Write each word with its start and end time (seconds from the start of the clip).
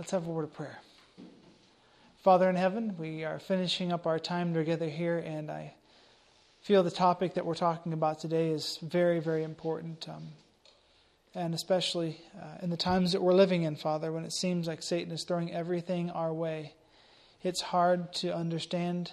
Let's 0.00 0.12
have 0.12 0.26
a 0.26 0.30
word 0.30 0.44
of 0.44 0.54
prayer. 0.54 0.78
Father 2.24 2.48
in 2.48 2.56
heaven, 2.56 2.94
we 2.96 3.22
are 3.24 3.38
finishing 3.38 3.92
up 3.92 4.06
our 4.06 4.18
time 4.18 4.54
together 4.54 4.88
here, 4.88 5.18
and 5.18 5.50
I 5.50 5.74
feel 6.62 6.82
the 6.82 6.90
topic 6.90 7.34
that 7.34 7.44
we're 7.44 7.54
talking 7.54 7.92
about 7.92 8.18
today 8.18 8.48
is 8.48 8.78
very, 8.80 9.20
very 9.20 9.44
important. 9.44 10.08
Um, 10.08 10.28
and 11.34 11.52
especially 11.52 12.18
uh, 12.34 12.62
in 12.62 12.70
the 12.70 12.78
times 12.78 13.12
that 13.12 13.20
we're 13.20 13.34
living 13.34 13.64
in, 13.64 13.76
Father, 13.76 14.10
when 14.10 14.24
it 14.24 14.32
seems 14.32 14.66
like 14.66 14.82
Satan 14.82 15.12
is 15.12 15.24
throwing 15.24 15.52
everything 15.52 16.08
our 16.08 16.32
way. 16.32 16.72
It's 17.42 17.60
hard 17.60 18.14
to 18.14 18.34
understand 18.34 19.12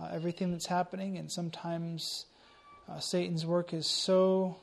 uh, 0.00 0.10
everything 0.12 0.52
that's 0.52 0.66
happening, 0.66 1.18
and 1.18 1.28
sometimes 1.28 2.26
uh, 2.88 3.00
Satan's 3.00 3.44
work 3.44 3.74
is 3.74 3.88
so 3.88 4.58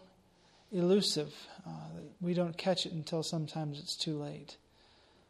elusive 0.71 1.35
uh, 1.67 1.71
that 1.93 2.05
we 2.21 2.33
don't 2.33 2.57
catch 2.57 2.85
it 2.85 2.93
until 2.93 3.21
sometimes 3.21 3.79
it's 3.79 3.97
too 3.97 4.17
late. 4.17 4.55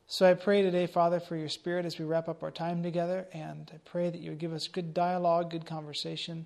So 0.09 0.25
I 0.25 0.35
pray 0.35 0.61
today, 0.61 0.87
Father, 0.87 1.19
for 1.19 1.35
your 1.35 1.49
Spirit 1.49 1.85
as 1.85 1.99
we 1.99 2.05
wrap 2.05 2.29
up 2.29 2.41
our 2.41 2.49
time 2.49 2.81
together, 2.81 3.27
and 3.33 3.69
I 3.73 3.77
pray 3.83 4.09
that 4.09 4.21
you 4.21 4.29
would 4.31 4.39
give 4.39 4.53
us 4.53 4.69
good 4.69 4.93
dialogue, 4.93 5.51
good 5.51 5.65
conversation, 5.65 6.45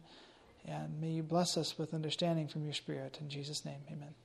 and 0.65 0.99
may 0.99 1.09
you 1.09 1.21
bless 1.21 1.57
us 1.57 1.77
with 1.77 1.93
understanding 1.93 2.47
from 2.47 2.63
your 2.63 2.73
Spirit. 2.73 3.19
In 3.21 3.29
Jesus' 3.29 3.63
name, 3.63 3.77
amen. 3.87 4.15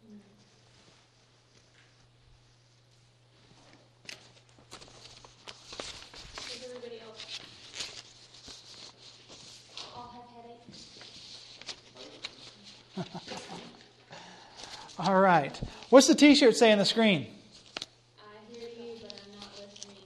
All 14.99 15.21
right. 15.21 15.61
What's 15.91 16.07
the 16.07 16.15
t 16.15 16.35
shirt 16.35 16.57
say 16.57 16.73
on 16.73 16.79
the 16.79 16.87
screen? 16.87 17.36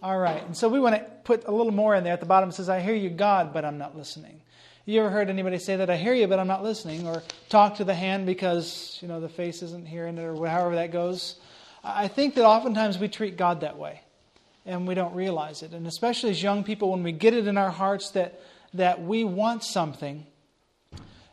All 0.02 0.18
right. 0.18 0.42
And 0.44 0.56
so 0.56 0.68
we 0.68 0.80
want 0.80 0.94
to 0.94 1.04
put 1.24 1.46
a 1.46 1.52
little 1.52 1.72
more 1.72 1.94
in 1.94 2.04
there. 2.04 2.14
At 2.14 2.20
the 2.20 2.26
bottom 2.26 2.48
it 2.48 2.52
says, 2.52 2.70
I 2.70 2.80
hear 2.80 2.94
you, 2.94 3.10
God, 3.10 3.52
but 3.52 3.64
I'm 3.66 3.76
not 3.76 3.96
listening. 3.96 4.40
You 4.86 5.00
ever 5.00 5.10
heard 5.10 5.28
anybody 5.28 5.58
say 5.58 5.76
that? 5.76 5.90
I 5.90 5.96
hear 5.96 6.14
you, 6.14 6.26
but 6.26 6.38
I'm 6.38 6.48
not 6.48 6.62
listening. 6.62 7.06
Or 7.06 7.22
talk 7.50 7.76
to 7.76 7.84
the 7.84 7.94
hand 7.94 8.24
because, 8.24 8.98
you 9.02 9.08
know, 9.08 9.20
the 9.20 9.28
face 9.28 9.62
isn't 9.62 9.86
hearing 9.86 10.16
it, 10.16 10.22
or 10.22 10.46
however 10.46 10.76
that 10.76 10.90
goes. 10.90 11.36
I 11.84 12.08
think 12.08 12.34
that 12.36 12.44
oftentimes 12.46 12.98
we 12.98 13.08
treat 13.08 13.36
God 13.36 13.60
that 13.60 13.76
way 13.76 14.00
and 14.64 14.88
we 14.88 14.94
don't 14.94 15.14
realize 15.14 15.62
it. 15.62 15.72
And 15.72 15.86
especially 15.86 16.30
as 16.30 16.42
young 16.42 16.64
people, 16.64 16.90
when 16.90 17.02
we 17.02 17.12
get 17.12 17.34
it 17.34 17.46
in 17.46 17.58
our 17.58 17.70
hearts 17.70 18.10
that, 18.12 18.40
that 18.74 19.02
we 19.02 19.22
want 19.24 19.64
something, 19.64 20.26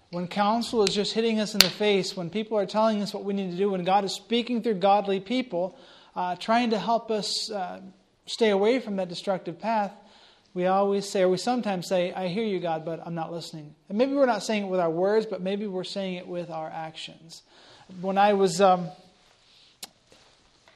when 0.09 0.27
counsel 0.27 0.83
is 0.83 0.93
just 0.93 1.13
hitting 1.13 1.39
us 1.39 1.53
in 1.53 1.59
the 1.59 1.69
face, 1.69 2.15
when 2.17 2.29
people 2.29 2.57
are 2.57 2.65
telling 2.65 3.01
us 3.01 3.13
what 3.13 3.23
we 3.23 3.33
need 3.33 3.51
to 3.51 3.57
do, 3.57 3.69
when 3.69 3.83
God 3.83 4.05
is 4.05 4.13
speaking 4.13 4.61
through 4.61 4.75
godly 4.75 5.19
people, 5.19 5.77
uh, 6.15 6.35
trying 6.35 6.69
to 6.71 6.79
help 6.79 7.11
us 7.11 7.51
uh, 7.51 7.81
stay 8.27 8.51
away 8.51 8.79
from 8.79 8.97
that 8.97 9.09
destructive 9.09 9.59
path, 9.59 9.91
we 10.53 10.65
always 10.65 11.07
say, 11.09 11.21
or 11.21 11.29
we 11.29 11.37
sometimes 11.37 11.87
say, 11.87 12.11
I 12.13 12.27
hear 12.27 12.43
you, 12.43 12.59
God, 12.59 12.83
but 12.85 12.99
I'm 13.05 13.15
not 13.15 13.31
listening. 13.31 13.75
And 13.89 13.97
maybe 13.97 14.13
we're 14.13 14.25
not 14.25 14.43
saying 14.43 14.63
it 14.63 14.67
with 14.67 14.79
our 14.79 14.89
words, 14.89 15.25
but 15.25 15.41
maybe 15.41 15.67
we're 15.67 15.83
saying 15.83 16.15
it 16.15 16.27
with 16.27 16.49
our 16.49 16.69
actions. 16.69 17.43
When 18.01 18.17
I 18.17 18.33
was 18.33 18.59
um, 18.59 18.89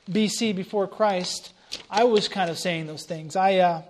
BC 0.10 0.56
before 0.56 0.88
Christ, 0.88 1.54
I 1.90 2.04
was 2.04 2.28
kind 2.28 2.50
of 2.50 2.60
saying 2.60 2.88
those 2.88 3.06
things. 3.06 3.36
I, 3.36 3.58
uh, 3.58 3.82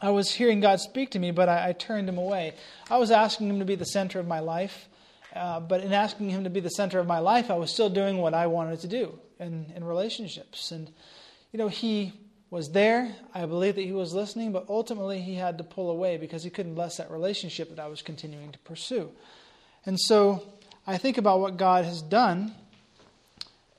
I 0.00 0.10
was 0.10 0.30
hearing 0.30 0.60
God 0.60 0.80
speak 0.80 1.10
to 1.10 1.18
me, 1.18 1.32
but 1.32 1.48
I, 1.48 1.68
I, 1.68 1.72
turned 1.72 2.08
him 2.08 2.18
away. 2.18 2.54
I 2.88 2.98
was 2.98 3.10
asking 3.10 3.50
him 3.50 3.58
to 3.58 3.64
be 3.64 3.74
the 3.74 3.84
center 3.84 4.18
of 4.20 4.26
my 4.26 4.40
life, 4.40 4.88
uh, 5.34 5.60
but 5.60 5.82
in 5.82 5.92
asking 5.92 6.30
him 6.30 6.44
to 6.44 6.50
be 6.50 6.60
the 6.60 6.70
center 6.70 6.98
of 6.98 7.06
my 7.06 7.18
life, 7.18 7.50
I 7.50 7.56
was 7.56 7.70
still 7.70 7.90
doing 7.90 8.18
what 8.18 8.32
I 8.32 8.46
wanted 8.46 8.80
to 8.80 8.88
do 8.88 9.18
in, 9.38 9.72
in 9.74 9.84
relationships. 9.84 10.70
And, 10.72 10.90
you 11.52 11.58
know, 11.58 11.68
he 11.68 12.14
was 12.50 12.70
there. 12.70 13.14
I 13.34 13.44
believe 13.46 13.74
that 13.74 13.82
he 13.82 13.92
was 13.92 14.14
listening, 14.14 14.52
but 14.52 14.66
ultimately 14.68 15.20
he 15.20 15.34
had 15.34 15.58
to 15.58 15.64
pull 15.64 15.90
away 15.90 16.16
because 16.16 16.42
he 16.42 16.50
couldn't 16.50 16.74
bless 16.74 16.96
that 16.96 17.10
relationship 17.10 17.68
that 17.70 17.78
I 17.78 17.88
was 17.88 18.02
continuing 18.02 18.52
to 18.52 18.58
pursue. 18.60 19.10
And 19.84 19.98
so 20.00 20.42
I 20.86 20.96
think 20.96 21.18
about 21.18 21.40
what 21.40 21.56
God 21.56 21.84
has 21.84 22.00
done 22.00 22.54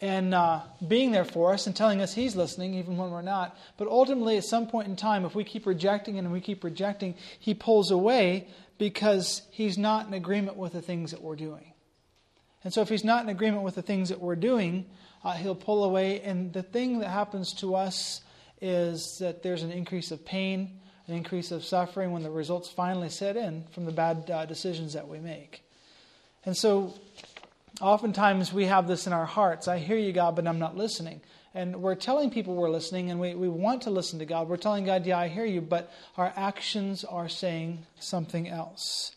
and 0.01 0.33
uh, 0.33 0.61
being 0.87 1.11
there 1.11 1.25
for 1.25 1.53
us 1.53 1.67
and 1.67 1.75
telling 1.75 2.01
us 2.01 2.13
he's 2.13 2.35
listening 2.35 2.75
even 2.75 2.95
when 2.95 3.11
we're 3.11 3.21
not. 3.21 3.57
But 3.77 3.87
ultimately, 3.87 4.37
at 4.37 4.45
some 4.45 4.67
point 4.67 4.87
in 4.87 4.95
time, 4.95 5.25
if 5.25 5.35
we 5.35 5.43
keep 5.43 5.65
rejecting 5.65 6.17
and 6.17 6.31
we 6.31 6.39
keep 6.39 6.63
rejecting, 6.63 7.15
he 7.39 7.53
pulls 7.53 7.91
away 7.91 8.47
because 8.77 9.41
he's 9.51 9.77
not 9.77 10.07
in 10.07 10.13
agreement 10.13 10.55
with 10.55 10.73
the 10.73 10.81
things 10.81 11.11
that 11.11 11.21
we're 11.21 11.35
doing. 11.35 11.73
And 12.63 12.73
so 12.73 12.81
if 12.81 12.89
he's 12.89 13.03
not 13.03 13.23
in 13.23 13.29
agreement 13.29 13.63
with 13.63 13.75
the 13.75 13.81
things 13.81 14.09
that 14.09 14.21
we're 14.21 14.35
doing, 14.35 14.85
uh, 15.23 15.33
he'll 15.33 15.55
pull 15.55 15.83
away. 15.83 16.21
And 16.21 16.53
the 16.53 16.63
thing 16.63 16.99
that 16.99 17.09
happens 17.09 17.53
to 17.55 17.75
us 17.75 18.21
is 18.61 19.17
that 19.19 19.43
there's 19.43 19.63
an 19.63 19.71
increase 19.71 20.11
of 20.11 20.25
pain, 20.25 20.79
an 21.07 21.15
increase 21.15 21.51
of 21.51 21.63
suffering 21.63 22.11
when 22.11 22.23
the 22.23 22.29
results 22.29 22.69
finally 22.69 23.09
set 23.09 23.35
in 23.37 23.63
from 23.71 23.85
the 23.85 23.91
bad 23.91 24.29
uh, 24.29 24.45
decisions 24.45 24.93
that 24.93 25.07
we 25.07 25.19
make. 25.19 25.63
And 26.45 26.55
so, 26.55 26.93
oftentimes 27.81 28.53
we 28.53 28.65
have 28.65 28.87
this 28.87 29.07
in 29.07 29.13
our 29.13 29.25
hearts 29.25 29.67
I 29.67 29.79
hear 29.79 29.97
you, 29.97 30.11
God, 30.11 30.35
but 30.35 30.47
I'm 30.47 30.59
not 30.59 30.77
listening. 30.77 31.21
And 31.53 31.81
we're 31.81 31.95
telling 31.95 32.29
people 32.29 32.55
we're 32.55 32.69
listening 32.69 33.09
and 33.09 33.19
we, 33.19 33.33
we 33.33 33.49
want 33.49 33.83
to 33.83 33.89
listen 33.89 34.19
to 34.19 34.25
God. 34.25 34.47
We're 34.47 34.57
telling 34.57 34.85
God, 34.85 35.05
yeah, 35.05 35.17
I 35.17 35.29
hear 35.29 35.45
you, 35.45 35.61
but 35.61 35.91
our 36.15 36.31
actions 36.35 37.03
are 37.03 37.27
saying 37.27 37.85
something 37.99 38.47
else. 38.47 39.15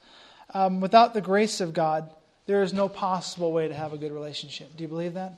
Um, 0.55 0.81
without 0.81 1.13
the 1.13 1.21
grace 1.21 1.61
of 1.61 1.75
God, 1.75 2.11
there 2.47 2.63
is 2.63 2.73
no 2.73 2.89
possible 2.89 3.53
way 3.53 3.69
to 3.69 3.75
have 3.75 3.93
a 3.93 3.99
good 3.99 4.13
relationship. 4.13 4.75
Do 4.77 4.83
you 4.83 4.89
believe 4.89 5.15
that? 5.15 5.35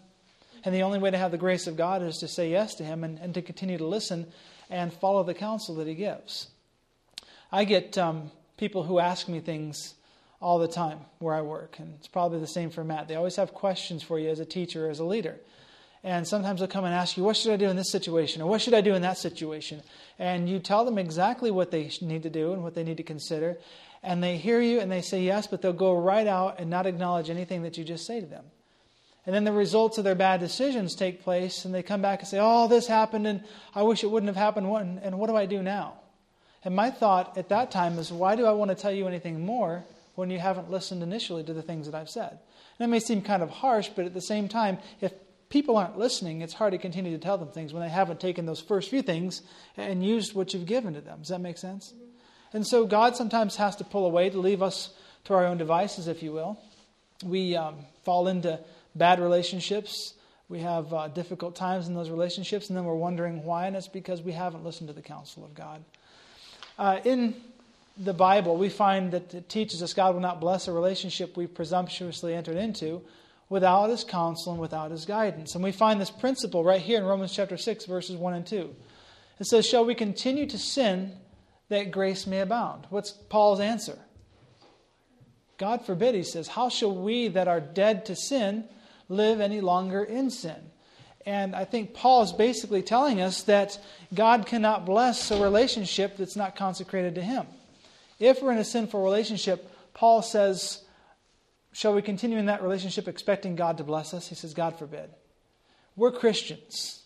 And 0.65 0.75
the 0.75 0.83
only 0.83 0.99
way 0.99 1.11
to 1.11 1.19
have 1.19 1.31
the 1.31 1.39
grace 1.39 1.67
of 1.67 1.77
God 1.77 2.03
is 2.03 2.19
to 2.19 2.29
say 2.29 2.51
yes 2.51 2.75
to 2.77 2.85
Him 2.85 3.05
and, 3.05 3.19
and 3.19 3.35
to 3.35 3.43
continue 3.43 3.79
to 3.79 3.87
listen 3.87 4.27
and 4.71 4.93
follow 4.93 5.23
the 5.23 5.35
counsel 5.35 5.75
that 5.77 5.87
He 5.87 5.95
gives. 5.95 6.49
I 7.53 7.65
get 7.65 7.99
um, 7.99 8.31
people 8.57 8.83
who 8.83 8.99
ask 8.99 9.29
me 9.29 9.41
things 9.41 9.95
all 10.41 10.59
the 10.59 10.69
time 10.69 11.01
where 11.19 11.35
I 11.35 11.43
work, 11.43 11.79
and 11.79 11.95
it's 11.95 12.09
probably 12.09 12.41
the 12.41 12.47
same 12.47 12.71
for 12.71 12.83
Matt. 12.83 13.09
They 13.09 13.15
always 13.15 13.37
have 13.37 13.55
questions 13.55 14.03
for 14.03 14.19
you 14.19 14.29
as 14.29 14.41
a 14.41 14.45
teacher 14.45 14.87
or 14.87 14.91
as 14.91 15.01
a 15.01 15.05
leader. 15.05 15.37
And 16.03 16.29
sometimes 16.29 16.61
they'll 16.61 16.69
come 16.69 16.85
and 16.85 16.95
ask 16.95 17.17
you, 17.17 17.25
What 17.25 17.37
should 17.37 17.53
I 17.53 17.57
do 17.57 17.69
in 17.69 17.77
this 17.77 17.91
situation? 17.91 18.43
or 18.43 18.47
What 18.47 18.61
should 18.61 18.75
I 18.75 18.83
do 18.83 18.95
in 18.95 19.03
that 19.03 19.17
situation? 19.17 19.83
And 20.19 20.49
you 20.49 20.59
tell 20.59 20.85
them 20.85 20.99
exactly 20.99 21.51
what 21.51 21.71
they 21.71 21.91
need 22.03 22.25
to 22.25 22.31
do 22.31 22.53
and 22.53 22.63
what 22.63 22.75
they 22.75 22.85
need 22.85 22.99
to 22.99 23.03
consider. 23.03 23.57
And 24.03 24.23
they 24.23 24.37
hear 24.37 24.61
you 24.61 24.81
and 24.81 24.93
they 24.93 25.01
say 25.01 25.23
yes, 25.23 25.47
but 25.47 25.63
they'll 25.63 25.73
go 25.73 25.99
right 25.99 26.27
out 26.27 26.61
and 26.61 26.69
not 26.69 26.87
acknowledge 26.87 27.31
anything 27.31 27.63
that 27.63 27.79
you 27.79 27.85
just 27.85 28.07
say 28.07 28.21
to 28.21 28.27
them. 28.27 28.45
And 29.27 29.35
then 29.35 29.45
the 29.45 29.53
results 29.53 29.97
of 29.97 30.05
their 30.05 30.15
bad 30.15 30.41
decisions 30.41 30.95
take 30.95 31.23
place, 31.23 31.65
and 31.65 31.75
they 31.75 31.83
come 31.83 32.03
back 32.03 32.21
and 32.21 32.29
say, 32.29 32.39
Oh, 32.41 32.69
this 32.69 32.87
happened, 32.87 33.27
and 33.27 33.43
I 33.75 33.83
wish 33.83 34.05
it 34.05 34.11
wouldn't 34.11 34.29
have 34.29 34.37
happened. 34.37 34.67
And 35.03 35.19
what 35.19 35.29
do 35.29 35.37
I 35.37 35.47
do 35.47 35.63
now? 35.63 35.95
And 36.63 36.75
my 36.75 36.91
thought 36.91 37.37
at 37.37 37.49
that 37.49 37.71
time 37.71 37.99
is, 37.99 38.13
Why 38.13 38.37
do 38.37 38.47
I 38.47 38.53
want 38.53 38.71
to 38.71 38.75
tell 38.75 38.93
you 38.93 39.09
anything 39.09 39.45
more 39.45 39.85
when 40.15 40.31
you 40.31 40.39
haven't 40.39 40.71
listened 40.71 41.03
initially 41.03 41.43
to 41.45 41.55
the 41.55 41.63
things 41.63 41.87
that 41.87 41.95
I've 41.95 42.11
said? 42.11 42.39
And 42.79 42.87
it 42.87 42.91
may 42.91 43.01
seem 43.01 43.23
kind 43.23 43.43
of 43.43 43.51
harsh, 43.51 43.89
but 43.89 44.05
at 44.05 44.15
the 44.15 44.21
same 44.21 44.49
time, 44.49 44.79
if 45.01 45.13
people 45.49 45.77
aren't 45.77 45.99
listening, 45.99 46.43
it's 46.43 46.55
hard 46.55 46.73
to 46.73 46.79
continue 46.79 47.13
to 47.13 47.23
tell 47.23 47.39
them 47.39 47.49
things 47.49 47.73
when 47.73 47.83
they 47.83 47.89
haven't 47.89 48.21
taken 48.21 48.45
those 48.45 48.61
first 48.61 48.91
few 48.91 49.03
things 49.03 49.43
and 49.77 50.05
used 50.05 50.35
what 50.35 50.53
you've 50.53 50.67
given 50.67 50.95
to 50.95 51.01
them. 51.01 51.21
Does 51.21 51.29
that 51.29 51.41
make 51.41 51.59
sense? 51.59 51.93
Mm-hmm. 51.95 52.57
And 52.57 52.67
so 52.67 52.87
God 52.87 53.17
sometimes 53.17 53.57
has 53.57 53.77
to 53.77 53.85
pull 53.85 54.07
away 54.07 54.31
to 54.31 54.39
leave 54.39 54.63
us 54.63 54.91
to 55.25 55.35
our 55.35 55.47
own 55.47 55.57
devices, 55.57 56.09
if 56.09 56.23
you 56.23 56.33
will. 56.33 56.59
We 57.25 57.57
um, 57.57 57.87
fall 58.05 58.29
into 58.29 58.61
bad 58.95 59.21
relationships. 59.21 60.15
We 60.49 60.61
have 60.61 60.93
uh, 60.93 61.09
difficult 61.09 61.57
times 61.57 61.89
in 61.89 61.95
those 61.95 62.11
relationships, 62.11 62.69
and 62.69 62.77
then 62.77 62.85
we're 62.85 62.95
wondering 62.95 63.45
why, 63.45 63.67
and 63.67 63.77
it's 63.77 63.89
because 63.89 64.23
we 64.23 64.33
haven't 64.33 64.65
listened 64.65 64.89
to 64.89 64.95
the 64.95 65.03
counsel 65.03 65.45
of 65.45 65.55
God. 65.55 65.85
Uh, 66.79 67.01
in 67.05 67.35
the 67.97 68.13
Bible, 68.13 68.57
we 68.57 68.69
find 68.69 69.13
that 69.13 69.33
it 69.33 69.49
teaches 69.49 69.83
us 69.83 69.95
God 69.95 70.15
will 70.15 70.21
not 70.21 70.41
bless 70.41 70.69
a 70.69 70.73
relationship 70.73 71.37
we've 71.37 71.55
presumptuously 71.55 72.35
entered 72.35 72.57
into 72.57 73.03
without 73.49 73.89
His 73.89 74.05
counsel 74.05 74.53
and 74.53 74.61
without 74.61 74.91
His 74.91 75.05
guidance. 75.05 75.55
And 75.55 75.63
we 75.63 75.73
find 75.73 76.01
this 76.01 76.11
principle 76.11 76.65
right 76.65 76.81
here 76.81 76.99
in 76.99 77.05
Romans 77.05 77.33
chapter 77.33 77.57
6, 77.57 77.87
verses 77.87 78.17
1 78.17 78.35
and 78.35 78.47
2. 78.47 78.75
It 79.41 79.47
says, 79.47 79.67
Shall 79.67 79.85
we 79.85 79.95
continue 79.95 80.47
to 80.47 80.59
sin 80.59 81.13
that 81.69 81.91
grace 81.91 82.27
may 82.27 82.41
abound? 82.41 82.87
What's 82.91 83.13
Paul's 83.13 83.61
answer? 83.61 83.99
God 85.57 85.85
forbid, 85.87 86.15
he 86.15 86.25
says, 86.25 86.49
How 86.49 86.69
shall 86.69 86.95
we 86.95 87.29
that 87.29 87.49
are 87.49 87.61
dead 87.61 88.07
to 88.07 88.17
sin 88.17 88.65
live 89.09 89.41
any 89.41 89.61
longer 89.61 90.03
in 90.03 90.31
sin. 90.31 90.71
And 91.27 91.57
I 91.57 91.65
think 91.65 91.95
Paul 91.95 92.23
is 92.23 92.33
basically 92.33 92.83
telling 92.83 93.21
us 93.21 93.43
that 93.45 93.79
God 94.13 94.47
cannot 94.47 94.85
bless 94.85 95.31
a 95.31 95.43
relationship 95.43 96.17
that's 96.17 96.37
not 96.37 96.57
consecrated 96.57 97.15
to 97.15 97.23
Him. 97.23 97.47
If 98.19 98.43
we're 98.43 98.53
in 98.53 98.59
a 98.59 98.65
sinful 98.65 99.03
relationship, 99.03 99.71
Paul 99.95 100.23
says, 100.23 100.83
Shall 101.73 101.93
we 101.93 102.03
continue 102.03 102.39
in 102.39 102.47
that 102.47 102.63
relationship 102.63 103.09
expecting 103.09 103.57
God 103.57 103.79
to 103.79 103.85
bless 103.85 104.15
us? 104.15 104.29
He 104.29 104.37
says, 104.37 104.55
God 104.55 104.79
forbid. 104.79 105.11
We're 105.97 106.13
Christians. 106.13 107.03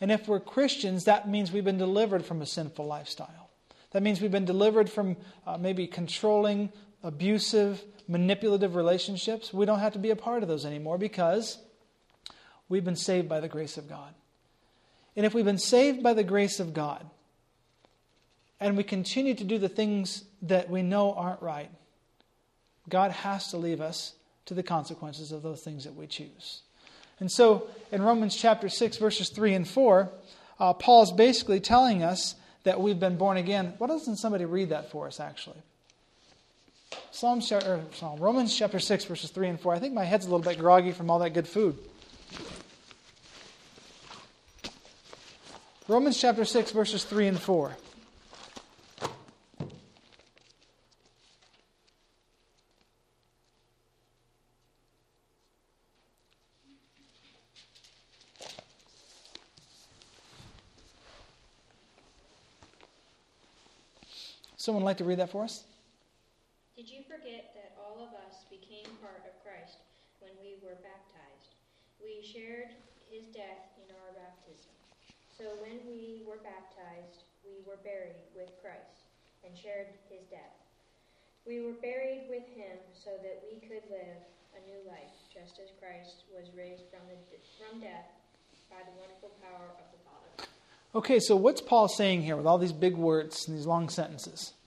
And 0.00 0.12
if 0.12 0.28
we're 0.28 0.38
Christians, 0.38 1.04
that 1.04 1.28
means 1.28 1.50
we've 1.50 1.64
been 1.64 1.78
delivered 1.78 2.24
from 2.24 2.40
a 2.40 2.46
sinful 2.46 2.86
lifestyle. 2.86 3.50
That 3.90 4.02
means 4.02 4.20
we've 4.20 4.30
been 4.30 4.44
delivered 4.44 4.88
from 4.88 5.16
uh, 5.44 5.58
maybe 5.58 5.88
controlling, 5.88 6.72
abusive, 7.02 7.82
manipulative 8.08 8.74
relationships, 8.74 9.52
we 9.52 9.66
don't 9.66 9.80
have 9.80 9.92
to 9.94 9.98
be 9.98 10.10
a 10.10 10.16
part 10.16 10.42
of 10.42 10.48
those 10.48 10.64
anymore 10.64 10.98
because 10.98 11.58
we've 12.68 12.84
been 12.84 12.96
saved 12.96 13.28
by 13.28 13.40
the 13.40 13.48
grace 13.48 13.76
of 13.76 13.88
God. 13.88 14.14
And 15.16 15.26
if 15.26 15.34
we've 15.34 15.44
been 15.44 15.58
saved 15.58 16.02
by 16.02 16.14
the 16.14 16.24
grace 16.24 16.60
of 16.60 16.72
God, 16.72 17.08
and 18.60 18.76
we 18.76 18.84
continue 18.84 19.34
to 19.34 19.44
do 19.44 19.58
the 19.58 19.68
things 19.68 20.24
that 20.42 20.70
we 20.70 20.82
know 20.82 21.12
aren't 21.12 21.42
right, 21.42 21.70
God 22.88 23.10
has 23.10 23.48
to 23.48 23.56
leave 23.56 23.80
us 23.80 24.14
to 24.46 24.54
the 24.54 24.62
consequences 24.62 25.32
of 25.32 25.42
those 25.42 25.62
things 25.62 25.84
that 25.84 25.94
we 25.94 26.06
choose. 26.06 26.62
And 27.20 27.30
so 27.30 27.68
in 27.90 28.02
Romans 28.02 28.36
chapter 28.36 28.68
6, 28.68 28.96
verses 28.96 29.30
3 29.30 29.54
and 29.54 29.68
4, 29.68 30.10
uh, 30.58 30.74
is 31.02 31.12
basically 31.12 31.60
telling 31.60 32.02
us 32.02 32.34
that 32.64 32.80
we've 32.80 33.00
been 33.00 33.16
born 33.16 33.36
again. 33.36 33.74
Why 33.78 33.88
doesn't 33.88 34.16
somebody 34.16 34.44
read 34.44 34.70
that 34.70 34.90
for 34.90 35.06
us, 35.06 35.20
actually? 35.20 35.58
Psalms, 37.10 37.52
or 37.52 37.84
Psalm, 37.94 38.18
Romans 38.18 38.56
chapter 38.56 38.78
6, 38.78 39.04
verses 39.04 39.30
3 39.30 39.48
and 39.48 39.60
4. 39.60 39.74
I 39.74 39.78
think 39.78 39.94
my 39.94 40.04
head's 40.04 40.26
a 40.26 40.28
little 40.28 40.44
bit 40.44 40.58
groggy 40.58 40.92
from 40.92 41.10
all 41.10 41.18
that 41.20 41.30
good 41.30 41.46
food. 41.46 41.78
Romans 45.88 46.20
chapter 46.20 46.44
6, 46.44 46.70
verses 46.70 47.04
3 47.04 47.28
and 47.28 47.40
4. 47.40 47.76
Someone 64.56 64.84
like 64.84 64.98
to 64.98 65.04
read 65.04 65.18
that 65.18 65.30
for 65.30 65.42
us? 65.42 65.64
Did 66.82 66.98
you 66.98 67.06
forget 67.06 67.54
that 67.54 67.78
all 67.78 68.02
of 68.02 68.10
us 68.26 68.42
became 68.50 68.90
part 68.98 69.22
of 69.22 69.38
Christ 69.46 69.86
when 70.18 70.34
we 70.42 70.58
were 70.58 70.74
baptized? 70.82 71.54
We 72.02 72.26
shared 72.26 72.74
his 73.06 73.30
death 73.30 73.70
in 73.78 73.86
our 74.02 74.10
baptism. 74.18 74.74
So 75.30 75.62
when 75.62 75.78
we 75.86 76.26
were 76.26 76.42
baptized, 76.42 77.22
we 77.46 77.62
were 77.62 77.78
buried 77.86 78.18
with 78.34 78.50
Christ 78.58 79.06
and 79.46 79.54
shared 79.54 79.94
his 80.10 80.26
death. 80.26 80.58
We 81.46 81.62
were 81.62 81.78
buried 81.78 82.26
with 82.26 82.50
him 82.50 82.74
so 82.98 83.14
that 83.14 83.46
we 83.46 83.62
could 83.62 83.86
live 83.86 84.18
a 84.58 84.60
new 84.66 84.82
life, 84.82 85.14
just 85.30 85.62
as 85.62 85.70
Christ 85.78 86.26
was 86.34 86.50
raised 86.50 86.90
from, 86.90 87.06
the, 87.06 87.14
from 87.62 87.78
death 87.78 88.10
by 88.66 88.82
the 88.82 88.98
wonderful 88.98 89.30
power 89.38 89.70
of 89.70 89.86
the 89.94 90.02
Father. 90.02 90.50
Okay, 90.98 91.22
so 91.22 91.38
what's 91.38 91.62
Paul 91.62 91.86
saying 91.86 92.26
here 92.26 92.34
with 92.34 92.50
all 92.50 92.58
these 92.58 92.74
big 92.74 92.98
words 92.98 93.46
and 93.46 93.54
these 93.54 93.70
long 93.70 93.86
sentences? 93.86 94.58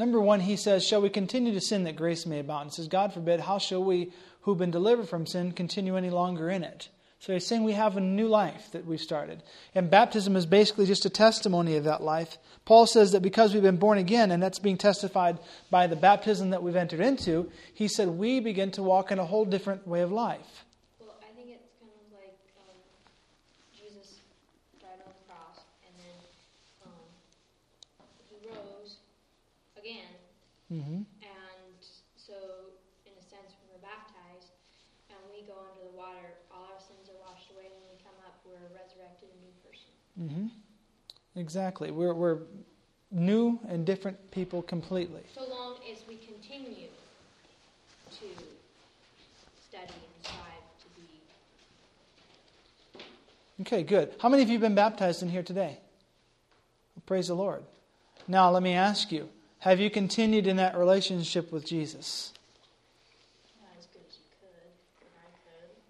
Number 0.00 0.18
one, 0.18 0.40
he 0.40 0.56
says, 0.56 0.82
Shall 0.82 1.02
we 1.02 1.10
continue 1.10 1.52
to 1.52 1.60
sin 1.60 1.84
that 1.84 1.94
grace 1.94 2.24
may 2.24 2.38
abound? 2.38 2.70
He 2.70 2.76
says, 2.76 2.88
God 2.88 3.12
forbid, 3.12 3.40
how 3.40 3.58
shall 3.58 3.84
we 3.84 4.14
who've 4.40 4.56
been 4.56 4.70
delivered 4.70 5.10
from 5.10 5.26
sin 5.26 5.52
continue 5.52 5.94
any 5.94 6.08
longer 6.08 6.48
in 6.48 6.64
it? 6.64 6.88
So 7.18 7.34
he's 7.34 7.46
saying 7.46 7.64
we 7.64 7.74
have 7.74 7.98
a 7.98 8.00
new 8.00 8.26
life 8.26 8.70
that 8.72 8.86
we've 8.86 8.98
started. 8.98 9.42
And 9.74 9.90
baptism 9.90 10.36
is 10.36 10.46
basically 10.46 10.86
just 10.86 11.04
a 11.04 11.10
testimony 11.10 11.76
of 11.76 11.84
that 11.84 12.02
life. 12.02 12.38
Paul 12.64 12.86
says 12.86 13.12
that 13.12 13.20
because 13.20 13.52
we've 13.52 13.62
been 13.62 13.76
born 13.76 13.98
again, 13.98 14.30
and 14.30 14.42
that's 14.42 14.58
being 14.58 14.78
testified 14.78 15.38
by 15.70 15.86
the 15.86 15.96
baptism 15.96 16.48
that 16.48 16.62
we've 16.62 16.76
entered 16.76 17.00
into, 17.00 17.50
he 17.74 17.86
said 17.86 18.08
we 18.08 18.40
begin 18.40 18.70
to 18.70 18.82
walk 18.82 19.12
in 19.12 19.18
a 19.18 19.26
whole 19.26 19.44
different 19.44 19.86
way 19.86 20.00
of 20.00 20.10
life. 20.10 20.64
Mm-hmm. 30.72 31.02
And 31.26 31.82
so, 32.16 32.34
in 33.04 33.12
a 33.18 33.22
sense, 33.26 33.50
when 33.58 33.66
we're 33.74 33.82
baptized 33.82 34.54
and 35.10 35.18
we 35.34 35.42
go 35.42 35.58
under 35.58 35.90
the 35.90 35.96
water, 35.98 36.38
all 36.54 36.70
our 36.70 36.78
sins 36.78 37.10
are 37.10 37.18
washed 37.26 37.50
away. 37.50 37.66
And 37.66 37.74
when 37.82 37.90
we 37.90 37.98
come 37.98 38.14
up, 38.22 38.38
we're 38.46 38.70
resurrected, 38.70 39.34
a 39.34 39.38
new 39.42 39.50
person. 39.66 39.90
Mm-hmm. 40.14 40.54
Exactly. 41.40 41.90
We're, 41.90 42.14
we're 42.14 42.46
new 43.10 43.58
and 43.68 43.84
different 43.84 44.30
people 44.30 44.62
completely. 44.62 45.22
So 45.34 45.44
long 45.48 45.78
as 45.90 46.06
we 46.06 46.16
continue 46.16 46.86
to 48.10 48.26
study 49.68 49.82
and 49.82 50.22
strive 50.22 50.64
to 50.78 50.86
be. 50.94 51.02
Okay, 53.62 53.82
good. 53.82 54.14
How 54.20 54.28
many 54.28 54.42
of 54.42 54.48
you 54.48 54.54
have 54.54 54.62
been 54.62 54.74
baptized 54.74 55.22
in 55.22 55.28
here 55.28 55.42
today? 55.42 55.78
Praise 57.06 57.28
the 57.28 57.34
Lord. 57.34 57.62
Now, 58.28 58.50
let 58.50 58.62
me 58.62 58.74
ask 58.74 59.10
you 59.10 59.30
have 59.60 59.78
you 59.78 59.90
continued 59.90 60.46
in 60.46 60.56
that 60.56 60.76
relationship 60.76 61.52
with 61.52 61.64
Jesus? 61.64 62.32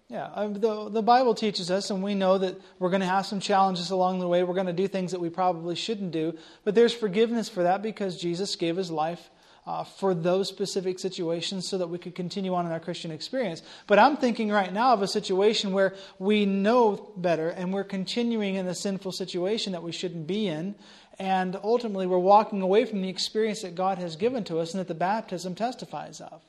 Yeah, 0.09 0.29
um, 0.35 0.55
the, 0.55 0.89
the 0.89 1.01
Bible 1.01 1.33
teaches 1.33 1.71
us, 1.71 1.89
and 1.89 2.03
we 2.03 2.15
know 2.15 2.37
that 2.37 2.59
we're 2.79 2.89
going 2.89 2.99
to 2.99 3.07
have 3.07 3.25
some 3.25 3.39
challenges 3.39 3.91
along 3.91 4.19
the 4.19 4.27
way. 4.27 4.43
We're 4.43 4.55
going 4.55 4.65
to 4.67 4.73
do 4.73 4.89
things 4.89 5.11
that 5.11 5.21
we 5.21 5.29
probably 5.29 5.73
shouldn't 5.73 6.11
do. 6.11 6.37
But 6.65 6.75
there's 6.75 6.93
forgiveness 6.93 7.47
for 7.47 7.63
that 7.63 7.81
because 7.81 8.17
Jesus 8.17 8.57
gave 8.57 8.75
his 8.75 8.91
life 8.91 9.29
uh, 9.65 9.85
for 9.85 10.13
those 10.13 10.49
specific 10.49 10.99
situations 10.99 11.65
so 11.65 11.77
that 11.77 11.87
we 11.87 11.97
could 11.97 12.13
continue 12.13 12.53
on 12.53 12.65
in 12.65 12.73
our 12.73 12.79
Christian 12.79 13.09
experience. 13.09 13.61
But 13.87 13.99
I'm 13.99 14.17
thinking 14.17 14.49
right 14.49 14.73
now 14.73 14.91
of 14.91 15.01
a 15.01 15.07
situation 15.07 15.71
where 15.71 15.93
we 16.19 16.45
know 16.45 17.11
better 17.15 17.49
and 17.49 17.71
we're 17.71 17.85
continuing 17.85 18.55
in 18.55 18.67
a 18.67 18.75
sinful 18.75 19.13
situation 19.13 19.71
that 19.73 19.83
we 19.83 19.93
shouldn't 19.93 20.27
be 20.27 20.47
in. 20.47 20.75
And 21.19 21.57
ultimately, 21.63 22.07
we're 22.07 22.17
walking 22.17 22.61
away 22.61 22.85
from 22.85 23.01
the 23.01 23.09
experience 23.09 23.61
that 23.61 23.75
God 23.75 23.97
has 23.97 24.15
given 24.15 24.43
to 24.45 24.59
us 24.59 24.73
and 24.73 24.79
that 24.79 24.87
the 24.87 24.95
baptism 24.95 25.55
testifies 25.55 26.19
of. 26.21 26.41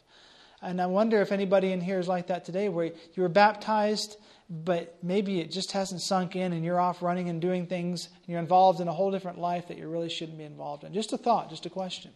And 0.62 0.80
I 0.80 0.86
wonder 0.86 1.20
if 1.20 1.32
anybody 1.32 1.72
in 1.72 1.80
here 1.80 1.98
is 1.98 2.08
like 2.08 2.28
that 2.28 2.44
today, 2.44 2.68
where 2.68 2.86
you 2.86 3.22
were 3.22 3.28
baptized, 3.28 4.16
but 4.48 4.96
maybe 5.02 5.40
it 5.40 5.50
just 5.50 5.72
hasn't 5.72 6.00
sunk 6.00 6.36
in 6.36 6.52
and 6.52 6.64
you're 6.64 6.80
off 6.80 7.02
running 7.02 7.28
and 7.28 7.40
doing 7.40 7.66
things, 7.66 8.06
and 8.06 8.28
you're 8.28 8.38
involved 8.38 8.80
in 8.80 8.88
a 8.88 8.92
whole 8.92 9.10
different 9.10 9.38
life 9.38 9.68
that 9.68 9.78
you 9.78 9.88
really 9.88 10.10
shouldn't 10.10 10.38
be 10.38 10.44
involved 10.44 10.84
in. 10.84 10.94
Just 10.94 11.12
a 11.12 11.18
thought, 11.18 11.50
just 11.50 11.66
a 11.66 11.70
question. 11.70 12.12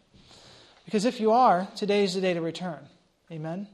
Because 0.85 1.05
if 1.05 1.19
you 1.19 1.33
are, 1.33 1.67
today's 1.75 2.15
the 2.15 2.21
day 2.21 2.35
to 2.35 2.41
return. 2.41 2.87
Amen? 3.33 3.67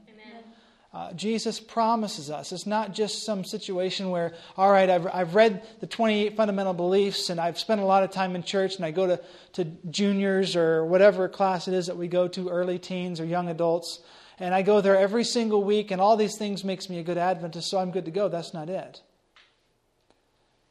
Uh, 0.93 1.11
Jesus 1.13 1.59
promises 1.59 2.29
us. 2.29 2.51
It's 2.51 2.67
not 2.67 2.93
just 2.93 3.23
some 3.25 3.43
situation 3.43 4.11
where, 4.11 4.33
all 4.55 4.71
right, 4.71 4.87
I've, 4.87 5.07
I've 5.11 5.33
read 5.33 5.63
the 5.79 5.87
28 5.87 6.37
fundamental 6.37 6.73
beliefs 6.73 7.31
and 7.31 7.39
I've 7.39 7.57
spent 7.57 7.81
a 7.81 7.85
lot 7.85 8.03
of 8.03 8.11
time 8.11 8.35
in 8.35 8.43
church 8.43 8.75
and 8.75 8.85
I 8.85 8.91
go 8.91 9.07
to, 9.07 9.19
to 9.53 9.65
juniors 9.89 10.55
or 10.55 10.85
whatever 10.85 11.27
class 11.27 11.67
it 11.67 11.73
is 11.73 11.87
that 11.87 11.97
we 11.97 12.07
go 12.07 12.27
to, 12.27 12.49
early 12.49 12.77
teens 12.77 13.19
or 13.19 13.25
young 13.25 13.49
adults, 13.49 14.01
and 14.39 14.53
I 14.53 14.61
go 14.61 14.81
there 14.81 14.95
every 14.95 15.23
single 15.23 15.63
week 15.63 15.89
and 15.89 15.99
all 15.99 16.15
these 16.15 16.37
things 16.37 16.63
makes 16.63 16.87
me 16.91 16.99
a 16.99 17.03
good 17.03 17.17
Adventist, 17.17 17.71
so 17.71 17.79
I'm 17.79 17.89
good 17.89 18.05
to 18.05 18.11
go. 18.11 18.29
That's 18.29 18.53
not 18.53 18.69
it. 18.69 19.01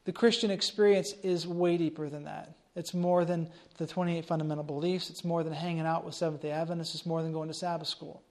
The 0.04 0.12
Christian 0.12 0.52
experience 0.52 1.14
is 1.24 1.48
way 1.48 1.76
deeper 1.76 2.08
than 2.08 2.24
that. 2.24 2.54
It's 2.76 2.94
more 2.94 3.24
than 3.24 3.50
the 3.78 3.88
28 3.88 4.24
fundamental 4.24 4.64
beliefs. 4.64 5.10
It's 5.10 5.24
more 5.24 5.42
than 5.42 5.52
hanging 5.52 5.84
out 5.84 6.04
with 6.04 6.14
Seventh 6.14 6.42
day 6.42 6.52
Adventists. 6.52 6.94
It's 6.94 7.06
more 7.06 7.22
than 7.22 7.32
going 7.32 7.48
to 7.48 7.54
Sabbath 7.54 7.88
school 7.88 8.22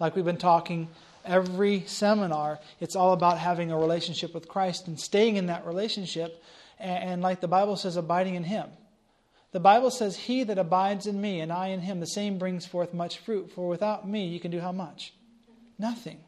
like 0.00 0.16
we've 0.16 0.24
been 0.24 0.36
talking 0.36 0.88
every 1.24 1.84
seminar, 1.86 2.58
it's 2.80 2.96
all 2.96 3.12
about 3.12 3.38
having 3.38 3.70
a 3.70 3.78
relationship 3.78 4.34
with 4.34 4.48
Christ 4.48 4.88
and 4.88 4.98
staying 4.98 5.36
in 5.36 5.46
that 5.46 5.66
relationship. 5.66 6.42
And, 6.78 7.10
and, 7.10 7.22
like 7.22 7.40
the 7.40 7.48
Bible 7.48 7.76
says, 7.76 7.96
abiding 7.96 8.34
in 8.34 8.44
Him. 8.44 8.66
The 9.52 9.60
Bible 9.60 9.90
says, 9.90 10.16
He 10.16 10.44
that 10.44 10.58
abides 10.58 11.06
in 11.06 11.20
me 11.20 11.40
and 11.40 11.52
I 11.52 11.68
in 11.68 11.80
him, 11.80 12.00
the 12.00 12.06
same 12.06 12.38
brings 12.38 12.66
forth 12.66 12.94
much 12.94 13.18
fruit. 13.18 13.50
For 13.52 13.68
without 13.68 14.08
me, 14.08 14.28
you 14.28 14.40
can 14.40 14.50
do 14.50 14.60
how 14.60 14.72
much? 14.72 15.12
Nothing. 15.78 16.20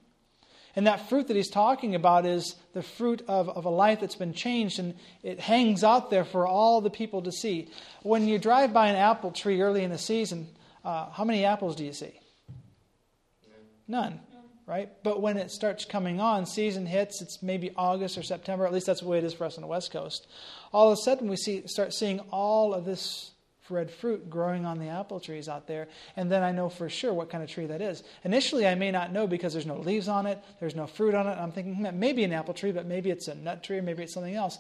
And 0.75 0.87
that 0.87 1.09
fruit 1.09 1.29
that 1.29 1.37
he's 1.37 1.51
talking 1.51 1.95
about 1.95 2.25
is 2.25 2.57
the 2.73 2.83
fruit 2.83 3.23
of, 3.29 3.49
of 3.51 3.67
a 3.67 3.71
life 3.71 4.01
that's 4.01 4.17
been 4.17 4.33
changed, 4.33 4.79
and 4.79 4.95
it 5.23 5.39
hangs 5.39 5.85
out 5.85 6.11
there 6.11 6.25
for 6.25 6.47
all 6.47 6.81
the 6.81 6.91
people 6.91 7.23
to 7.23 7.33
see. 7.33 7.69
When 8.03 8.27
you 8.27 8.39
drive 8.39 8.73
by 8.73 8.89
an 8.89 8.97
apple 8.97 9.33
tree 9.33 9.61
early 9.61 9.85
in 9.85 9.91
the 9.91 9.99
season, 9.99 10.49
uh, 10.83 11.11
how 11.11 11.25
many 11.25 11.45
apples 11.45 11.77
do 11.77 11.85
you 11.85 11.93
see? 11.93 12.19
None, 13.89 14.21
right? 14.67 14.91
But 15.03 15.21
when 15.21 15.37
it 15.37 15.51
starts 15.51 15.85
coming 15.85 16.21
on, 16.21 16.47
season 16.47 16.87
hits, 16.87 17.21
it's 17.21 17.43
maybe 17.43 17.73
August 17.77 18.17
or 18.17 18.23
September, 18.23 18.67
at 18.67 18.73
least 18.73 18.87
that's 18.87 19.01
the 19.01 19.09
way 19.09 19.19
it 19.19 19.25
is 19.25 19.35
for 19.35 19.45
us 19.45 19.57
on 19.57 19.63
the 19.63 19.69
West 19.69 19.93
Coast. 19.93 20.27
All 20.73 20.91
of 20.91 20.99
a 20.99 21.03
sudden, 21.03 21.29
we 21.29 21.37
see, 21.37 21.67
start 21.67 21.93
seeing 21.93 22.21
all 22.31 22.75
of 22.75 22.85
this 22.85 23.33
red 23.73 23.91
fruit 23.91 24.29
growing 24.31 24.65
on 24.65 24.79
the 24.79 24.89
apple 24.89 25.19
trees 25.19 25.49
out 25.49 25.67
there, 25.67 25.89
and 26.17 26.31
then 26.31 26.43
I 26.43 26.53
know 26.53 26.69
for 26.69 26.89
sure 26.89 27.13
what 27.13 27.31
kind 27.31 27.43
of 27.43 27.51
tree 27.51 27.67
that 27.67 27.81
is. 27.81 28.05
Initially, 28.23 28.67
I 28.67 28.75
may 28.75 28.91
not 28.91 29.13
know 29.13 29.27
because 29.27 29.53
there's 29.53 29.67
no 29.67 29.79
leaves 29.79 30.09
on 30.09 30.27
it, 30.27 30.39
there's 30.61 30.77
no 30.77 30.87
fruit 30.87 31.15
on 31.15 31.27
it. 31.27 31.39
I'm 31.39 31.53
thinking 31.53 31.75
hmm, 31.75 31.99
maybe 31.99 32.23
an 32.23 32.33
apple 32.33 32.55
tree, 32.55 32.73
but 32.73 32.87
maybe 32.87 33.11
it's 33.11 33.29
a 33.29 33.35
nut 33.35 33.65
tree, 33.65 33.79
or 33.79 33.83
maybe 33.83 34.03
it's 34.03 34.15
something 34.15 34.35
else. 34.35 34.59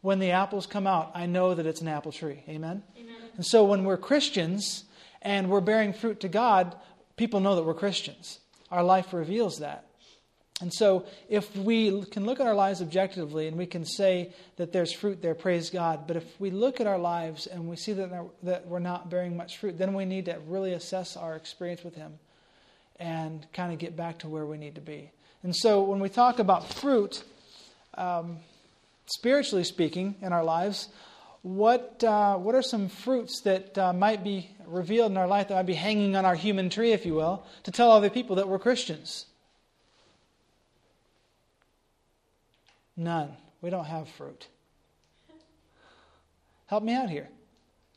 When 0.00 0.18
the 0.18 0.32
apples 0.32 0.66
come 0.66 0.86
out, 0.86 1.12
I 1.14 1.26
know 1.26 1.54
that 1.54 1.66
it's 1.66 1.80
an 1.80 1.88
apple 1.88 2.12
tree. 2.12 2.42
Amen? 2.48 2.82
Amen. 2.96 3.14
And 3.36 3.46
so 3.46 3.64
when 3.64 3.84
we're 3.84 3.96
Christians 3.96 4.84
and 5.22 5.48
we're 5.48 5.60
bearing 5.60 5.92
fruit 5.92 6.20
to 6.20 6.28
God, 6.28 6.76
people 7.16 7.40
know 7.40 7.56
that 7.56 7.64
we're 7.64 7.74
Christians. 7.74 8.40
Our 8.74 8.82
life 8.82 9.12
reveals 9.12 9.60
that. 9.60 9.86
And 10.60 10.74
so, 10.74 11.06
if 11.28 11.56
we 11.56 12.04
can 12.06 12.26
look 12.26 12.40
at 12.40 12.46
our 12.46 12.56
lives 12.56 12.82
objectively 12.82 13.46
and 13.46 13.56
we 13.56 13.66
can 13.66 13.84
say 13.84 14.32
that 14.56 14.72
there's 14.72 14.92
fruit 14.92 15.22
there, 15.22 15.36
praise 15.36 15.70
God. 15.70 16.08
But 16.08 16.16
if 16.16 16.40
we 16.40 16.50
look 16.50 16.80
at 16.80 16.88
our 16.88 16.98
lives 16.98 17.46
and 17.46 17.68
we 17.68 17.76
see 17.76 17.92
that, 17.92 18.10
that 18.42 18.66
we're 18.66 18.80
not 18.80 19.08
bearing 19.10 19.36
much 19.36 19.58
fruit, 19.58 19.78
then 19.78 19.94
we 19.94 20.04
need 20.04 20.24
to 20.24 20.40
really 20.48 20.72
assess 20.72 21.16
our 21.16 21.36
experience 21.36 21.84
with 21.84 21.94
Him 21.94 22.14
and 22.98 23.46
kind 23.52 23.72
of 23.72 23.78
get 23.78 23.96
back 23.96 24.18
to 24.20 24.28
where 24.28 24.44
we 24.44 24.58
need 24.58 24.74
to 24.74 24.80
be. 24.80 25.12
And 25.44 25.54
so, 25.54 25.82
when 25.82 26.00
we 26.00 26.08
talk 26.08 26.40
about 26.40 26.68
fruit, 26.72 27.22
um, 27.96 28.38
spiritually 29.06 29.64
speaking, 29.64 30.16
in 30.20 30.32
our 30.32 30.42
lives, 30.42 30.88
what, 31.44 32.02
uh, 32.02 32.36
what 32.38 32.54
are 32.54 32.62
some 32.62 32.88
fruits 32.88 33.40
that 33.42 33.76
uh, 33.76 33.92
might 33.92 34.24
be 34.24 34.48
revealed 34.66 35.10
in 35.10 35.18
our 35.18 35.26
life 35.26 35.48
that 35.48 35.54
might 35.54 35.66
be 35.66 35.74
hanging 35.74 36.16
on 36.16 36.24
our 36.24 36.34
human 36.34 36.70
tree, 36.70 36.92
if 36.92 37.04
you 37.04 37.12
will, 37.12 37.44
to 37.64 37.70
tell 37.70 37.90
other 37.90 38.08
people 38.08 38.36
that 38.36 38.48
we're 38.48 38.58
Christians? 38.58 39.26
None. 42.96 43.36
We 43.60 43.68
don't 43.68 43.84
have 43.84 44.08
fruit. 44.08 44.46
Help 46.66 46.82
me 46.82 46.94
out 46.94 47.10
here. 47.10 47.28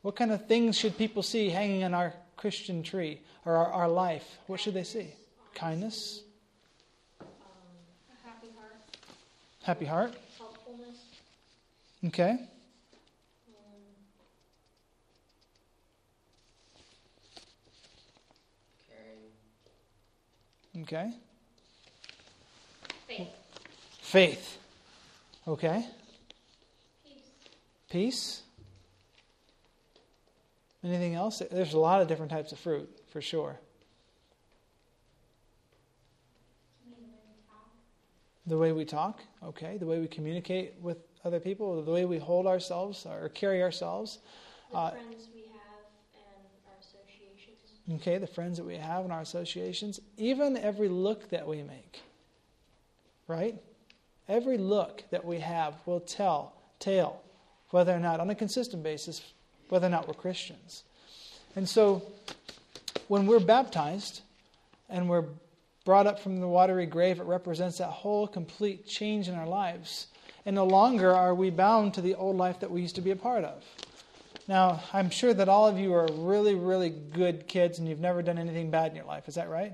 What 0.02 0.18
kind 0.18 0.32
of 0.32 0.46
things 0.48 0.78
should 0.78 0.98
people 0.98 1.24
see 1.24 1.50
hanging 1.50 1.86
on 1.86 1.94
our 1.94 2.14
Christian 2.36 2.84
tree 2.84 3.22
or 3.46 3.56
our, 3.56 3.72
our 3.72 3.88
life? 3.88 4.26
What 4.48 4.60
should 4.60 4.74
they 4.74 4.84
see? 4.84 5.14
Kindness, 5.56 6.22
Um, 7.22 7.28
happy 8.26 8.48
heart, 8.60 8.98
happy 9.64 9.86
heart. 9.86 10.14
helpfulness, 10.38 10.98
Okay. 12.08 12.50
Okay. 20.88 21.12
faith, 23.08 23.28
Faith. 24.00 24.58
Okay. 25.46 25.86
peace, 27.04 27.22
Peace. 27.90 28.42
Anything 30.86 31.16
else? 31.16 31.42
There's 31.52 31.74
a 31.74 31.80
lot 31.80 32.02
of 32.02 32.08
different 32.08 32.32
types 32.32 32.54
of 32.54 32.60
fruit, 32.60 32.90
for 33.12 33.22
sure. 33.22 33.60
The 38.46 38.58
way 38.58 38.72
we 38.72 38.86
talk, 38.86 39.20
okay. 39.44 39.76
The 39.78 39.86
way 39.86 40.00
we 40.00 40.08
communicate 40.08 40.76
with 40.82 41.00
other 41.26 41.42
people, 41.42 41.84
the 41.84 41.92
way 41.92 42.06
we 42.06 42.18
hold 42.18 42.48
ourselves 42.48 43.06
or 43.06 43.28
carry 43.28 43.62
ourselves. 43.62 44.20
the 44.72 44.78
Uh, 44.78 44.92
friends 44.92 45.28
we 45.36 45.42
have, 45.52 45.84
and 46.14 46.48
our 46.66 46.80
associations. 46.80 47.77
Okay, 47.96 48.18
the 48.18 48.28
friends 48.28 48.58
that 48.58 48.66
we 48.66 48.76
have 48.76 49.06
in 49.06 49.12
our 49.12 49.22
associations, 49.22 50.02
even 50.18 50.58
every 50.58 50.90
look 50.90 51.30
that 51.30 51.48
we 51.48 51.64
make. 51.64 52.02
Right? 53.28 53.56
Every 54.28 54.58
look 54.58 55.04
that 55.10 55.24
we 55.24 55.40
have 55.40 55.76
will 55.86 56.02
tell, 56.02 56.54
tale, 56.80 57.22
whether 57.70 57.94
or 57.94 58.00
not, 58.00 58.20
on 58.20 58.30
a 58.30 58.36
consistent 58.36 58.84
basis, 58.84 59.22
whether 59.70 59.88
or 59.88 59.90
not 59.90 60.08
we're 60.08 60.14
Christians. 60.16 60.84
And 61.56 61.68
so, 61.68 62.04
when 63.08 63.26
we're 63.26 63.40
baptized 63.40 64.22
and 64.90 65.10
we're 65.10 65.26
brought 65.86 66.08
up 66.08 66.20
from 66.20 66.42
the 66.42 66.48
watery 66.48 66.86
grave, 66.86 67.20
it 67.20 67.26
represents 67.26 67.78
that 67.78 67.88
whole 67.88 68.28
complete 68.28 68.86
change 68.86 69.30
in 69.30 69.36
our 69.36 69.48
lives. 69.48 70.08
And 70.46 70.56
no 70.56 70.66
longer 70.66 71.14
are 71.14 71.34
we 71.34 71.50
bound 71.50 71.94
to 71.94 72.02
the 72.02 72.16
old 72.16 72.36
life 72.36 72.60
that 72.60 72.72
we 72.72 72.82
used 72.82 72.96
to 72.96 73.02
be 73.02 73.12
a 73.12 73.16
part 73.16 73.46
of. 73.46 73.64
Now, 74.48 74.82
I'm 74.94 75.10
sure 75.10 75.34
that 75.34 75.50
all 75.50 75.68
of 75.68 75.78
you 75.78 75.94
are 75.94 76.08
really, 76.12 76.56
really 76.56 76.90
good 76.90 77.48
kids 77.48 77.80
and 77.80 77.88
you've 77.88 78.00
never 78.00 78.22
done 78.22 78.38
anything 78.38 78.72
bad 78.72 78.92
in 78.92 78.96
your 78.96 79.06
life. 79.06 79.28
Is 79.28 79.36
that 79.36 79.50
right? 79.50 79.74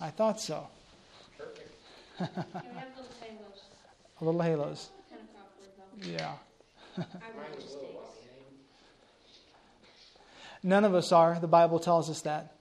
I 0.00 0.08
thought 0.10 0.40
so. 0.40 0.66
Perfect. 1.36 1.70
Yeah, 2.18 2.26
we 2.34 2.78
have 2.78 2.88
little 2.96 3.12
halos, 3.20 3.62
Little 4.20 4.40
halos. 4.42 4.88
kind 5.10 5.20
of 5.22 5.28
awkward. 6.00 6.10
Yeah. 6.10 6.32
I 6.98 7.00
Mine 7.00 7.46
make 7.50 7.56
was 7.56 7.64
a 7.64 7.68
little 7.68 7.82
mistakes. 7.82 7.94
walking. 7.94 8.30
None 10.62 10.84
of 10.84 10.94
us 10.94 11.12
are. 11.12 11.38
The 11.38 11.46
Bible 11.46 11.78
tells 11.78 12.08
us 12.08 12.22
that. 12.22 12.52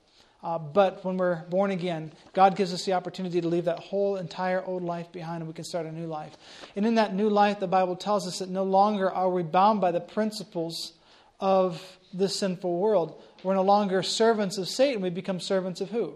Uh, 0.43 0.59
but 0.59 1.03
when 1.03 1.17
we're 1.17 1.43
born 1.45 1.71
again, 1.71 2.11
God 2.33 2.55
gives 2.55 2.71
us 2.73 2.85
the 2.85 2.93
opportunity 2.93 3.41
to 3.41 3.47
leave 3.47 3.65
that 3.65 3.79
whole 3.79 4.17
entire 4.17 4.63
old 4.63 4.83
life 4.83 5.11
behind 5.11 5.41
and 5.41 5.47
we 5.47 5.53
can 5.55 5.63
start 5.63 5.85
a 5.87 5.91
new 5.91 6.05
life. 6.05 6.37
And 6.75 6.85
in 6.85 6.95
that 6.95 7.15
new 7.15 7.29
life, 7.29 7.59
the 7.59 7.67
Bible 7.67 7.95
tells 7.95 8.27
us 8.27 8.39
that 8.39 8.49
no 8.49 8.63
longer 8.63 9.09
are 9.09 9.29
we 9.29 9.41
bound 9.43 9.81
by 9.81 9.91
the 9.91 10.01
principles 10.01 10.93
of 11.39 11.81
this 12.13 12.35
sinful 12.35 12.77
world. 12.77 13.21
We're 13.43 13.55
no 13.55 13.63
longer 13.63 14.01
servants 14.03 14.57
of 14.57 14.67
Satan. 14.67 15.01
We 15.01 15.09
become 15.09 15.39
servants 15.39 15.81
of 15.81 15.89
who? 15.89 16.11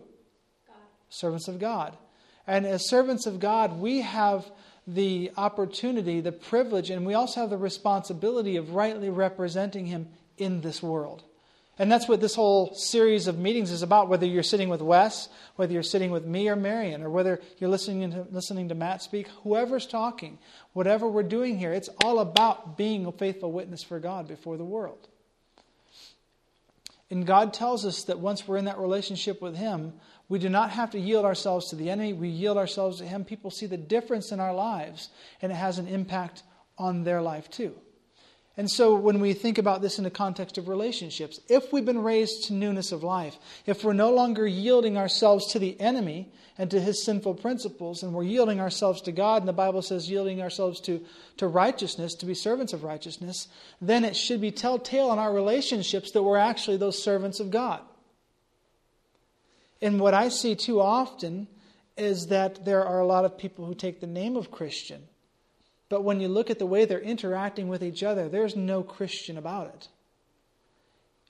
God. 0.67 0.75
servants 1.09 1.47
of 1.47 1.59
God. 1.59 1.97
And 2.47 2.65
as 2.65 2.89
servants 2.89 3.25
of 3.25 3.39
God, 3.39 3.79
we 3.79 4.01
have 4.01 4.49
the 4.87 5.31
opportunity, 5.37 6.19
the 6.19 6.31
privilege, 6.31 6.89
and 6.89 7.05
we 7.05 7.13
also 7.13 7.41
have 7.41 7.49
the 7.51 7.57
responsibility 7.57 8.55
of 8.55 8.71
rightly 8.71 9.09
representing 9.09 9.85
Him 9.85 10.07
in 10.37 10.61
this 10.61 10.81
world. 10.81 11.23
And 11.79 11.89
that's 11.89 12.09
what 12.09 12.19
this 12.19 12.35
whole 12.35 12.73
series 12.75 13.27
of 13.27 13.39
meetings 13.39 13.71
is 13.71 13.83
about, 13.83 14.09
whether 14.09 14.25
you're 14.25 14.43
sitting 14.43 14.67
with 14.67 14.81
Wes, 14.81 15.29
whether 15.55 15.71
you're 15.71 15.81
sitting 15.81 16.11
with 16.11 16.25
me 16.25 16.49
or 16.49 16.57
Marion, 16.57 17.01
or 17.01 17.09
whether 17.09 17.39
you're 17.57 17.69
listening 17.69 18.11
to, 18.11 18.27
listening 18.31 18.67
to 18.67 18.75
Matt 18.75 19.01
speak, 19.01 19.29
whoever's 19.43 19.87
talking, 19.87 20.37
whatever 20.73 21.07
we're 21.07 21.23
doing 21.23 21.57
here, 21.57 21.71
it's 21.71 21.89
all 22.03 22.19
about 22.19 22.77
being 22.77 23.05
a 23.05 23.13
faithful 23.13 23.53
witness 23.53 23.81
for 23.81 23.97
God 23.99 24.27
before 24.27 24.57
the 24.57 24.65
world. 24.65 25.07
And 27.09 27.25
God 27.25 27.53
tells 27.53 27.85
us 27.85 28.03
that 28.03 28.19
once 28.19 28.45
we're 28.45 28.57
in 28.57 28.65
that 28.65 28.77
relationship 28.77 29.41
with 29.41 29.55
Him, 29.55 29.93
we 30.27 30.37
do 30.37 30.49
not 30.49 30.71
have 30.71 30.91
to 30.91 30.99
yield 30.99 31.23
ourselves 31.23 31.69
to 31.69 31.77
the 31.77 31.89
enemy. 31.89 32.11
We 32.11 32.27
yield 32.27 32.57
ourselves 32.57 32.97
to 32.97 33.05
Him. 33.05 33.23
People 33.23 33.51
see 33.51 33.65
the 33.65 33.77
difference 33.77 34.33
in 34.33 34.41
our 34.41 34.53
lives, 34.53 35.09
and 35.41 35.49
it 35.49 35.55
has 35.55 35.79
an 35.79 35.87
impact 35.87 36.43
on 36.77 37.05
their 37.05 37.21
life 37.21 37.49
too. 37.49 37.73
And 38.59 38.69
so, 38.69 38.93
when 38.93 39.21
we 39.21 39.31
think 39.31 39.57
about 39.57 39.81
this 39.81 39.99
in 39.99 40.03
the 40.03 40.09
context 40.09 40.57
of 40.57 40.67
relationships, 40.67 41.39
if 41.47 41.71
we've 41.71 41.85
been 41.85 42.03
raised 42.03 42.43
to 42.47 42.53
newness 42.53 42.91
of 42.91 43.03
life, 43.03 43.37
if 43.65 43.85
we're 43.85 43.93
no 43.93 44.11
longer 44.11 44.45
yielding 44.45 44.97
ourselves 44.97 45.53
to 45.53 45.59
the 45.59 45.79
enemy 45.79 46.33
and 46.57 46.69
to 46.71 46.81
his 46.81 47.01
sinful 47.05 47.35
principles, 47.35 48.03
and 48.03 48.13
we're 48.13 48.23
yielding 48.23 48.59
ourselves 48.59 49.01
to 49.03 49.13
God, 49.13 49.41
and 49.41 49.47
the 49.47 49.53
Bible 49.53 49.81
says 49.81 50.11
yielding 50.11 50.41
ourselves 50.41 50.81
to, 50.81 51.01
to 51.37 51.47
righteousness, 51.47 52.15
to 52.15 52.25
be 52.25 52.33
servants 52.33 52.73
of 52.73 52.83
righteousness, 52.83 53.47
then 53.79 54.03
it 54.03 54.17
should 54.17 54.41
be 54.41 54.51
telltale 54.51 55.13
in 55.13 55.19
our 55.19 55.33
relationships 55.33 56.11
that 56.11 56.23
we're 56.23 56.35
actually 56.35 56.75
those 56.75 57.01
servants 57.01 57.39
of 57.39 57.51
God. 57.51 57.79
And 59.81 60.01
what 60.01 60.13
I 60.13 60.27
see 60.27 60.55
too 60.55 60.81
often 60.81 61.47
is 61.95 62.27
that 62.27 62.65
there 62.65 62.83
are 62.83 62.99
a 62.99 63.07
lot 63.07 63.23
of 63.23 63.37
people 63.37 63.65
who 63.65 63.73
take 63.73 64.01
the 64.01 64.05
name 64.05 64.35
of 64.35 64.51
Christian, 64.51 65.03
but 65.89 66.03
when 66.03 66.21
you 66.21 66.27
look 66.27 66.49
at 66.49 66.59
the 66.59 66.65
way 66.65 66.85
they're 66.85 66.99
interacting 66.99 67.67
with 67.67 67.83
each 67.83 68.03
other, 68.03 68.29
there's 68.29 68.55
no 68.55 68.83
Christian 68.83 69.37
about 69.37 69.67
it. 69.67 69.87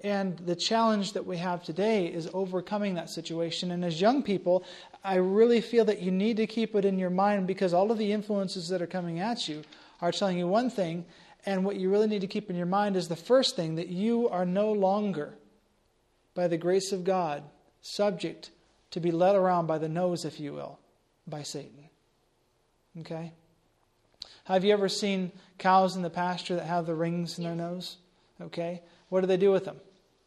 And 0.02 0.38
the 0.40 0.56
challenge 0.56 1.14
that 1.14 1.26
we 1.26 1.38
have 1.38 1.64
today 1.64 2.08
is 2.08 2.30
overcoming 2.34 2.94
that 2.94 3.10
situation. 3.10 3.72
And 3.72 3.84
as 3.84 4.00
young 4.00 4.24
people, 4.24 4.64
I 5.04 5.16
really 5.16 5.60
feel 5.60 5.86
that 5.86 6.02
you 6.02 6.12
need 6.12 6.38
to 6.38 6.48
keep 6.48 6.76
it 6.76 6.86
in 6.86 7.00
your 7.00 7.10
mind 7.10 7.48
because 7.48 7.74
all 7.74 7.92
of 7.92 7.98
the 7.98 8.12
influences 8.12 8.70
that 8.70 8.82
are 8.82 8.88
coming 8.88 9.20
at 9.20 9.48
you 9.50 9.64
are 10.02 10.12
telling 10.12 10.38
you 10.38 10.48
one 10.48 10.70
thing. 10.70 11.06
And 11.46 11.66
what 11.66 11.76
you 11.76 11.90
really 11.90 12.08
need 12.08 12.22
to 12.22 12.28
keep 12.28 12.50
in 12.50 12.56
your 12.56 12.66
mind 12.66 12.96
is 12.96 13.08
the 13.08 13.16
first 13.16 13.56
thing 13.56 13.76
that 13.76 13.88
you 13.88 14.30
are 14.30 14.46
no 14.46 14.72
longer, 14.72 15.34
by 16.34 16.48
the 16.48 16.58
grace 16.58 16.92
of 16.92 17.04
God, 17.04 17.44
subject 17.82 18.52
to 18.92 19.00
be 19.00 19.12
led 19.12 19.36
around 19.36 19.68
by 19.68 19.78
the 19.78 19.90
nose, 19.90 20.26
if 20.26 20.40
you 20.40 20.54
will, 20.54 20.80
by 21.28 21.44
Satan. 21.44 21.90
Okay? 23.00 23.34
Have 24.50 24.66
you 24.66 24.74
ever 24.74 24.90
seen 24.90 25.32
cows 25.60 25.96
in 25.96 26.02
the 26.02 26.10
pasture 26.10 26.56
that 26.56 26.66
have 26.66 26.88
the 26.88 26.96
rings 26.96 27.38
in 27.38 27.44
their 27.44 27.54
nose? 27.54 27.98
Okay? 28.42 28.82
What 29.10 29.22
do 29.22 29.28
they 29.28 29.38
do 29.38 29.52
with 29.52 29.66
them? 29.66 29.78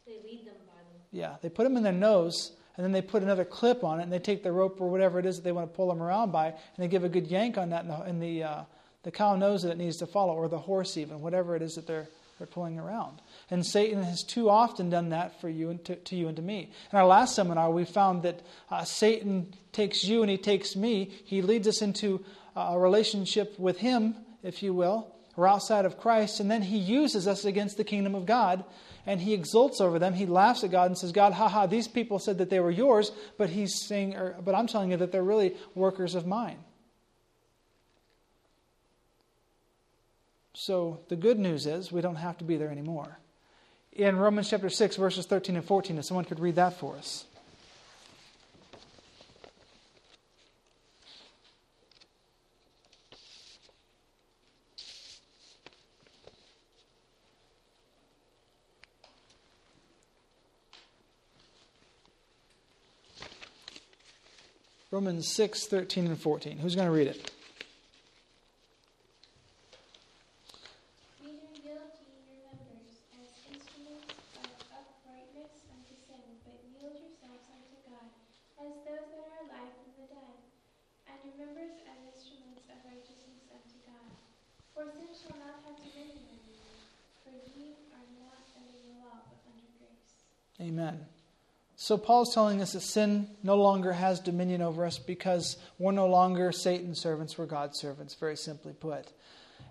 They 0.07 0.13
lead 0.25 0.47
them 0.47 0.55
by 0.65 0.79
them. 0.79 1.01
Yeah, 1.11 1.37
they 1.43 1.49
put 1.49 1.65
them 1.65 1.77
in 1.77 1.83
their 1.83 1.93
nose, 1.93 2.53
and 2.77 2.85
then 2.85 2.93
they 2.93 3.03
put 3.03 3.25
another 3.25 3.45
clip 3.45 3.83
on 3.83 3.99
it, 3.99 4.05
and 4.05 4.13
they 4.13 4.21
take 4.21 4.45
the 4.45 4.53
rope 4.53 4.81
or 4.81 4.89
whatever 4.89 5.19
it 5.19 5.27
is 5.27 5.37
that 5.37 5.43
they 5.43 5.51
want 5.51 5.69
to 5.69 5.77
pull 5.77 5.89
them 5.89 6.01
around 6.01 6.31
by, 6.31 6.47
and 6.47 6.57
they 6.79 6.87
give 6.87 7.03
a 7.03 7.09
good 7.09 7.27
yank 7.27 7.59
on 7.59 7.71
that, 7.71 7.83
and 7.83 7.91
the, 7.91 8.03
and 8.03 8.23
the, 8.23 8.43
uh, 8.45 8.63
the 9.03 9.11
cow 9.11 9.35
knows 9.35 9.65
that 9.65 9.71
it 9.71 9.79
needs 9.79 9.97
to 9.97 10.07
follow, 10.07 10.35
or 10.35 10.47
the 10.49 10.59
horse 10.59 10.97
even, 10.97 11.21
whatever 11.21 11.57
it 11.57 11.63
is 11.63 11.75
that 11.75 11.89
they're, 11.89 12.07
they're 12.39 12.47
pulling 12.47 12.79
around. 12.79 13.21
And 13.51 13.67
Satan 13.67 14.05
has 14.05 14.23
too 14.23 14.49
often 14.49 14.89
done 14.89 15.09
that 15.09 15.41
for 15.41 15.49
you 15.49 15.71
and 15.71 15.85
to, 15.87 15.97
to 15.97 16.15
you 16.15 16.29
and 16.29 16.37
to 16.37 16.43
me. 16.43 16.71
In 16.93 16.99
our 16.99 17.07
last 17.07 17.35
seminar, 17.35 17.73
we 17.73 17.85
found 17.85 18.23
that 18.23 18.41
uh, 18.71 18.85
Satan 18.85 19.53
takes 19.73 20.05
you 20.05 20.23
and 20.23 20.31
he 20.31 20.39
takes 20.39 20.77
me. 20.77 21.11
He 21.25 21.43
leads 21.43 21.67
us 21.67 21.83
into 21.83 22.25
Uh, 22.55 22.73
a 22.73 22.79
relationship 22.79 23.59
with 23.59 23.79
him, 23.79 24.15
if 24.43 24.63
you 24.63 24.75
will, 24.75 25.15
or 25.37 25.49
outside 25.49 25.87
of 25.87 25.99
Christ, 25.99 26.41
and 26.41 26.51
then 26.51 26.63
he 26.63 26.77
uses 26.77 27.27
us 27.27 27.45
against 27.47 27.79
the 27.79 27.85
kingdom 27.85 28.15
of 28.15 28.27
God, 28.27 28.65
and 29.07 29.21
he 29.21 29.33
exults 29.33 29.81
over 29.81 29.99
them. 29.99 30.13
He 30.13 30.27
laughs 30.27 30.63
at 30.63 30.71
God 30.71 30.91
and 30.91 30.99
says, 30.99 31.13
"God, 31.13 31.33
haha, 31.33 31.67
these 31.67 31.89
people 31.89 32.19
said 32.19 32.39
that 32.39 32.51
they 32.51 32.61
were 32.61 32.71
yours, 32.71 33.11
but 33.39 33.49
he's 33.51 33.87
saying, 33.87 34.17
or, 34.17 34.37
but 34.45 34.55
I'm 34.55 34.67
telling 34.67 34.91
you 34.91 34.99
that 34.99 35.13
they're 35.13 35.23
really 35.23 35.57
workers 35.75 36.15
of 36.15 36.27
mine." 36.27 36.59
So 40.53 41.01
the 41.09 41.17
good 41.17 41.39
news 41.39 41.67
is 41.67 41.91
we 41.91 42.03
don't 42.03 42.17
have 42.17 42.37
to 42.39 42.45
be 42.45 42.57
there 42.57 42.71
anymore. 42.71 43.19
In 43.93 44.17
Romans 44.17 44.49
chapter 44.49 44.69
6, 44.69 44.97
verses 44.97 45.27
13 45.27 45.57
and 45.57 45.65
14, 45.65 45.99
if 45.99 46.05
someone 46.05 46.25
could 46.25 46.41
read 46.41 46.57
that 46.57 46.79
for 46.79 46.97
us. 46.97 47.25
Romans 64.93 65.27
6, 65.27 65.65
13 65.73 66.05
and 66.05 66.21
14. 66.21 66.59
Who's 66.59 66.77
going 66.77 66.87
to 66.87 66.93
read 66.93 67.09
it? 67.09 67.33
yield 71.25 71.49
ye 71.65 72.13
your 72.29 72.53
members 72.53 73.01
as 73.17 73.33
instruments 73.57 74.13
of 74.37 74.53
uprightness 74.69 75.65
unto 75.73 75.97
sin, 75.97 76.21
but 76.45 76.61
yield 76.77 76.93
yourselves 76.93 77.49
unto 77.49 77.77
God 77.89 78.13
as 78.61 78.85
those 78.85 79.09
that 79.17 79.25
are 79.33 79.41
alive 79.49 79.73
from 79.81 79.97
the 79.97 80.13
dead, 80.13 80.37
and 81.09 81.17
your 81.25 81.41
members 81.41 81.73
as 81.89 81.97
instruments 82.13 82.69
of 82.69 82.77
righteousness 82.85 83.49
unto 83.49 83.81
God. 83.89 84.13
For 84.77 84.93
sin 84.93 85.09
shall 85.17 85.41
not 85.41 85.65
have 85.65 85.81
dominion 85.81 86.21
over 86.37 86.53
you, 86.53 86.69
for 87.25 87.33
ye 87.57 87.81
are 87.97 88.09
not 88.21 88.45
under 88.61 88.77
law, 89.01 89.25
but 89.25 89.41
under 89.57 89.73
grace. 89.81 90.21
Amen. 90.61 91.09
So 91.77 91.97
Paul's 91.97 92.35
telling 92.35 92.61
us 92.61 92.73
that 92.73 92.81
sin 92.81 93.29
no 93.43 93.57
longer 93.57 93.93
has 93.93 94.21
dominion 94.21 94.63
over 94.63 94.85
us 94.85 94.99
because 94.99 95.57
we're 95.79 95.93
no 95.93 96.07
longer 96.07 96.53
Satan's 96.53 97.01
servants, 97.01 97.37
we're 97.37 97.47
God's 97.47 97.79
servants, 97.79 98.15
very 98.15 98.37
simply 98.37 98.73
put. 98.73 99.13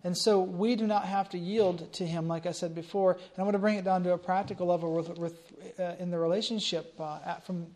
And 0.03 0.17
so 0.17 0.41
we 0.41 0.75
do 0.75 0.87
not 0.87 1.05
have 1.05 1.29
to 1.29 1.37
yield 1.37 1.93
to 1.93 2.05
him, 2.05 2.27
like 2.27 2.45
I 2.45 2.51
said 2.51 2.73
before. 2.73 3.13
And 3.13 3.39
I 3.39 3.43
want 3.43 3.53
to 3.53 3.59
bring 3.59 3.77
it 3.77 3.85
down 3.85 4.03
to 4.03 4.13
a 4.13 4.17
practical 4.17 4.67
level 4.67 4.95
with, 4.95 5.17
with 5.17 5.79
uh, 5.79 5.93
in 5.99 6.09
the 6.09 6.17
relationship, 6.17 6.99
uh, 6.99 7.19
at, 7.23 7.45
from 7.45 7.67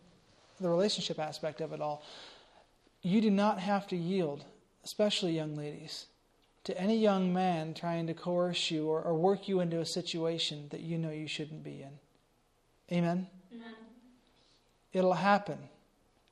the 0.59 0.69
relationship 0.69 1.19
aspect 1.19 1.61
of 1.61 1.71
it 1.71 1.81
all. 1.81 2.03
You 3.03 3.21
do 3.21 3.29
not 3.29 3.59
have 3.59 3.87
to 3.87 3.95
yield, 3.95 4.43
especially 4.83 5.35
young 5.35 5.55
ladies, 5.55 6.07
to 6.63 6.75
any 6.79 6.97
young 6.97 7.31
man 7.31 7.75
trying 7.75 8.07
to 8.07 8.15
coerce 8.15 8.71
you 8.71 8.87
or, 8.87 9.01
or 9.03 9.13
work 9.13 9.47
you 9.47 9.59
into 9.59 9.79
a 9.79 9.85
situation 9.85 10.67
that 10.71 10.79
you 10.79 10.97
know 10.97 11.11
you 11.11 11.27
shouldn't 11.27 11.63
be 11.63 11.83
in. 11.83 11.99
Amen? 12.91 13.27
It'll 14.95 15.13
happen. 15.13 15.57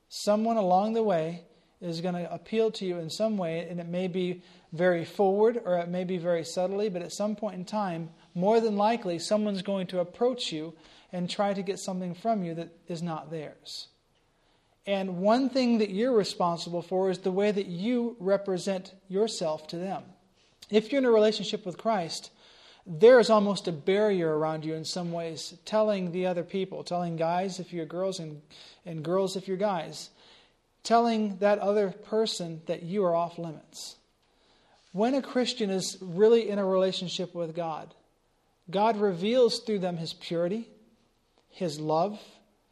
Someone 0.08 0.55
along 0.55 0.93
the 0.93 1.03
way 1.03 1.43
is 1.82 2.00
going 2.00 2.15
to 2.15 2.34
appeal 2.34 2.72
to 2.72 2.86
you 2.86 2.98
in 2.98 3.10
some 3.10 3.38
way, 3.38 3.67
and 3.70 3.79
it 3.79 3.88
may 3.88 4.08
be 4.08 4.41
very 4.72 5.03
forward 5.03 5.62
or 5.65 5.77
it 5.79 5.89
may 5.89 6.05
be 6.05 6.17
very 6.17 6.46
subtly, 6.46 6.88
but 6.88 7.01
at 7.01 7.12
some 7.12 7.36
point 7.36 7.55
in 7.55 7.65
time, 7.65 8.10
more 8.34 8.62
than 8.62 8.77
likely, 8.77 9.20
someone's 9.20 9.62
going 9.62 9.86
to 9.88 10.00
approach 10.00 10.53
you 10.53 10.74
and 11.12 11.29
try 11.29 11.53
to 11.53 11.62
get 11.62 11.77
something 11.77 12.15
from 12.15 12.43
you 12.43 12.55
that 12.55 12.70
is 12.88 13.03
not 13.03 13.29
theirs. 13.29 13.89
And 14.88 15.17
one 15.17 15.50
thing 15.50 15.79
that 15.79 15.89
you're 15.89 16.15
responsible 16.15 16.82
for 16.82 17.10
is 17.10 17.20
the 17.20 17.32
way 17.32 17.51
that 17.51 17.67
you 17.67 18.15
represent 18.20 18.93
yourself 19.10 19.67
to 19.67 19.77
them. 19.77 20.03
If 20.70 20.91
you're 20.91 21.00
in 21.00 21.05
a 21.05 21.12
relationship 21.12 21.65
with 21.65 21.77
Christ, 21.77 22.32
there 22.85 23.19
is 23.19 23.29
almost 23.29 23.67
a 23.67 23.71
barrier 23.71 24.37
around 24.37 24.65
you 24.65 24.73
in 24.73 24.85
some 24.85 25.11
ways, 25.11 25.53
telling 25.65 26.11
the 26.11 26.25
other 26.25 26.43
people, 26.43 26.83
telling 26.83 27.15
guys 27.15 27.59
if 27.59 27.71
you're 27.71 27.85
girls 27.85 28.19
and, 28.19 28.41
and 28.85 29.03
girls 29.03 29.35
if 29.35 29.47
you're 29.47 29.57
guys, 29.57 30.09
telling 30.83 31.37
that 31.37 31.59
other 31.59 31.91
person 31.91 32.61
that 32.65 32.83
you 32.83 33.05
are 33.05 33.15
off 33.15 33.37
limits. 33.37 33.95
When 34.91 35.13
a 35.15 35.21
Christian 35.21 35.69
is 35.69 35.97
really 36.01 36.49
in 36.49 36.59
a 36.59 36.65
relationship 36.65 37.33
with 37.33 37.55
God, 37.55 37.93
God 38.69 38.97
reveals 38.97 39.59
through 39.59 39.79
them 39.79 39.97
his 39.97 40.13
purity, 40.13 40.67
his 41.49 41.79
love, 41.79 42.19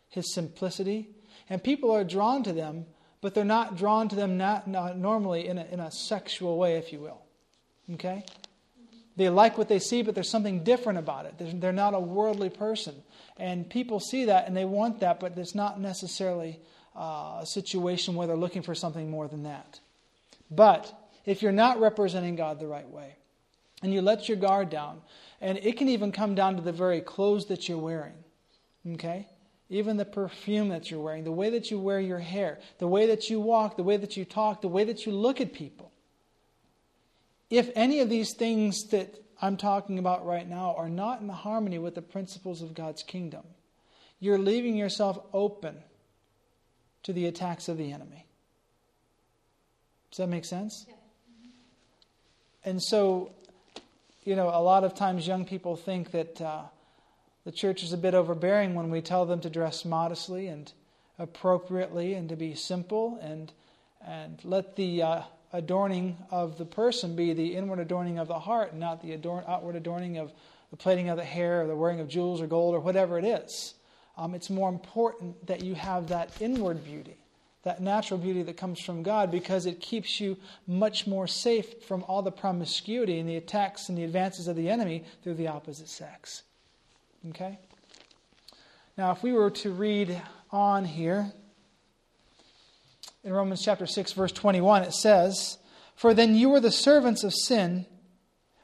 his 0.09 0.33
simplicity, 0.33 1.07
and 1.49 1.63
people 1.63 1.91
are 1.91 2.03
drawn 2.03 2.43
to 2.43 2.53
them, 2.53 2.85
but 3.21 3.33
they're 3.33 3.45
not 3.45 3.77
drawn 3.77 4.09
to 4.09 4.15
them 4.15 4.37
not, 4.37 4.67
not 4.67 4.97
normally 4.97 5.47
in 5.47 5.57
a, 5.57 5.65
in 5.65 5.79
a 5.79 5.91
sexual 5.91 6.57
way, 6.57 6.75
if 6.77 6.91
you 6.91 6.99
will. 6.99 7.21
Okay? 7.93 8.25
They 9.21 9.29
like 9.29 9.55
what 9.55 9.69
they 9.69 9.77
see, 9.77 10.01
but 10.01 10.15
there's 10.15 10.27
something 10.27 10.63
different 10.63 10.97
about 10.97 11.27
it. 11.27 11.61
They're 11.61 11.71
not 11.71 11.93
a 11.93 11.99
worldly 11.99 12.49
person. 12.49 12.95
And 13.37 13.69
people 13.69 13.99
see 13.99 14.25
that 14.25 14.47
and 14.47 14.57
they 14.57 14.65
want 14.65 15.01
that, 15.01 15.19
but 15.19 15.37
it's 15.37 15.53
not 15.53 15.79
necessarily 15.79 16.59
uh, 16.95 17.41
a 17.41 17.45
situation 17.45 18.15
where 18.15 18.25
they're 18.25 18.35
looking 18.35 18.63
for 18.63 18.73
something 18.73 19.11
more 19.11 19.27
than 19.27 19.43
that. 19.43 19.79
But 20.49 20.91
if 21.23 21.43
you're 21.43 21.51
not 21.51 21.79
representing 21.79 22.35
God 22.35 22.59
the 22.59 22.65
right 22.65 22.89
way, 22.89 23.15
and 23.83 23.93
you 23.93 24.01
let 24.01 24.27
your 24.27 24.37
guard 24.37 24.71
down, 24.71 25.01
and 25.39 25.59
it 25.59 25.77
can 25.77 25.89
even 25.89 26.11
come 26.11 26.33
down 26.33 26.55
to 26.55 26.63
the 26.63 26.71
very 26.71 26.99
clothes 26.99 27.45
that 27.45 27.69
you're 27.69 27.77
wearing, 27.77 28.15
okay? 28.93 29.27
Even 29.69 29.97
the 29.97 30.05
perfume 30.05 30.69
that 30.69 30.89
you're 30.89 30.99
wearing, 30.99 31.25
the 31.25 31.31
way 31.31 31.51
that 31.51 31.69
you 31.69 31.77
wear 31.79 31.99
your 31.99 32.17
hair, 32.17 32.57
the 32.79 32.87
way 32.87 33.05
that 33.05 33.29
you 33.29 33.39
walk, 33.39 33.77
the 33.77 33.83
way 33.83 33.97
that 33.97 34.17
you 34.17 34.25
talk, 34.25 34.61
the 34.61 34.67
way 34.67 34.83
that 34.83 35.05
you 35.05 35.11
look 35.11 35.39
at 35.39 35.53
people 35.53 35.90
if 37.51 37.69
any 37.75 37.99
of 37.99 38.09
these 38.09 38.33
things 38.33 38.85
that 38.85 39.13
I'm 39.41 39.57
talking 39.57 39.99
about 39.99 40.25
right 40.25 40.47
now 40.47 40.73
are 40.77 40.89
not 40.89 41.21
in 41.21 41.29
harmony 41.29 41.77
with 41.77 41.93
the 41.95 42.01
principles 42.01 42.61
of 42.61 42.73
God's 42.73 43.03
kingdom, 43.03 43.43
you're 44.19 44.39
leaving 44.39 44.75
yourself 44.75 45.19
open 45.33 45.77
to 47.03 47.13
the 47.13 47.25
attacks 47.25 47.67
of 47.67 47.77
the 47.77 47.91
enemy. 47.91 48.25
Does 50.09 50.17
that 50.17 50.27
make 50.27 50.45
sense? 50.45 50.85
Yeah. 50.87 50.95
And 52.63 52.81
so, 52.81 53.31
you 54.23 54.35
know, 54.35 54.47
a 54.47 54.61
lot 54.61 54.83
of 54.83 54.95
times 54.95 55.27
young 55.27 55.45
people 55.45 55.75
think 55.75 56.11
that 56.11 56.39
uh, 56.41 56.61
the 57.43 57.51
church 57.51 57.83
is 57.83 57.91
a 57.91 57.97
bit 57.97 58.13
overbearing 58.13 58.75
when 58.75 58.91
we 58.91 59.01
tell 59.01 59.25
them 59.25 59.41
to 59.41 59.49
dress 59.49 59.83
modestly 59.83 60.47
and 60.47 60.71
appropriately 61.17 62.13
and 62.13 62.29
to 62.29 62.35
be 62.35 62.55
simple 62.55 63.19
and 63.21 63.51
and 64.05 64.39
let 64.43 64.75
the 64.75 65.03
uh, 65.03 65.21
adorning 65.53 66.17
of 66.29 66.57
the 66.57 66.65
person 66.65 67.15
be 67.15 67.33
the 67.33 67.55
inward 67.55 67.79
adorning 67.79 68.17
of 68.17 68.27
the 68.27 68.39
heart, 68.39 68.75
not 68.75 69.01
the 69.01 69.13
outward 69.47 69.75
adorning 69.75 70.17
of 70.17 70.31
the 70.69 70.77
plaiting 70.77 71.09
of 71.09 71.17
the 71.17 71.23
hair 71.23 71.63
or 71.63 71.67
the 71.67 71.75
wearing 71.75 71.99
of 71.99 72.07
jewels 72.07 72.41
or 72.41 72.47
gold 72.47 72.73
or 72.73 72.79
whatever 72.79 73.17
it 73.19 73.25
is. 73.25 73.73
Um, 74.17 74.33
it's 74.33 74.49
more 74.49 74.69
important 74.69 75.47
that 75.47 75.63
you 75.63 75.75
have 75.75 76.07
that 76.07 76.29
inward 76.41 76.83
beauty, 76.83 77.17
that 77.63 77.81
natural 77.81 78.19
beauty 78.19 78.43
that 78.43 78.57
comes 78.57 78.79
from 78.79 79.03
God, 79.03 79.31
because 79.31 79.65
it 79.65 79.79
keeps 79.79 80.19
you 80.19 80.37
much 80.67 81.07
more 81.07 81.27
safe 81.27 81.83
from 81.83 82.03
all 82.07 82.21
the 82.21 82.31
promiscuity 82.31 83.19
and 83.19 83.27
the 83.27 83.35
attacks 83.35 83.89
and 83.89 83.97
the 83.97 84.03
advances 84.03 84.47
of 84.47 84.55
the 84.55 84.69
enemy 84.69 85.03
through 85.23 85.35
the 85.35 85.47
opposite 85.47 85.89
sex. 85.89 86.43
Okay? 87.29 87.59
Now, 88.97 89.11
if 89.11 89.23
we 89.23 89.33
were 89.33 89.51
to 89.51 89.71
read 89.71 90.21
on 90.51 90.85
here, 90.85 91.31
in 93.23 93.33
Romans 93.33 93.63
chapter 93.63 93.85
6 93.85 94.13
verse 94.13 94.31
21 94.31 94.83
it 94.83 94.93
says, 94.93 95.57
"For 95.95 96.13
then 96.13 96.35
you 96.35 96.49
were 96.49 96.59
the 96.59 96.71
servants 96.71 97.23
of 97.23 97.33
sin, 97.33 97.85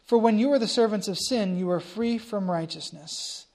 for 0.04 0.18
when 0.18 0.40
you 0.40 0.50
were 0.50 0.60
the 0.60 0.68
servants 0.68 1.08
of 1.08 1.18
sin, 1.18 1.58
you 1.58 1.68
were 1.68 1.80
free 1.80 2.18
from 2.18 2.50
righteousness." 2.50 3.46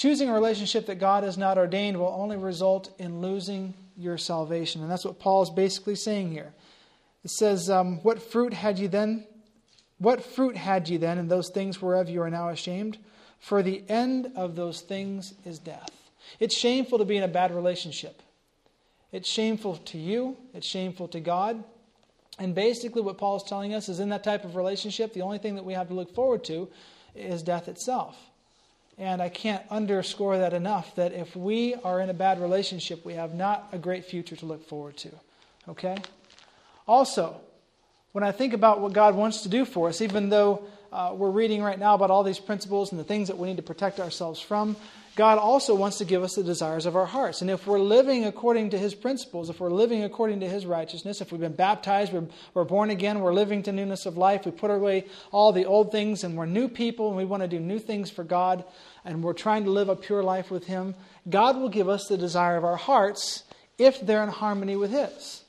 Choosing 0.00 0.30
a 0.30 0.32
relationship 0.32 0.86
that 0.86 0.94
God 0.94 1.24
has 1.24 1.36
not 1.36 1.58
ordained 1.58 1.98
will 1.98 2.06
only 2.06 2.38
result 2.38 2.90
in 2.98 3.20
losing 3.20 3.74
your 3.98 4.16
salvation. 4.16 4.80
And 4.80 4.90
that's 4.90 5.04
what 5.04 5.18
Paul 5.18 5.42
is 5.42 5.50
basically 5.50 5.94
saying 5.94 6.30
here. 6.30 6.54
It 7.22 7.30
says, 7.30 7.68
um, 7.68 7.98
What 8.02 8.22
fruit 8.22 8.54
had 8.54 8.78
you 8.78 8.88
then? 8.88 9.26
What 9.98 10.24
fruit 10.24 10.56
had 10.56 10.88
you 10.88 10.96
then 10.96 11.18
in 11.18 11.28
those 11.28 11.50
things 11.50 11.82
whereof 11.82 12.08
you 12.08 12.22
are 12.22 12.30
now 12.30 12.48
ashamed? 12.48 12.96
For 13.38 13.62
the 13.62 13.84
end 13.90 14.32
of 14.36 14.56
those 14.56 14.80
things 14.80 15.34
is 15.44 15.58
death. 15.58 15.90
It's 16.38 16.56
shameful 16.56 16.96
to 16.98 17.04
be 17.04 17.18
in 17.18 17.22
a 17.22 17.28
bad 17.28 17.54
relationship. 17.54 18.22
It's 19.12 19.28
shameful 19.28 19.76
to 19.76 19.98
you, 19.98 20.36
it's 20.54 20.66
shameful 20.66 21.08
to 21.08 21.20
God. 21.20 21.62
And 22.38 22.54
basically, 22.54 23.02
what 23.02 23.18
Paul 23.18 23.36
is 23.36 23.42
telling 23.42 23.74
us 23.74 23.88
is 23.88 24.00
in 24.00 24.08
that 24.10 24.24
type 24.24 24.44
of 24.44 24.56
relationship, 24.56 25.12
the 25.12 25.22
only 25.22 25.38
thing 25.38 25.56
that 25.56 25.64
we 25.64 25.74
have 25.74 25.88
to 25.88 25.94
look 25.94 26.14
forward 26.14 26.44
to 26.44 26.68
is 27.14 27.42
death 27.42 27.68
itself. 27.68 28.16
And 28.96 29.20
I 29.20 29.28
can't 29.28 29.62
underscore 29.70 30.38
that 30.38 30.52
enough 30.52 30.94
that 30.96 31.12
if 31.12 31.34
we 31.34 31.74
are 31.74 32.00
in 32.00 32.10
a 32.10 32.14
bad 32.14 32.40
relationship, 32.40 33.04
we 33.04 33.14
have 33.14 33.34
not 33.34 33.68
a 33.72 33.78
great 33.78 34.04
future 34.04 34.36
to 34.36 34.46
look 34.46 34.66
forward 34.66 34.96
to. 34.98 35.10
Okay? 35.68 35.96
Also, 36.86 37.40
when 38.12 38.24
I 38.24 38.32
think 38.32 38.52
about 38.52 38.80
what 38.80 38.92
God 38.92 39.14
wants 39.14 39.42
to 39.42 39.48
do 39.48 39.64
for 39.64 39.88
us, 39.88 40.00
even 40.00 40.28
though 40.28 40.64
uh, 40.92 41.12
we're 41.14 41.30
reading 41.30 41.62
right 41.62 41.78
now 41.78 41.94
about 41.94 42.10
all 42.10 42.22
these 42.22 42.38
principles 42.38 42.90
and 42.90 43.00
the 43.00 43.04
things 43.04 43.28
that 43.28 43.38
we 43.38 43.48
need 43.48 43.56
to 43.56 43.62
protect 43.62 44.00
ourselves 44.00 44.40
from, 44.40 44.76
God 45.20 45.36
also 45.36 45.74
wants 45.74 45.98
to 45.98 46.06
give 46.06 46.22
us 46.22 46.36
the 46.36 46.42
desires 46.42 46.86
of 46.86 46.96
our 46.96 47.04
hearts. 47.04 47.42
And 47.42 47.50
if 47.50 47.66
we're 47.66 47.78
living 47.78 48.24
according 48.24 48.70
to 48.70 48.78
His 48.78 48.94
principles, 48.94 49.50
if 49.50 49.60
we're 49.60 49.70
living 49.70 50.02
according 50.02 50.40
to 50.40 50.48
His 50.48 50.64
righteousness, 50.64 51.20
if 51.20 51.30
we've 51.30 51.42
been 51.42 51.52
baptized, 51.52 52.10
we're, 52.10 52.24
we're 52.54 52.64
born 52.64 52.88
again, 52.88 53.20
we're 53.20 53.34
living 53.34 53.62
to 53.64 53.70
newness 53.70 54.06
of 54.06 54.16
life, 54.16 54.46
we 54.46 54.50
put 54.50 54.70
away 54.70 55.04
all 55.30 55.52
the 55.52 55.66
old 55.66 55.92
things, 55.92 56.24
and 56.24 56.38
we're 56.38 56.46
new 56.46 56.68
people, 56.68 57.08
and 57.08 57.18
we 57.18 57.26
want 57.26 57.42
to 57.42 57.48
do 57.50 57.60
new 57.60 57.78
things 57.78 58.10
for 58.10 58.24
God, 58.24 58.64
and 59.04 59.22
we're 59.22 59.34
trying 59.34 59.64
to 59.64 59.70
live 59.70 59.90
a 59.90 59.94
pure 59.94 60.22
life 60.22 60.50
with 60.50 60.64
Him, 60.64 60.94
God 61.28 61.58
will 61.58 61.68
give 61.68 61.90
us 61.90 62.06
the 62.08 62.16
desire 62.16 62.56
of 62.56 62.64
our 62.64 62.76
hearts 62.76 63.44
if 63.76 64.00
they're 64.00 64.22
in 64.22 64.30
harmony 64.30 64.76
with 64.76 64.90
His. 64.90 65.44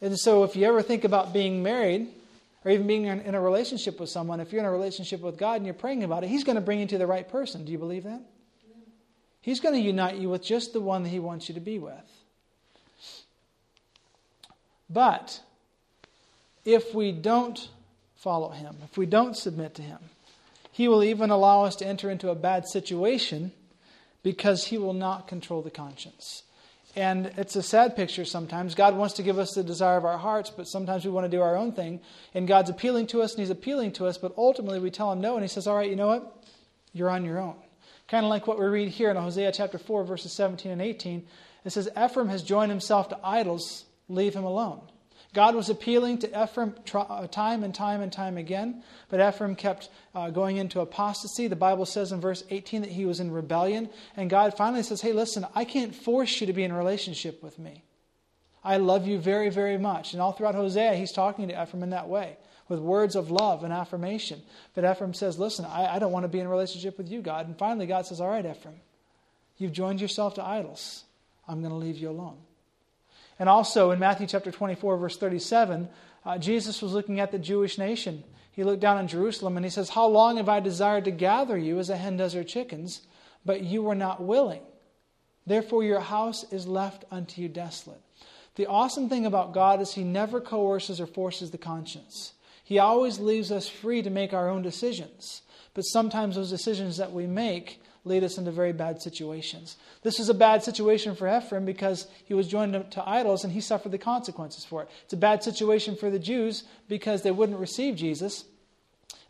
And 0.00 0.18
so 0.18 0.42
if 0.42 0.56
you 0.56 0.64
ever 0.64 0.80
think 0.80 1.04
about 1.04 1.34
being 1.34 1.62
married, 1.62 2.08
or 2.64 2.70
even 2.70 2.86
being 2.86 3.04
in 3.04 3.34
a 3.34 3.40
relationship 3.42 4.00
with 4.00 4.08
someone, 4.08 4.40
if 4.40 4.50
you're 4.50 4.60
in 4.60 4.66
a 4.66 4.72
relationship 4.72 5.20
with 5.20 5.36
God 5.36 5.56
and 5.56 5.66
you're 5.66 5.74
praying 5.74 6.02
about 6.02 6.24
it, 6.24 6.30
He's 6.30 6.44
going 6.44 6.56
to 6.56 6.62
bring 6.62 6.80
you 6.80 6.86
to 6.86 6.96
the 6.96 7.06
right 7.06 7.28
person. 7.28 7.66
Do 7.66 7.70
you 7.70 7.76
believe 7.76 8.04
that? 8.04 8.22
He's 9.44 9.60
going 9.60 9.74
to 9.74 9.80
unite 9.80 10.16
you 10.16 10.30
with 10.30 10.42
just 10.42 10.72
the 10.72 10.80
one 10.80 11.02
that 11.02 11.10
He 11.10 11.18
wants 11.18 11.50
you 11.50 11.54
to 11.54 11.60
be 11.60 11.78
with. 11.78 11.92
But 14.88 15.38
if 16.64 16.94
we 16.94 17.12
don't 17.12 17.68
follow 18.16 18.48
Him, 18.48 18.76
if 18.84 18.96
we 18.96 19.04
don't 19.04 19.36
submit 19.36 19.74
to 19.74 19.82
Him, 19.82 19.98
He 20.72 20.88
will 20.88 21.04
even 21.04 21.28
allow 21.28 21.64
us 21.64 21.76
to 21.76 21.86
enter 21.86 22.08
into 22.08 22.30
a 22.30 22.34
bad 22.34 22.66
situation 22.66 23.52
because 24.22 24.64
He 24.64 24.78
will 24.78 24.94
not 24.94 25.28
control 25.28 25.60
the 25.60 25.70
conscience. 25.70 26.44
And 26.96 27.26
it's 27.36 27.54
a 27.54 27.62
sad 27.62 27.96
picture 27.96 28.24
sometimes. 28.24 28.74
God 28.74 28.96
wants 28.96 29.12
to 29.16 29.22
give 29.22 29.38
us 29.38 29.52
the 29.52 29.62
desire 29.62 29.98
of 29.98 30.06
our 30.06 30.16
hearts, 30.16 30.48
but 30.48 30.68
sometimes 30.68 31.04
we 31.04 31.10
want 31.10 31.30
to 31.30 31.36
do 31.36 31.42
our 31.42 31.54
own 31.54 31.72
thing. 31.72 32.00
And 32.32 32.48
God's 32.48 32.70
appealing 32.70 33.08
to 33.08 33.20
us 33.20 33.32
and 33.34 33.40
He's 33.40 33.50
appealing 33.50 33.92
to 33.92 34.06
us, 34.06 34.16
but 34.16 34.32
ultimately 34.38 34.80
we 34.80 34.90
tell 34.90 35.12
Him 35.12 35.20
no, 35.20 35.34
and 35.34 35.44
He 35.44 35.48
says, 35.48 35.66
All 35.66 35.76
right, 35.76 35.90
you 35.90 35.96
know 35.96 36.06
what? 36.06 36.44
You're 36.94 37.10
on 37.10 37.26
your 37.26 37.38
own. 37.38 37.56
Kind 38.08 38.24
of 38.24 38.30
like 38.30 38.46
what 38.46 38.58
we 38.58 38.66
read 38.66 38.88
here 38.88 39.10
in 39.10 39.16
Hosea 39.16 39.52
chapter 39.52 39.78
4, 39.78 40.04
verses 40.04 40.32
17 40.32 40.70
and 40.70 40.82
18. 40.82 41.26
It 41.64 41.70
says, 41.70 41.88
Ephraim 41.98 42.28
has 42.28 42.42
joined 42.42 42.70
himself 42.70 43.08
to 43.08 43.18
idols, 43.24 43.84
leave 44.08 44.34
him 44.34 44.44
alone. 44.44 44.82
God 45.34 45.56
was 45.56 45.68
appealing 45.68 46.18
to 46.18 46.42
Ephraim 46.42 46.74
uh, 46.94 47.26
time 47.26 47.64
and 47.64 47.74
time 47.74 48.00
and 48.00 48.12
time 48.12 48.38
again, 48.38 48.84
but 49.08 49.20
Ephraim 49.20 49.56
kept 49.56 49.88
uh, 50.14 50.30
going 50.30 50.58
into 50.58 50.80
apostasy. 50.80 51.48
The 51.48 51.56
Bible 51.56 51.86
says 51.86 52.12
in 52.12 52.20
verse 52.20 52.44
18 52.50 52.82
that 52.82 52.90
he 52.90 53.04
was 53.04 53.18
in 53.18 53.32
rebellion, 53.32 53.90
and 54.16 54.30
God 54.30 54.56
finally 54.56 54.84
says, 54.84 55.00
Hey, 55.00 55.12
listen, 55.12 55.44
I 55.54 55.64
can't 55.64 55.94
force 55.94 56.40
you 56.40 56.46
to 56.46 56.52
be 56.52 56.62
in 56.62 56.70
a 56.70 56.78
relationship 56.78 57.42
with 57.42 57.58
me. 57.58 57.82
I 58.62 58.76
love 58.76 59.08
you 59.08 59.18
very, 59.18 59.50
very 59.50 59.76
much. 59.76 60.12
And 60.12 60.22
all 60.22 60.32
throughout 60.32 60.54
Hosea, 60.54 60.94
he's 60.94 61.12
talking 61.12 61.48
to 61.48 61.62
Ephraim 61.62 61.82
in 61.82 61.90
that 61.90 62.08
way, 62.08 62.36
with 62.68 62.80
words 62.80 63.16
of 63.16 63.30
love 63.30 63.64
and 63.64 63.72
affirmation. 63.72 64.42
But 64.74 64.90
Ephraim 64.90 65.14
says, 65.14 65.38
Listen, 65.38 65.64
I, 65.64 65.96
I 65.96 65.98
don't 65.98 66.12
want 66.12 66.24
to 66.24 66.28
be 66.28 66.40
in 66.40 66.46
a 66.46 66.50
relationship 66.50 66.98
with 66.98 67.08
you, 67.08 67.20
God. 67.20 67.46
And 67.46 67.58
finally, 67.58 67.86
God 67.86 68.06
says, 68.06 68.20
All 68.20 68.28
right, 68.28 68.44
Ephraim, 68.44 68.80
you've 69.58 69.72
joined 69.72 70.00
yourself 70.00 70.34
to 70.34 70.44
idols. 70.44 71.04
I'm 71.46 71.60
going 71.60 71.72
to 71.72 71.78
leave 71.78 71.98
you 71.98 72.10
alone. 72.10 72.38
And 73.38 73.48
also 73.48 73.90
in 73.90 73.98
Matthew 73.98 74.26
chapter 74.26 74.50
24, 74.50 74.96
verse 74.96 75.16
37, 75.16 75.88
uh, 76.24 76.38
Jesus 76.38 76.80
was 76.80 76.92
looking 76.92 77.20
at 77.20 77.32
the 77.32 77.38
Jewish 77.38 77.78
nation. 77.78 78.24
He 78.52 78.62
looked 78.62 78.80
down 78.80 78.96
on 78.96 79.08
Jerusalem 79.08 79.56
and 79.56 79.66
he 79.66 79.70
says, 79.70 79.90
How 79.90 80.06
long 80.06 80.36
have 80.36 80.48
I 80.48 80.60
desired 80.60 81.04
to 81.06 81.10
gather 81.10 81.58
you 81.58 81.78
as 81.78 81.90
a 81.90 81.96
hen 81.96 82.16
does 82.16 82.34
her 82.34 82.44
chickens, 82.44 83.02
but 83.44 83.62
you 83.62 83.82
were 83.82 83.96
not 83.96 84.22
willing? 84.22 84.62
Therefore, 85.46 85.82
your 85.82 86.00
house 86.00 86.44
is 86.52 86.66
left 86.66 87.04
unto 87.10 87.42
you 87.42 87.48
desolate. 87.48 88.00
The 88.54 88.66
awesome 88.66 89.08
thing 89.08 89.26
about 89.26 89.52
God 89.52 89.80
is 89.80 89.94
He 89.94 90.04
never 90.04 90.40
coerces 90.40 91.00
or 91.00 91.06
forces 91.06 91.50
the 91.50 91.58
conscience. 91.58 92.33
He 92.64 92.78
always 92.78 93.20
leaves 93.20 93.52
us 93.52 93.68
free 93.68 94.02
to 94.02 94.10
make 94.10 94.32
our 94.32 94.48
own 94.48 94.62
decisions. 94.62 95.42
But 95.74 95.82
sometimes 95.82 96.34
those 96.34 96.50
decisions 96.50 96.96
that 96.96 97.12
we 97.12 97.26
make 97.26 97.80
lead 98.04 98.22
us 98.22 98.38
into 98.38 98.50
very 98.50 98.72
bad 98.72 99.00
situations. 99.00 99.76
This 100.02 100.20
is 100.20 100.28
a 100.28 100.34
bad 100.34 100.62
situation 100.62 101.14
for 101.14 101.28
Ephraim 101.28 101.64
because 101.64 102.06
he 102.24 102.34
was 102.34 102.48
joined 102.48 102.90
to 102.90 103.08
idols 103.08 103.44
and 103.44 103.52
he 103.52 103.60
suffered 103.60 103.92
the 103.92 103.98
consequences 103.98 104.64
for 104.64 104.82
it. 104.82 104.90
It's 105.04 105.14
a 105.14 105.18
bad 105.18 105.42
situation 105.42 105.96
for 105.96 106.10
the 106.10 106.18
Jews 106.18 106.64
because 106.88 107.22
they 107.22 107.30
wouldn't 107.30 107.58
receive 107.58 107.96
Jesus, 107.96 108.44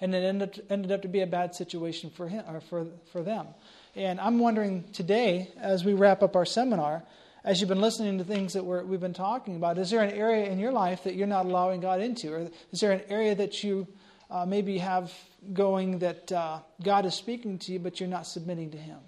and 0.00 0.14
it 0.14 0.24
ended, 0.24 0.64
ended 0.68 0.90
up 0.90 1.02
to 1.02 1.08
be 1.08 1.20
a 1.20 1.26
bad 1.26 1.54
situation 1.54 2.10
for, 2.10 2.28
him, 2.28 2.44
or 2.48 2.60
for, 2.60 2.86
for 3.12 3.22
them. 3.22 3.46
And 3.94 4.20
I'm 4.20 4.40
wondering 4.40 4.84
today, 4.92 5.50
as 5.56 5.84
we 5.84 5.94
wrap 5.94 6.22
up 6.22 6.34
our 6.34 6.44
seminar, 6.44 7.04
as 7.44 7.60
you've 7.60 7.68
been 7.68 7.80
listening 7.80 8.16
to 8.18 8.24
things 8.24 8.54
that 8.54 8.64
we 8.64 8.76
have 8.76 9.00
been 9.00 9.12
talking 9.12 9.56
about, 9.56 9.76
is 9.76 9.90
there 9.90 10.02
an 10.02 10.10
area 10.10 10.46
in 10.46 10.58
your 10.58 10.72
life 10.72 11.04
that 11.04 11.14
you're 11.14 11.26
not 11.26 11.44
allowing 11.44 11.80
God 11.80 12.00
into? 12.00 12.32
Or 12.32 12.48
is 12.72 12.80
there 12.80 12.92
an 12.92 13.02
area 13.10 13.34
that 13.34 13.62
you 13.62 13.86
uh, 14.30 14.46
maybe 14.46 14.78
have 14.78 15.12
going 15.52 15.98
that 15.98 16.32
uh, 16.32 16.60
God 16.82 17.04
is 17.04 17.14
speaking 17.14 17.58
to 17.58 17.72
you, 17.72 17.78
but 17.78 18.00
you're 18.00 18.08
not 18.08 18.26
submitting 18.26 18.70
to 18.70 18.78
Him? 18.78 18.98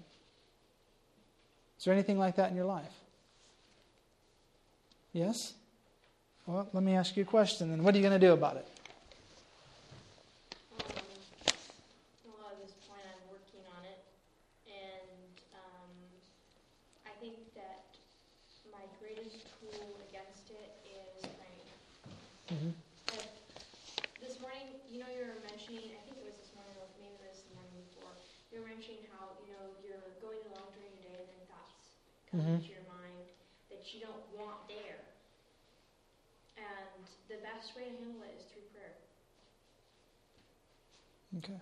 Is 1.79 1.85
there 1.85 1.93
anything 1.93 2.19
like 2.19 2.35
that 2.35 2.51
in 2.51 2.55
your 2.55 2.65
life? 2.65 2.93
Yes? 5.13 5.53
Well, 6.45 6.69
let 6.73 6.83
me 6.83 6.93
ask 6.93 7.17
you 7.17 7.23
a 7.23 7.25
question 7.25 7.71
then. 7.71 7.83
What 7.83 7.95
are 7.95 7.97
you 7.97 8.03
going 8.03 8.19
to 8.19 8.25
do 8.25 8.33
about 8.33 8.57
it? 8.57 8.67
Mm-hmm. 32.47 32.55
into 32.55 32.69
your 32.69 32.87
mind 32.87 33.27
that 33.69 33.83
you 33.93 33.99
don't 33.99 34.23
want 34.39 34.67
there. 34.67 35.03
And 36.57 37.05
the 37.27 37.43
best 37.43 37.75
way 37.75 37.83
to 37.83 37.89
handle 37.89 38.23
it 38.23 38.39
is 38.39 38.45
through 38.51 38.63
prayer. 38.71 38.95
Okay. 41.39 41.59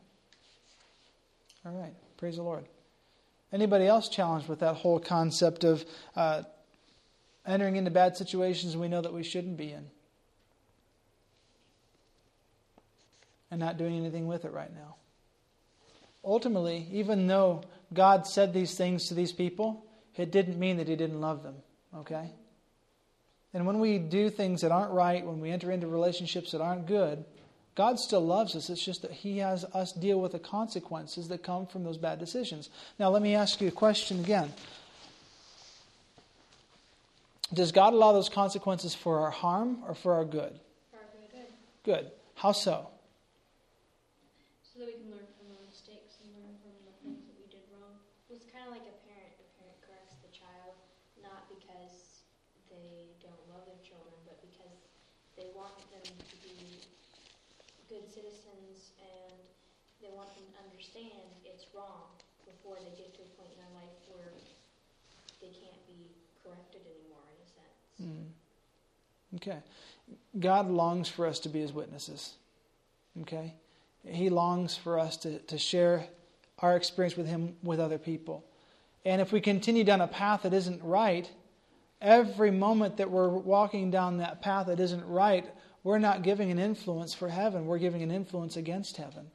All 1.66 1.74
right. 1.74 1.94
Praise 2.18 2.36
the 2.36 2.44
Lord. 2.44 2.66
Anybody 3.52 3.88
else 3.88 4.10
challenged 4.10 4.48
with 4.48 4.60
that 4.60 4.76
whole 4.76 5.00
concept 5.00 5.64
of 5.64 5.86
uh, 6.16 6.44
entering 7.46 7.76
into 7.76 7.90
bad 7.92 8.16
situations 8.18 8.78
we 8.78 8.88
know 8.88 9.02
that 9.02 9.14
we 9.14 9.24
shouldn't 9.24 9.58
be 9.58 9.72
in? 9.72 9.86
And 13.50 13.60
not 13.60 13.78
doing 13.78 13.96
anything 13.96 14.28
with 14.28 14.46
it 14.46 14.52
right 14.52 14.74
now. 14.74 14.96
Ultimately, 16.24 16.88
even 16.92 17.28
though 17.28 17.62
God 17.94 18.28
said 18.28 18.54
these 18.54 18.76
things 18.76 19.08
to 19.08 19.14
these 19.14 19.32
people, 19.32 19.86
it 20.20 20.32
didn't 20.32 20.58
mean 20.58 20.78
that 20.78 20.88
he 20.88 20.96
didn't 20.96 21.22
love 21.22 21.44
them, 21.44 21.56
okay? 21.96 22.32
And 23.54 23.66
when 23.66 23.80
we 23.80 23.98
do 23.98 24.30
things 24.30 24.62
that 24.62 24.72
aren't 24.72 24.92
right, 24.92 25.26
when 25.26 25.40
we 25.40 25.50
enter 25.50 25.72
into 25.72 25.88
relationships 25.88 26.52
that 26.52 26.62
aren't 26.62 26.88
good, 26.88 27.24
God 27.76 28.00
still 28.00 28.26
loves 28.26 28.56
us. 28.56 28.70
It's 28.70 28.84
just 28.84 29.02
that 29.02 29.12
He 29.12 29.40
has 29.40 29.66
us 29.66 29.92
deal 29.92 30.20
with 30.20 30.32
the 30.32 30.40
consequences 30.40 31.28
that 31.28 31.44
come 31.44 31.68
from 31.68 31.84
those 31.84 31.98
bad 31.98 32.20
decisions. 32.20 32.70
Now, 33.00 33.10
let 33.10 33.22
me 33.22 33.36
ask 33.36 33.60
you 33.62 33.68
a 33.68 33.72
question 33.72 34.22
again. 34.22 34.52
Does 37.54 37.72
God 37.72 37.94
allow 37.94 38.12
those 38.14 38.30
consequences 38.30 38.96
for 38.96 39.20
our 39.20 39.32
harm 39.32 39.84
or 39.88 39.94
for 39.94 40.14
our 40.14 40.26
good? 40.26 40.60
For 40.92 40.98
our 40.98 41.04
good. 41.32 41.48
Good. 41.84 42.12
How 42.36 42.54
so? 42.54 42.90
Before 62.66 62.78
they 62.84 62.98
get 62.98 63.14
to 63.14 63.22
a 63.22 63.30
point 63.38 63.50
in 63.52 63.62
their 63.62 63.74
life 63.76 63.94
where 64.10 64.32
they 65.40 65.48
can't 65.48 65.88
be 65.88 66.10
corrected 66.44 66.82
anymore, 66.82 67.22
in 67.30 67.38
a 67.44 67.50
sense. 67.54 68.02
Mm. 68.02 68.36
Okay. 69.36 69.60
God 70.40 70.70
longs 70.70 71.08
for 71.08 71.28
us 71.28 71.40
to 71.42 71.50
be 71.50 71.62
his 71.62 71.74
witnesses. 71.74 72.34
Okay? 73.22 73.54
He 74.08 74.30
longs 74.30 74.76
for 74.76 75.00
us 75.00 75.18
to, 75.18 75.40
to 75.40 75.58
share 75.58 76.08
our 76.60 76.76
experience 76.76 77.16
with 77.16 77.28
him 77.28 77.56
with 77.64 77.80
other 77.80 77.98
people. 77.98 78.44
And 79.06 79.22
if 79.22 79.32
we 79.32 79.42
continue 79.42 79.84
down 79.84 80.02
a 80.02 80.08
path 80.08 80.44
that 80.44 80.54
isn't 80.54 80.82
right, 80.84 81.30
every 82.02 82.52
moment 82.52 82.98
that 82.98 83.12
we're 83.12 83.30
walking 83.30 83.92
down 83.92 84.18
that 84.18 84.42
path 84.42 84.68
that 84.68 84.80
isn't 84.80 85.06
right, 85.06 85.46
we're 85.84 86.00
not 86.00 86.24
giving 86.24 86.50
an 86.50 86.58
influence 86.58 87.14
for 87.14 87.30
heaven. 87.30 87.68
We're 87.68 87.78
giving 87.78 88.02
an 88.02 88.10
influence 88.10 88.58
against 88.58 88.98
heaven. 88.98 89.28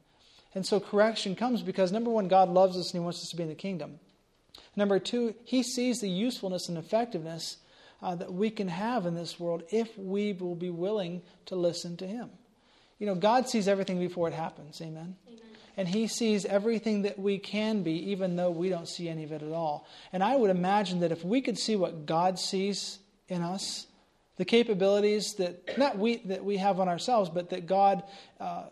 And 0.55 0.67
so 0.67 0.81
correction 0.81 1.37
comes 1.37 1.63
because, 1.63 1.93
number 1.93 2.11
one, 2.11 2.29
God 2.29 2.49
loves 2.49 2.77
us 2.77 2.93
and 2.93 3.01
He 3.01 3.05
wants 3.05 3.23
us 3.23 3.31
to 3.31 3.37
be 3.37 3.45
in 3.45 3.49
the 3.49 3.55
kingdom. 3.55 4.01
Number 4.77 4.99
two, 4.99 5.35
He 5.45 5.63
sees 5.63 6.01
the 6.01 6.09
usefulness 6.09 6.69
and 6.69 6.77
effectiveness 6.77 7.59
uh, 8.03 8.15
that 8.17 8.33
we 8.33 8.51
can 8.51 8.69
have 8.69 9.07
in 9.07 9.15
this 9.15 9.39
world 9.39 9.63
if 9.71 9.97
we 9.99 10.33
will 10.33 10.55
be 10.55 10.71
willing 10.71 11.23
to 11.47 11.57
listen 11.57 11.97
to 11.99 12.07
Him. 12.07 12.31
You 12.99 13.07
know, 13.07 13.15
God 13.15 13.49
sees 13.49 13.69
everything 13.69 13.99
before 13.99 14.29
it 14.29 14.35
happens. 14.35 14.81
Amen? 14.81 15.17
Amen. 15.29 15.41
And 15.77 15.89
He 15.89 16.09
sees 16.09 16.45
everything 16.45 17.03
that 17.03 17.19
we 17.19 17.39
can 17.39 17.83
be, 17.83 18.11
even 18.11 18.37
though 18.37 18.51
we 18.51 18.69
don't 18.69 18.89
see 18.89 19.09
any 19.09 19.25
of 19.25 19.33
it 19.33 19.43
at 19.43 19.53
all. 19.53 19.87
And 20.13 20.23
I 20.23 20.37
would 20.37 20.51
imagine 20.51 21.01
that 21.01 21.13
if 21.13 21.25
we 21.25 21.41
could 21.41 21.59
see 21.59 21.77
what 21.77 22.07
God 22.07 22.39
sees 22.39 22.99
in 23.29 23.43
us, 23.43 23.87
the 24.37 24.45
capabilities 24.45 25.35
that 25.35 25.77
not 25.79 25.99
we 25.99 26.17
that 26.25 26.43
we 26.43 26.57
have 26.57 26.81
on 26.81 26.89
ourselves, 26.89 27.29
but 27.29 27.51
that 27.51 27.67
God 27.67 28.03
uh, 28.41 28.65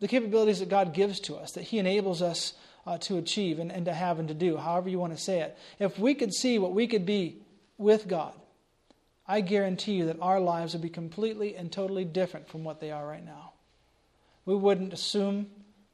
the 0.00 0.08
capabilities 0.08 0.60
that 0.60 0.68
God 0.68 0.94
gives 0.94 1.20
to 1.20 1.36
us, 1.36 1.52
that 1.52 1.62
He 1.62 1.78
enables 1.78 2.22
us 2.22 2.54
uh, 2.86 2.98
to 2.98 3.18
achieve 3.18 3.58
and, 3.58 3.70
and 3.70 3.84
to 3.84 3.92
have 3.92 4.18
and 4.18 4.28
to 4.28 4.34
do, 4.34 4.56
however 4.56 4.88
you 4.88 4.98
want 4.98 5.14
to 5.14 5.22
say 5.22 5.40
it. 5.40 5.56
If 5.78 5.98
we 5.98 6.14
could 6.14 6.32
see 6.32 6.58
what 6.58 6.72
we 6.72 6.86
could 6.86 7.06
be 7.06 7.42
with 7.78 8.08
God, 8.08 8.32
I 9.28 9.42
guarantee 9.42 9.92
you 9.92 10.06
that 10.06 10.20
our 10.20 10.40
lives 10.40 10.72
would 10.72 10.82
be 10.82 10.88
completely 10.88 11.54
and 11.54 11.70
totally 11.70 12.04
different 12.04 12.48
from 12.48 12.64
what 12.64 12.80
they 12.80 12.90
are 12.90 13.06
right 13.06 13.24
now. 13.24 13.52
We 14.44 14.56
wouldn't 14.56 14.92
assume 14.92 15.46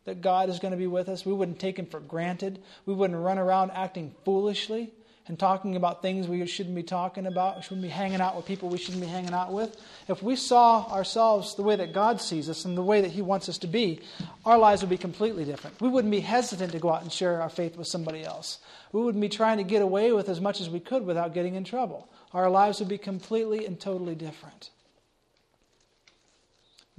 that 0.05 0.23
God 0.23 0.49
is 0.49 0.61
going 0.61 0.71
to 0.71 0.79
be 0.79 0.87
with 0.87 1.09
us. 1.09 1.27
We 1.27 1.33
wouldn't 1.33 1.59
take 1.59 1.79
Him 1.79 1.87
for 1.87 2.01
granted. 2.01 2.63
We 2.87 2.95
wouldn't 2.95 3.19
run 3.19 3.39
around 3.39 3.73
acting 3.73 4.15
foolishly. 4.25 4.93
And 5.29 5.39
talking 5.39 5.77
about 5.77 6.03
things 6.03 6.29
we 6.29 6.47
shouldn't 6.47 6.75
be 6.75 6.83
talking 6.83 7.27
about, 7.27 7.63
shouldn't 7.65 7.83
be 7.83 7.89
hanging 7.89 8.21
out 8.21 8.37
with 8.37 8.47
people 8.47 8.69
we 8.69 8.79
shouldn't 8.79 9.03
be 9.03 9.09
hanging 9.09 9.33
out 9.33 9.53
with, 9.53 9.77
if 10.09 10.23
we 10.23 10.37
saw 10.37 10.91
ourselves 10.93 11.55
the 11.55 11.63
way 11.63 11.77
that 11.77 11.93
God 11.93 12.21
sees 12.21 12.49
us 12.49 12.65
and 12.65 12.77
the 12.77 12.83
way 12.83 13.01
that 13.01 13.11
He 13.11 13.23
wants 13.23 13.49
us 13.49 13.59
to 13.59 13.67
be, 13.67 14.01
our 14.45 14.59
lives 14.59 14.83
would 14.83 14.91
be 14.91 14.97
completely 14.97 15.45
different. 15.45 15.81
We 15.81 15.89
wouldn't 15.89 16.13
be 16.13 16.21
hesitant 16.21 16.73
to 16.73 16.79
go 16.79 16.93
out 16.93 17.03
and 17.03 17.13
share 17.13 17.43
our 17.43 17.51
faith 17.51 17.77
with 17.77 17.89
somebody 17.89 18.25
else. 18.25 18.59
We 18.93 19.03
wouldn't 19.03 19.21
be 19.21 19.29
trying 19.29 19.59
to 19.59 19.65
get 19.65 19.83
away 19.83 20.13
with 20.13 20.29
as 20.29 20.41
much 20.41 20.61
as 20.61 20.71
we 20.71 20.81
could 20.81 21.05
without 21.05 21.35
getting 21.35 21.55
in 21.55 21.65
trouble. 21.65 22.09
Our 22.33 22.49
lives 22.49 22.79
would 22.81 22.89
be 22.89 22.99
completely 22.99 23.67
and 23.67 23.79
totally 23.81 24.15
different. 24.15 24.71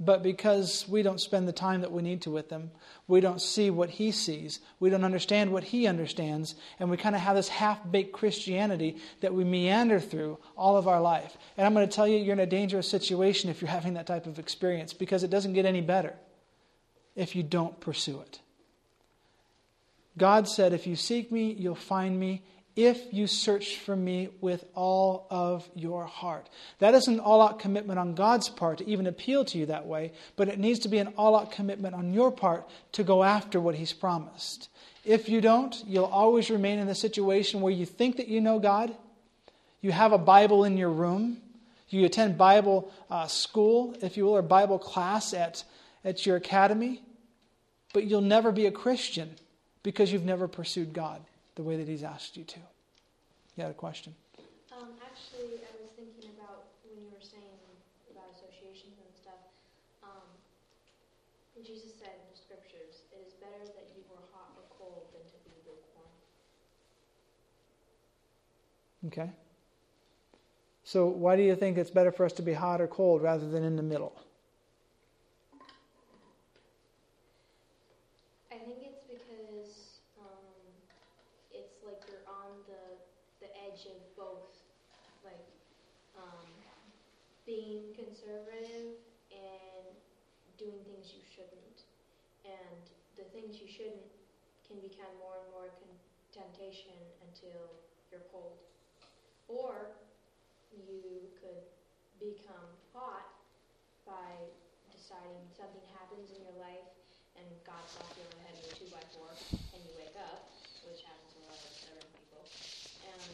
But 0.00 0.22
because 0.22 0.86
we 0.88 1.02
don't 1.02 1.20
spend 1.20 1.48
the 1.48 1.52
time 1.52 1.80
that 1.80 1.90
we 1.90 2.02
need 2.02 2.22
to 2.22 2.30
with 2.30 2.50
them, 2.50 2.70
we 3.08 3.20
don't 3.20 3.40
see 3.40 3.68
what 3.68 3.90
he 3.90 4.12
sees, 4.12 4.60
we 4.78 4.90
don't 4.90 5.04
understand 5.04 5.52
what 5.52 5.64
he 5.64 5.88
understands, 5.88 6.54
and 6.78 6.88
we 6.88 6.96
kind 6.96 7.16
of 7.16 7.20
have 7.20 7.34
this 7.34 7.48
half 7.48 7.78
baked 7.90 8.12
Christianity 8.12 8.98
that 9.22 9.34
we 9.34 9.42
meander 9.42 9.98
through 9.98 10.38
all 10.56 10.76
of 10.76 10.86
our 10.86 11.00
life. 11.00 11.36
And 11.56 11.66
I'm 11.66 11.74
going 11.74 11.88
to 11.88 11.94
tell 11.94 12.06
you, 12.06 12.16
you're 12.16 12.34
in 12.34 12.40
a 12.40 12.46
dangerous 12.46 12.88
situation 12.88 13.50
if 13.50 13.60
you're 13.60 13.70
having 13.70 13.94
that 13.94 14.06
type 14.06 14.26
of 14.26 14.38
experience 14.38 14.92
because 14.92 15.24
it 15.24 15.30
doesn't 15.30 15.54
get 15.54 15.66
any 15.66 15.80
better 15.80 16.14
if 17.16 17.34
you 17.34 17.42
don't 17.42 17.80
pursue 17.80 18.20
it. 18.20 18.40
God 20.16 20.48
said, 20.48 20.72
If 20.72 20.86
you 20.86 20.94
seek 20.94 21.32
me, 21.32 21.52
you'll 21.52 21.74
find 21.74 22.18
me 22.18 22.42
if 22.78 23.12
you 23.12 23.26
search 23.26 23.76
for 23.78 23.96
me 23.96 24.28
with 24.40 24.64
all 24.76 25.26
of 25.30 25.68
your 25.74 26.04
heart. 26.04 26.48
That 26.78 26.94
is 26.94 27.08
an 27.08 27.18
all 27.18 27.42
out 27.42 27.58
commitment 27.58 27.98
on 27.98 28.14
God's 28.14 28.48
part 28.48 28.78
to 28.78 28.88
even 28.88 29.08
appeal 29.08 29.44
to 29.46 29.58
you 29.58 29.66
that 29.66 29.86
way, 29.86 30.12
but 30.36 30.46
it 30.46 30.60
needs 30.60 30.78
to 30.80 30.88
be 30.88 30.98
an 30.98 31.12
all 31.18 31.34
out 31.34 31.50
commitment 31.50 31.96
on 31.96 32.14
your 32.14 32.30
part 32.30 32.68
to 32.92 33.02
go 33.02 33.24
after 33.24 33.60
what 33.60 33.74
He's 33.74 33.92
promised. 33.92 34.68
If 35.04 35.28
you 35.28 35.40
don't, 35.40 35.74
you'll 35.88 36.04
always 36.04 36.50
remain 36.50 36.78
in 36.78 36.86
the 36.86 36.94
situation 36.94 37.62
where 37.62 37.72
you 37.72 37.84
think 37.84 38.16
that 38.18 38.28
you 38.28 38.40
know 38.40 38.60
God, 38.60 38.94
you 39.80 39.90
have 39.90 40.12
a 40.12 40.18
Bible 40.18 40.62
in 40.62 40.76
your 40.76 40.90
room, 40.90 41.38
you 41.88 42.06
attend 42.06 42.38
Bible 42.38 42.92
uh, 43.10 43.26
school, 43.26 43.96
if 44.02 44.16
you 44.16 44.26
will, 44.26 44.36
or 44.36 44.42
Bible 44.42 44.78
class 44.78 45.34
at, 45.34 45.64
at 46.04 46.24
your 46.26 46.36
academy, 46.36 47.02
but 47.92 48.04
you'll 48.04 48.20
never 48.20 48.52
be 48.52 48.66
a 48.66 48.70
Christian 48.70 49.34
because 49.82 50.12
you've 50.12 50.24
never 50.24 50.46
pursued 50.46 50.92
God 50.92 51.20
the 51.58 51.64
way 51.64 51.76
that 51.76 51.88
He's 51.88 52.04
asked 52.04 52.36
you 52.36 52.44
to. 52.44 52.60
You 53.56 53.66
had 53.66 53.72
a 53.72 53.74
question? 53.74 54.14
Um, 54.70 54.94
actually, 55.02 55.58
I 55.66 55.74
was 55.82 55.90
thinking 55.98 56.30
about 56.38 56.70
when 56.86 57.02
you 57.02 57.10
were 57.10 57.18
saying 57.18 57.58
about 58.14 58.30
associations 58.30 58.94
and 59.02 59.10
stuff. 59.10 59.42
Um, 60.06 60.22
Jesus 61.66 61.98
said 61.98 62.14
in 62.14 62.30
the 62.30 62.38
scriptures, 62.38 63.02
"It 63.10 63.26
is 63.26 63.34
better 63.42 63.58
that 63.74 63.90
you 63.90 64.06
were 64.08 64.22
hot 64.32 64.54
or 64.54 64.62
cold 64.78 65.10
than 65.10 65.26
to 65.26 65.38
be 65.42 65.50
lukewarm." 65.66 66.14
Okay. 69.10 69.32
So, 70.84 71.08
why 71.08 71.34
do 71.34 71.42
you 71.42 71.56
think 71.56 71.76
it's 71.76 71.90
better 71.90 72.12
for 72.12 72.24
us 72.24 72.32
to 72.34 72.42
be 72.42 72.52
hot 72.52 72.80
or 72.80 72.86
cold 72.86 73.20
rather 73.20 73.48
than 73.50 73.64
in 73.64 73.74
the 73.74 73.82
middle? 73.82 74.14
Being 87.68 87.92
conservative 87.92 88.96
and 89.28 89.92
doing 90.56 90.80
things 90.88 91.12
you 91.12 91.20
shouldn't. 91.28 91.84
And 92.48 92.80
the 93.20 93.28
things 93.36 93.60
you 93.60 93.68
shouldn't 93.68 94.08
can 94.64 94.80
become 94.80 95.12
more 95.20 95.36
and 95.44 95.48
more 95.52 95.68
con- 95.76 96.00
temptation 96.32 96.96
until 97.28 97.60
you're 98.08 98.24
pulled. 98.32 98.56
Or 99.52 100.00
you 100.72 101.28
could 101.44 101.68
become 102.16 102.72
hot 102.96 103.36
by 104.08 104.32
deciding 104.88 105.44
something 105.52 105.84
happens 105.92 106.32
in 106.32 106.40
your 106.48 106.56
life 106.56 106.88
and 107.36 107.44
God 107.68 107.84
slaps 107.84 108.16
you 108.16 108.24
on 108.24 108.32
the 108.32 108.44
head 108.48 108.56
with 108.64 108.72
a 108.72 108.74
two 108.80 108.88
by 108.88 109.04
four 109.12 109.28
and 109.28 109.80
you 109.84 109.92
wake 110.00 110.16
up, 110.16 110.48
which 110.88 111.04
happens 111.04 111.36
to 111.36 111.38
a 111.44 111.52
lot 111.52 111.60
of 111.60 111.72
other 111.92 112.08
people, 112.16 112.42
and 113.12 113.28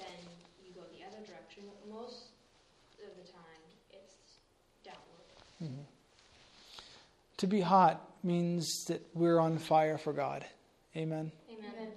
then 0.00 0.18
you 0.64 0.72
go 0.72 0.82
the 0.96 1.04
other 1.04 1.20
direction. 1.28 1.68
Most 1.86 2.32
of 3.04 3.12
the 3.14 3.28
time, 3.30 3.62
it's 3.92 4.16
downward. 4.82 5.28
Mm-hmm. 5.62 5.86
To 7.38 7.46
be 7.46 7.60
hot 7.60 8.02
means 8.22 8.86
that 8.86 9.02
we're 9.14 9.38
on 9.38 9.58
fire 9.58 9.98
for 9.98 10.12
God. 10.12 10.44
Amen. 10.96 11.32
Amen. 11.50 11.88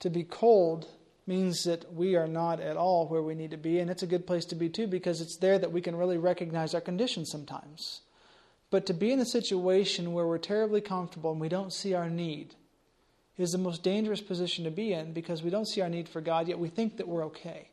To 0.00 0.10
be 0.10 0.24
cold 0.24 0.86
means 1.26 1.64
that 1.64 1.92
we 1.92 2.16
are 2.16 2.26
not 2.26 2.58
at 2.60 2.76
all 2.76 3.06
where 3.06 3.22
we 3.22 3.34
need 3.34 3.50
to 3.50 3.56
be, 3.56 3.78
and 3.78 3.90
it's 3.90 4.02
a 4.02 4.06
good 4.06 4.26
place 4.26 4.44
to 4.46 4.54
be 4.54 4.68
too 4.68 4.86
because 4.86 5.20
it's 5.20 5.36
there 5.36 5.58
that 5.58 5.72
we 5.72 5.80
can 5.80 5.94
really 5.94 6.18
recognize 6.18 6.74
our 6.74 6.80
condition 6.80 7.24
sometimes. 7.24 8.00
But 8.70 8.86
to 8.86 8.94
be 8.94 9.12
in 9.12 9.20
a 9.20 9.26
situation 9.26 10.12
where 10.12 10.26
we're 10.26 10.38
terribly 10.38 10.80
comfortable 10.80 11.32
and 11.32 11.40
we 11.40 11.48
don't 11.48 11.72
see 11.72 11.94
our 11.94 12.10
need 12.10 12.54
is 13.36 13.52
the 13.52 13.58
most 13.58 13.82
dangerous 13.82 14.20
position 14.20 14.64
to 14.64 14.70
be 14.70 14.92
in 14.92 15.12
because 15.12 15.42
we 15.42 15.50
don't 15.50 15.68
see 15.68 15.80
our 15.80 15.88
need 15.88 16.08
for 16.08 16.20
God, 16.20 16.48
yet 16.48 16.58
we 16.58 16.68
think 16.68 16.96
that 16.96 17.08
we're 17.08 17.24
okay. 17.26 17.68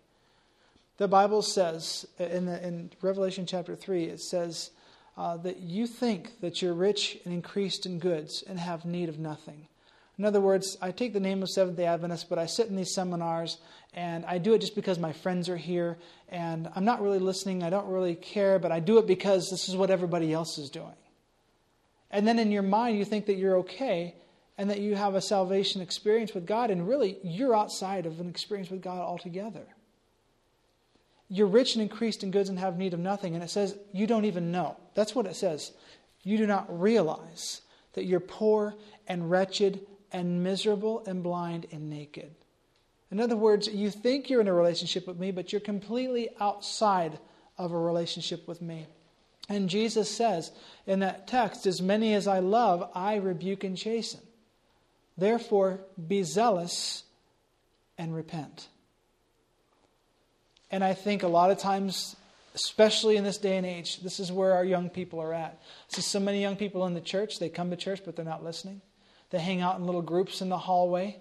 The 0.97 1.07
Bible 1.07 1.41
says 1.41 2.05
in, 2.19 2.45
the, 2.45 2.65
in 2.65 2.91
Revelation 3.01 3.45
chapter 3.45 3.75
3, 3.75 4.05
it 4.05 4.21
says 4.21 4.71
uh, 5.17 5.37
that 5.37 5.59
you 5.59 5.87
think 5.87 6.39
that 6.41 6.61
you're 6.61 6.73
rich 6.73 7.17
and 7.25 7.33
increased 7.33 7.85
in 7.85 7.99
goods 7.99 8.43
and 8.47 8.59
have 8.59 8.85
need 8.85 9.09
of 9.09 9.19
nothing. 9.19 9.67
In 10.17 10.25
other 10.25 10.39
words, 10.39 10.77
I 10.81 10.91
take 10.91 11.13
the 11.13 11.19
name 11.19 11.43
of 11.43 11.49
Seventh 11.49 11.77
day 11.77 11.85
Adventist, 11.85 12.29
but 12.29 12.39
I 12.39 12.45
sit 12.45 12.67
in 12.67 12.75
these 12.75 12.93
seminars 12.93 13.57
and 13.93 14.25
I 14.25 14.37
do 14.37 14.53
it 14.53 14.61
just 14.61 14.75
because 14.75 14.97
my 14.97 15.11
friends 15.11 15.49
are 15.49 15.57
here 15.57 15.97
and 16.29 16.69
I'm 16.75 16.85
not 16.85 17.01
really 17.01 17.19
listening. 17.19 17.63
I 17.63 17.69
don't 17.69 17.87
really 17.87 18.15
care, 18.15 18.59
but 18.59 18.71
I 18.71 18.79
do 18.79 18.97
it 18.97 19.07
because 19.07 19.49
this 19.49 19.67
is 19.67 19.75
what 19.75 19.89
everybody 19.89 20.31
else 20.31 20.57
is 20.57 20.69
doing. 20.69 20.95
And 22.11 22.25
then 22.27 22.39
in 22.39 22.51
your 22.51 22.63
mind, 22.63 22.97
you 22.97 23.03
think 23.03 23.25
that 23.25 23.35
you're 23.35 23.57
okay 23.57 24.15
and 24.57 24.69
that 24.69 24.79
you 24.79 24.95
have 24.95 25.15
a 25.15 25.21
salvation 25.21 25.81
experience 25.81 26.33
with 26.33 26.45
God, 26.45 26.71
and 26.71 26.87
really, 26.87 27.17
you're 27.23 27.55
outside 27.55 28.05
of 28.05 28.21
an 28.21 28.29
experience 28.29 28.69
with 28.69 28.81
God 28.81 28.99
altogether. 28.99 29.65
You're 31.29 31.47
rich 31.47 31.75
and 31.75 31.81
increased 31.81 32.23
in 32.23 32.31
goods 32.31 32.49
and 32.49 32.59
have 32.59 32.77
need 32.77 32.93
of 32.93 32.99
nothing. 32.99 33.33
And 33.33 33.43
it 33.43 33.49
says, 33.49 33.75
you 33.93 34.07
don't 34.07 34.25
even 34.25 34.51
know. 34.51 34.77
That's 34.93 35.15
what 35.15 35.25
it 35.25 35.35
says. 35.35 35.71
You 36.23 36.37
do 36.37 36.45
not 36.45 36.79
realize 36.79 37.61
that 37.93 38.05
you're 38.05 38.19
poor 38.19 38.75
and 39.07 39.29
wretched 39.29 39.81
and 40.11 40.43
miserable 40.43 41.03
and 41.05 41.23
blind 41.23 41.67
and 41.71 41.89
naked. 41.89 42.31
In 43.11 43.19
other 43.19 43.35
words, 43.35 43.67
you 43.67 43.89
think 43.89 44.29
you're 44.29 44.41
in 44.41 44.47
a 44.47 44.53
relationship 44.53 45.07
with 45.07 45.19
me, 45.19 45.31
but 45.31 45.51
you're 45.51 45.61
completely 45.61 46.29
outside 46.39 47.17
of 47.57 47.71
a 47.71 47.77
relationship 47.77 48.47
with 48.47 48.61
me. 48.61 48.87
And 49.47 49.69
Jesus 49.69 50.09
says 50.09 50.51
in 50.87 50.99
that 50.99 51.27
text, 51.27 51.65
As 51.65 51.81
many 51.81 52.13
as 52.13 52.27
I 52.27 52.39
love, 52.39 52.89
I 52.93 53.15
rebuke 53.15 53.63
and 53.63 53.77
chasten. 53.77 54.21
Therefore, 55.17 55.81
be 56.07 56.23
zealous 56.23 57.03
and 57.97 58.13
repent. 58.13 58.67
And 60.71 60.83
I 60.83 60.93
think 60.93 61.23
a 61.23 61.27
lot 61.27 61.51
of 61.51 61.57
times, 61.57 62.15
especially 62.53 63.17
in 63.17 63.23
this 63.23 63.37
day 63.37 63.57
and 63.57 63.65
age, 63.65 64.01
this 64.01 64.19
is 64.19 64.31
where 64.31 64.53
our 64.53 64.65
young 64.65 64.89
people 64.89 65.21
are 65.21 65.33
at. 65.33 65.59
I 65.61 65.95
see 65.95 66.01
so 66.01 66.19
many 66.19 66.41
young 66.41 66.55
people 66.55 66.85
in 66.85 66.93
the 66.93 67.01
church, 67.01 67.39
they 67.39 67.49
come 67.49 67.69
to 67.69 67.77
church, 67.77 68.01
but 68.05 68.15
they're 68.15 68.25
not 68.25 68.43
listening. 68.43 68.81
They 69.29 69.39
hang 69.39 69.61
out 69.61 69.77
in 69.77 69.85
little 69.85 70.01
groups 70.01 70.41
in 70.41 70.49
the 70.49 70.57
hallway, 70.57 71.17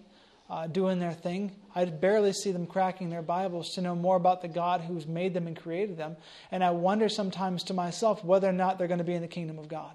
uh, 0.50 0.66
doing 0.66 0.98
their 0.98 1.12
thing. 1.12 1.52
I 1.74 1.84
barely 1.86 2.32
see 2.32 2.52
them 2.52 2.66
cracking 2.66 3.10
their 3.10 3.22
Bibles 3.22 3.74
to 3.74 3.80
know 3.80 3.94
more 3.94 4.16
about 4.16 4.42
the 4.42 4.48
God 4.48 4.82
who's 4.82 5.06
made 5.06 5.34
them 5.34 5.46
and 5.46 5.56
created 5.56 5.96
them. 5.96 6.16
And 6.50 6.62
I 6.62 6.70
wonder 6.70 7.08
sometimes 7.08 7.64
to 7.64 7.74
myself 7.74 8.24
whether 8.24 8.48
or 8.48 8.52
not 8.52 8.78
they're 8.78 8.88
going 8.88 8.98
to 8.98 9.04
be 9.04 9.14
in 9.14 9.22
the 9.22 9.28
kingdom 9.28 9.58
of 9.58 9.68
God. 9.68 9.92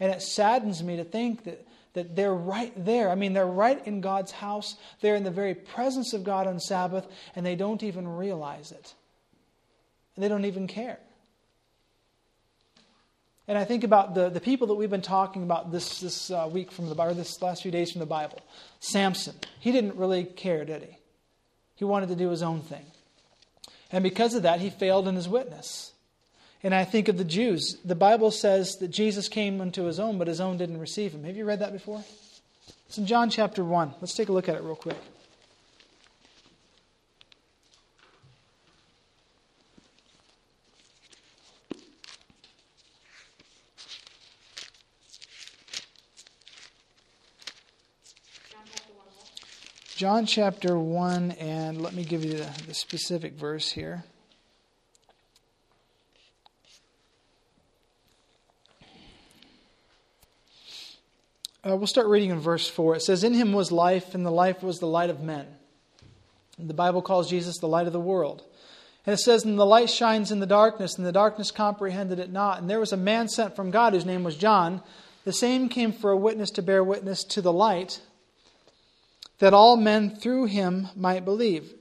And 0.00 0.12
it 0.12 0.22
saddens 0.22 0.82
me 0.82 0.96
to 0.96 1.04
think 1.04 1.44
that 1.44 1.66
that 1.94 2.14
they're 2.14 2.34
right 2.34 2.72
there. 2.76 3.10
I 3.10 3.14
mean, 3.14 3.32
they're 3.32 3.46
right 3.46 3.84
in 3.86 4.00
God's 4.00 4.32
house. 4.32 4.76
They're 5.00 5.16
in 5.16 5.24
the 5.24 5.30
very 5.30 5.54
presence 5.54 6.12
of 6.12 6.24
God 6.24 6.46
on 6.46 6.60
Sabbath, 6.60 7.06
and 7.34 7.44
they 7.44 7.56
don't 7.56 7.82
even 7.82 8.06
realize 8.06 8.72
it. 8.72 8.94
And 10.14 10.24
they 10.24 10.28
don't 10.28 10.44
even 10.44 10.66
care. 10.66 10.98
And 13.48 13.56
I 13.56 13.64
think 13.64 13.82
about 13.82 14.14
the, 14.14 14.28
the 14.28 14.40
people 14.40 14.66
that 14.66 14.74
we've 14.74 14.90
been 14.90 15.00
talking 15.00 15.42
about 15.42 15.72
this, 15.72 16.00
this 16.00 16.30
uh, 16.30 16.48
week 16.52 16.70
from 16.70 16.90
the 16.90 16.94
Bible, 16.94 17.14
this 17.14 17.40
last 17.40 17.62
few 17.62 17.70
days 17.70 17.90
from 17.90 18.00
the 18.00 18.06
Bible. 18.06 18.40
Samson. 18.78 19.34
He 19.58 19.72
didn't 19.72 19.96
really 19.96 20.24
care, 20.24 20.66
did 20.66 20.82
he? 20.82 20.98
He 21.74 21.84
wanted 21.86 22.10
to 22.10 22.16
do 22.16 22.28
his 22.28 22.42
own 22.42 22.60
thing. 22.60 22.84
And 23.90 24.04
because 24.04 24.34
of 24.34 24.42
that, 24.42 24.60
he 24.60 24.68
failed 24.68 25.08
in 25.08 25.14
his 25.14 25.28
witness. 25.28 25.92
And 26.62 26.74
I 26.74 26.84
think 26.84 27.08
of 27.08 27.18
the 27.18 27.24
Jews. 27.24 27.76
The 27.84 27.94
Bible 27.94 28.30
says 28.30 28.76
that 28.76 28.88
Jesus 28.88 29.28
came 29.28 29.60
unto 29.60 29.84
his 29.84 30.00
own, 30.00 30.18
but 30.18 30.26
his 30.26 30.40
own 30.40 30.58
didn't 30.58 30.78
receive 30.78 31.12
him. 31.12 31.24
Have 31.24 31.36
you 31.36 31.44
read 31.44 31.60
that 31.60 31.72
before? 31.72 32.02
It's 32.86 32.98
in 32.98 33.06
John 33.06 33.30
chapter 33.30 33.62
1. 33.62 33.94
Let's 34.00 34.14
take 34.14 34.28
a 34.28 34.32
look 34.32 34.48
at 34.48 34.56
it 34.56 34.62
real 34.62 34.74
quick. 34.74 34.96
John 49.94 50.26
chapter 50.26 50.78
1, 50.78 51.32
and 51.32 51.82
let 51.82 51.92
me 51.92 52.04
give 52.04 52.24
you 52.24 52.34
the, 52.34 52.48
the 52.68 52.74
specific 52.74 53.32
verse 53.34 53.72
here. 53.72 54.04
Uh, 61.66 61.76
we'll 61.76 61.88
start 61.88 62.06
reading 62.06 62.30
in 62.30 62.38
verse 62.38 62.68
4. 62.68 62.96
It 62.96 63.02
says, 63.02 63.24
In 63.24 63.34
him 63.34 63.52
was 63.52 63.72
life, 63.72 64.14
and 64.14 64.24
the 64.24 64.30
life 64.30 64.62
was 64.62 64.78
the 64.78 64.86
light 64.86 65.10
of 65.10 65.20
men. 65.20 65.46
The 66.56 66.74
Bible 66.74 67.02
calls 67.02 67.28
Jesus 67.28 67.58
the 67.58 67.66
light 67.66 67.88
of 67.88 67.92
the 67.92 68.00
world. 68.00 68.44
And 69.04 69.12
it 69.12 69.18
says, 69.18 69.44
And 69.44 69.58
the 69.58 69.66
light 69.66 69.90
shines 69.90 70.30
in 70.30 70.38
the 70.38 70.46
darkness, 70.46 70.96
and 70.96 71.06
the 71.06 71.12
darkness 71.12 71.50
comprehended 71.50 72.20
it 72.20 72.30
not. 72.30 72.60
And 72.60 72.70
there 72.70 72.78
was 72.78 72.92
a 72.92 72.96
man 72.96 73.28
sent 73.28 73.56
from 73.56 73.72
God 73.72 73.92
whose 73.92 74.06
name 74.06 74.22
was 74.22 74.36
John. 74.36 74.82
The 75.24 75.32
same 75.32 75.68
came 75.68 75.92
for 75.92 76.12
a 76.12 76.16
witness 76.16 76.50
to 76.52 76.62
bear 76.62 76.84
witness 76.84 77.24
to 77.24 77.42
the 77.42 77.52
light, 77.52 78.00
that 79.40 79.54
all 79.54 79.76
men 79.76 80.14
through 80.14 80.46
him 80.46 80.88
might 80.94 81.24
believe. 81.24 81.74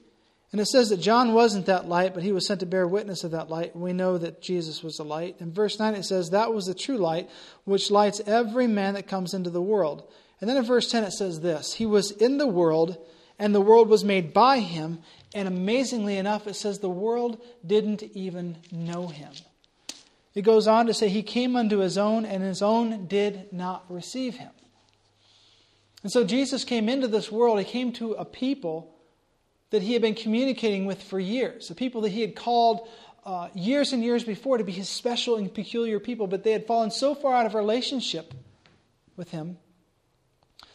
And 0.58 0.64
it 0.64 0.70
says 0.70 0.90
that 0.90 0.98
John 0.98 1.34
wasn't 1.34 1.68
that 1.68 1.88
light, 1.88 2.16
but 2.16 2.24
he 2.24 2.32
was 2.32 2.48
sent 2.48 2.62
to 2.62 2.66
bear 2.66 2.88
witness 2.88 3.24
of 3.24 3.30
that 3.30 3.48
light. 3.48 3.76
We 3.76 3.94
know 3.94 4.18
that 4.18 4.42
Jesus 4.42 4.82
was 4.82 4.96
the 4.96 5.06
light. 5.06 5.36
In 5.40 5.54
verse 5.54 5.78
9 5.78 5.94
it 5.94 6.02
says, 6.02 6.32
That 6.32 6.52
was 6.52 6.66
the 6.66 6.74
true 6.74 6.98
light, 6.98 7.30
which 7.66 7.92
lights 7.92 8.24
every 8.26 8.66
man 8.66 8.96
that 8.96 9.08
comes 9.08 9.36
into 9.36 9.52
the 9.52 9.62
world. 9.62 10.12
And 10.42 10.50
then 10.50 10.58
in 10.58 10.64
verse 10.64 10.90
10 10.90 11.04
it 11.04 11.12
says 11.12 11.42
this 11.42 11.74
He 11.74 11.86
was 11.86 12.10
in 12.10 12.40
the 12.40 12.48
world, 12.48 12.98
and 13.38 13.54
the 13.54 13.62
world 13.62 13.88
was 13.88 14.04
made 14.04 14.34
by 14.34 14.58
him. 14.58 15.04
And 15.36 15.48
amazingly 15.48 16.18
enough, 16.18 16.48
it 16.48 16.56
says 16.56 16.80
the 16.80 16.90
world 16.90 17.40
didn't 17.64 18.02
even 18.02 18.58
know 18.72 19.10
him. 19.10 19.34
It 20.34 20.42
goes 20.42 20.68
on 20.68 20.88
to 20.88 20.94
say, 20.96 21.08
He 21.08 21.22
came 21.22 21.56
unto 21.56 21.78
his 21.78 22.00
own, 22.00 22.26
and 22.26 22.42
his 22.42 22.64
own 22.64 23.06
did 23.06 23.54
not 23.54 23.86
receive 23.90 24.38
him. 24.38 24.54
And 26.02 26.12
so 26.12 26.24
Jesus 26.24 26.64
came 26.64 26.90
into 26.90 27.08
this 27.08 27.32
world, 27.32 27.60
he 27.60 27.64
came 27.64 27.92
to 27.94 28.14
a 28.14 28.26
people 28.26 28.97
that 29.70 29.82
he 29.82 29.94
had 29.94 30.02
been 30.02 30.16
communicating 30.16 30.86
with 30.86 31.02
for 31.04 31.20
years, 31.20 31.68
the 31.68 31.76
people 31.76 32.02
that 32.02 32.10
he 32.10 32.22
had 32.22 32.36
called 32.36 32.88
uh, 33.26 33.50
years 33.54 33.92
and 33.92 34.04
years 34.04 34.24
before 34.24 34.58
to 34.58 34.64
be 34.64 34.72
his 34.72 34.88
special 34.88 35.36
and 35.36 35.54
peculiar 35.54 36.00
people, 36.00 36.28
but 36.28 36.44
they 36.44 36.54
had 36.54 36.66
fallen 36.66 36.90
so 36.92 37.14
far 37.14 37.36
out 37.36 37.46
of 37.46 37.54
relationship 37.56 38.34
with 39.18 39.32
him 39.32 39.58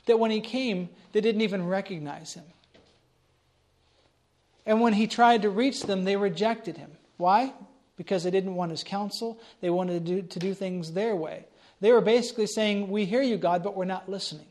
that 0.07 0.19
when 0.19 0.31
he 0.31 0.41
came, 0.41 0.91
they 1.13 1.21
didn't 1.21 1.41
even 1.41 1.67
recognize 1.67 2.35
him. 2.35 2.45
And 4.67 4.81
when 4.81 4.93
he 4.93 5.07
tried 5.07 5.43
to 5.43 5.51
reach 5.51 5.83
them, 5.85 6.05
they 6.05 6.17
rejected 6.17 6.77
him. 6.77 6.93
Why? 7.17 7.53
Because 7.97 8.25
they 8.25 8.31
didn't 8.31 8.55
want 8.55 8.71
his 8.71 8.85
counsel. 8.85 9.41
They 9.61 9.71
wanted 9.71 10.05
to 10.05 10.15
do, 10.15 10.29
to 10.29 10.39
do 10.39 10.55
things 10.55 10.93
their 10.93 11.17
way. 11.17 11.47
They 11.81 11.91
were 11.91 12.01
basically 12.01 12.47
saying, 12.47 12.89
We 12.89 13.05
hear 13.05 13.23
you, 13.23 13.39
God, 13.39 13.65
but 13.65 13.77
we're 13.77 13.85
not 13.85 14.09
listening. 14.09 14.47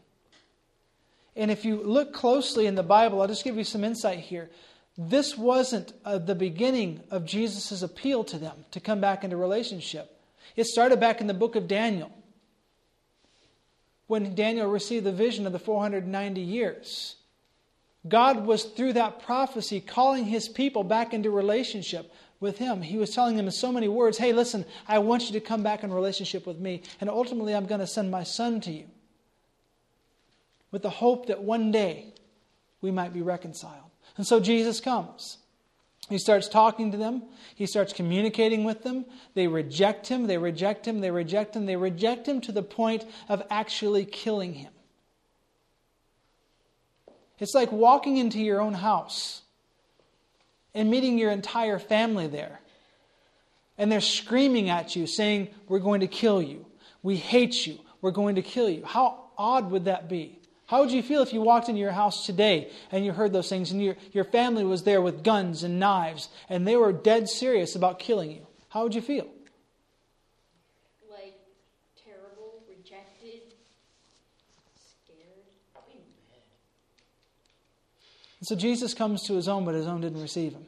And 1.36 1.50
if 1.50 1.63
you 1.63 1.82
look 1.82 2.13
closely 2.13 2.67
in 2.67 2.76
the 2.76 2.84
Bible, 2.84 3.22
I'll 3.22 3.28
just 3.28 3.44
give 3.44 3.58
you 3.58 3.63
some 3.63 3.84
insight 3.84 4.20
here. 4.20 4.50
This 4.98 5.38
wasn't 5.38 5.94
uh, 6.04 6.17
the 6.17 6.36
beginning 6.36 7.02
of 7.10 7.26
Jesus' 7.26 7.82
appeal 7.82 8.24
to 8.26 8.38
them 8.38 8.65
to 8.72 8.80
come 8.80 9.00
back 9.00 9.24
into 9.24 9.38
relationship. 9.38 10.20
It 10.56 10.65
started 10.65 11.00
back 11.00 11.22
in 11.22 11.28
the 11.28 11.34
book 11.34 11.56
of 11.56 11.67
Daniel 11.67 12.12
when 14.08 14.36
Daniel 14.36 14.70
received 14.70 15.06
the 15.06 15.12
vision 15.13 15.48
of 15.48 15.54
the 15.54 15.60
490 15.60 16.41
years. 16.41 17.15
God 18.06 18.46
was, 18.46 18.63
through 18.63 18.94
that 18.94 19.22
prophecy, 19.22 19.80
calling 19.80 20.26
his 20.26 20.50
people 20.50 20.84
back 20.84 21.13
into 21.13 21.30
relationship 21.30 22.12
with 22.41 22.58
him. 22.58 22.82
He 22.82 22.98
was 22.98 23.12
telling 23.12 23.38
them 23.38 23.46
in 23.46 23.52
so 23.52 23.72
many 23.72 23.88
words, 23.88 24.17
hey, 24.17 24.34
listen, 24.34 24.65
I 24.88 25.00
want 25.00 25.28
you 25.28 25.34
to 25.34 25.39
come 25.39 25.63
back 25.63 25.84
in 25.84 25.94
relationship 25.94 26.46
with 26.46 26.60
me, 26.60 26.82
and 27.00 27.10
ultimately 27.10 27.56
I'm 27.56 27.67
going 27.67 27.80
to 27.80 27.88
send 27.88 28.12
my 28.12 28.24
son 28.24 28.60
to 28.62 28.72
you 28.72 28.86
with 30.72 30.82
the 30.82 30.90
hope 30.90 31.28
that 31.28 31.44
one 31.44 31.72
day 31.72 32.14
we 32.82 32.92
might 32.92 33.14
be 33.14 33.22
reconciled. 33.22 33.92
And 34.18 34.26
so 34.26 34.40
Jesus 34.40 34.80
comes. 34.80 35.38
He 36.10 36.18
starts 36.18 36.50
talking 36.50 36.92
to 36.92 36.98
them. 36.98 37.24
He 37.56 37.66
starts 37.66 37.94
communicating 37.94 38.64
with 38.64 38.84
them. 38.84 39.06
They 39.34 39.48
reject 39.48 40.08
him. 40.08 40.28
They 40.28 40.38
reject 40.38 40.86
him. 40.86 41.00
They 41.00 41.12
reject 41.12 41.56
him. 41.56 41.66
They 41.66 41.78
reject 41.78 42.28
him 42.28 42.42
to 42.42 42.52
the 42.52 42.64
point 42.64 43.06
of 43.30 43.44
actually 43.50 44.06
killing 44.06 44.54
him. 44.54 44.74
It's 47.40 47.56
like 47.56 47.72
walking 47.72 48.18
into 48.18 48.40
your 48.40 48.62
own 48.62 48.74
house 48.74 49.42
and 50.74 50.92
meeting 50.92 51.18
your 51.18 51.32
entire 51.32 51.80
family 51.80 52.28
there. 52.28 52.60
And 53.78 53.92
they're 53.92 54.02
screaming 54.02 54.70
at 54.70 54.96
you, 54.96 55.08
saying, 55.08 55.50
We're 55.68 55.80
going 55.80 56.02
to 56.02 56.08
kill 56.08 56.42
you. 56.42 56.66
We 57.02 57.16
hate 57.16 57.66
you. 57.66 57.80
We're 58.02 58.12
going 58.12 58.36
to 58.36 58.42
kill 58.42 58.70
you. 58.70 58.84
How 58.86 59.30
odd 59.38 59.72
would 59.72 59.86
that 59.86 60.10
be? 60.10 60.41
How 60.72 60.80
would 60.80 60.94
you 60.94 61.04
feel 61.04 61.22
if 61.22 61.34
you 61.34 61.42
walked 61.42 61.68
into 61.68 61.82
your 61.82 61.92
house 61.92 62.26
today 62.26 62.72
and 62.94 63.04
you 63.04 63.12
heard 63.12 63.34
those 63.34 63.50
things 63.50 63.72
and 63.72 63.84
your, 63.84 63.98
your 64.14 64.24
family 64.24 64.64
was 64.64 64.84
there 64.84 65.02
with 65.02 65.22
guns 65.22 65.64
and 65.64 65.82
knives 65.82 66.30
and 66.48 66.66
they 66.66 66.78
were 66.78 66.94
dead 66.94 67.28
serious 67.28 67.76
about 67.76 68.00
killing 68.00 68.32
you? 68.32 68.48
How 68.70 68.84
would 68.84 68.96
you 68.96 69.02
feel? 69.02 69.28
Like 71.10 71.36
terrible, 72.06 72.64
rejected, 72.70 73.54
scared. 75.04 75.44
So 78.42 78.56
Jesus 78.56 78.94
comes 78.94 79.24
to 79.24 79.34
his 79.34 79.50
own, 79.50 79.66
but 79.66 79.76
his 79.76 79.88
own 79.88 80.00
didn't 80.00 80.22
receive 80.22 80.54
him. 80.54 80.68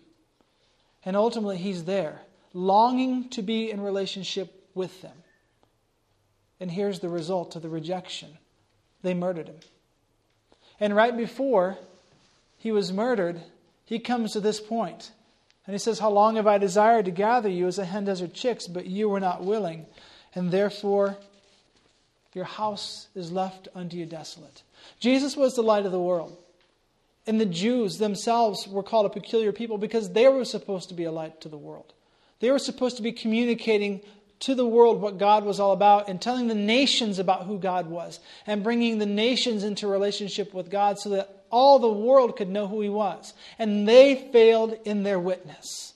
And 1.05 1.15
ultimately, 1.15 1.55
he's 1.55 1.85
there, 1.85 2.19
longing 2.53 3.29
to 3.29 3.41
be 3.41 3.71
in 3.71 3.79
relationship 3.79 4.67
with 4.75 5.01
them. 5.01 5.15
And 6.59 6.69
here's 6.69 6.99
the 6.99 7.07
result 7.07 7.55
of 7.55 7.61
the 7.61 7.69
rejection 7.69 8.37
they 9.01 9.13
murdered 9.13 9.47
him. 9.47 9.59
And 10.83 10.93
right 10.93 11.15
before 11.15 11.77
he 12.57 12.73
was 12.73 12.91
murdered, 12.91 13.41
he 13.85 13.99
comes 13.99 14.33
to 14.33 14.41
this 14.41 14.59
point. 14.59 15.13
And 15.65 15.73
he 15.73 15.77
says, 15.77 15.99
How 15.99 16.09
long 16.09 16.35
have 16.35 16.45
I 16.45 16.57
desired 16.57 17.05
to 17.05 17.11
gather 17.11 17.47
you 17.47 17.67
as 17.67 17.79
a 17.79 17.85
hen 17.85 18.03
does 18.03 18.19
her 18.19 18.27
chicks, 18.27 18.67
but 18.67 18.85
you 18.85 19.07
were 19.07 19.21
not 19.21 19.45
willing. 19.45 19.85
And 20.35 20.51
therefore, 20.51 21.15
your 22.33 22.43
house 22.43 23.07
is 23.15 23.31
left 23.31 23.69
unto 23.73 23.95
you 23.95 24.05
desolate. 24.05 24.63
Jesus 24.99 25.37
was 25.37 25.55
the 25.55 25.61
light 25.61 25.85
of 25.85 25.93
the 25.93 26.01
world. 26.01 26.35
And 27.25 27.39
the 27.39 27.45
Jews 27.45 27.97
themselves 27.97 28.67
were 28.67 28.83
called 28.83 29.05
a 29.05 29.09
peculiar 29.09 29.53
people 29.53 29.77
because 29.77 30.11
they 30.11 30.27
were 30.27 30.43
supposed 30.43 30.89
to 30.89 30.95
be 30.95 31.05
a 31.05 31.13
light 31.13 31.39
to 31.39 31.47
the 31.47 31.57
world. 31.57 31.93
They 32.41 32.51
were 32.51 32.59
supposed 32.59 32.97
to 32.97 33.03
be 33.03 33.13
communicating 33.13 34.01
to 34.41 34.55
the 34.55 34.65
world 34.65 35.01
what 35.01 35.17
God 35.17 35.45
was 35.45 35.59
all 35.59 35.71
about 35.71 36.09
and 36.09 36.21
telling 36.21 36.47
the 36.47 36.55
nations 36.55 37.19
about 37.19 37.45
who 37.45 37.57
God 37.57 37.87
was 37.87 38.19
and 38.45 38.63
bringing 38.63 38.97
the 38.97 39.05
nations 39.05 39.63
into 39.63 39.87
relationship 39.87 40.53
with 40.53 40.69
God 40.69 40.99
so 40.99 41.09
that 41.09 41.45
all 41.49 41.79
the 41.79 41.87
world 41.87 42.35
could 42.35 42.49
know 42.49 42.67
who 42.67 42.81
He 42.81 42.89
was. 42.89 43.33
And 43.57 43.87
they 43.87 44.15
failed 44.33 44.75
in 44.85 45.03
their 45.03 45.19
witness. 45.19 45.93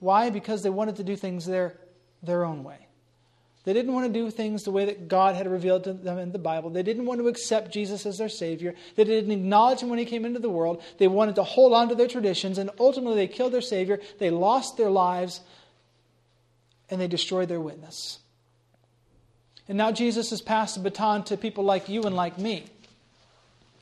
Why? 0.00 0.30
Because 0.30 0.62
they 0.62 0.70
wanted 0.70 0.96
to 0.96 1.04
do 1.04 1.14
things 1.14 1.46
their, 1.46 1.78
their 2.22 2.44
own 2.44 2.64
way. 2.64 2.86
They 3.66 3.72
didn't 3.72 3.94
want 3.94 4.06
to 4.06 4.12
do 4.12 4.30
things 4.30 4.62
the 4.62 4.70
way 4.70 4.84
that 4.84 5.08
God 5.08 5.34
had 5.34 5.50
revealed 5.50 5.84
to 5.84 5.92
them 5.92 6.18
in 6.18 6.30
the 6.30 6.38
Bible. 6.38 6.70
They 6.70 6.84
didn't 6.84 7.04
want 7.04 7.20
to 7.20 7.26
accept 7.26 7.72
Jesus 7.72 8.06
as 8.06 8.16
their 8.16 8.28
Savior. 8.28 8.76
They 8.94 9.02
didn't 9.02 9.32
acknowledge 9.32 9.80
Him 9.80 9.88
when 9.88 9.98
He 9.98 10.04
came 10.04 10.24
into 10.24 10.38
the 10.38 10.48
world. 10.48 10.82
They 10.98 11.08
wanted 11.08 11.34
to 11.34 11.42
hold 11.42 11.72
on 11.72 11.88
to 11.88 11.96
their 11.96 12.06
traditions, 12.06 12.58
and 12.58 12.70
ultimately 12.78 13.16
they 13.16 13.26
killed 13.26 13.52
their 13.52 13.60
Savior. 13.60 14.00
They 14.20 14.30
lost 14.30 14.76
their 14.76 14.90
lives 14.90 15.40
and 16.90 17.00
they 17.00 17.08
destroyed 17.08 17.48
their 17.48 17.60
witness. 17.60 18.18
And 19.68 19.76
now 19.76 19.90
Jesus 19.90 20.30
has 20.30 20.40
passed 20.40 20.76
the 20.76 20.80
baton 20.80 21.24
to 21.24 21.36
people 21.36 21.64
like 21.64 21.88
you 21.88 22.02
and 22.02 22.14
like 22.14 22.38
me, 22.38 22.66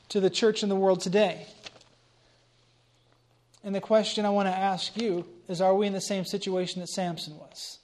to 0.09 0.19
the 0.19 0.29
church 0.29 0.63
in 0.63 0.69
the 0.69 0.75
world 0.75 1.01
today. 1.01 1.45
And 3.63 3.73
the 3.73 3.81
question 3.81 4.25
I 4.25 4.29
want 4.29 4.47
to 4.47 4.55
ask 4.55 4.95
you 4.99 5.25
is 5.47 5.61
Are 5.61 5.75
we 5.75 5.87
in 5.87 5.93
the 5.93 6.01
same 6.01 6.25
situation 6.25 6.81
that 6.81 6.87
Samson 6.87 7.37
was? 7.37 7.79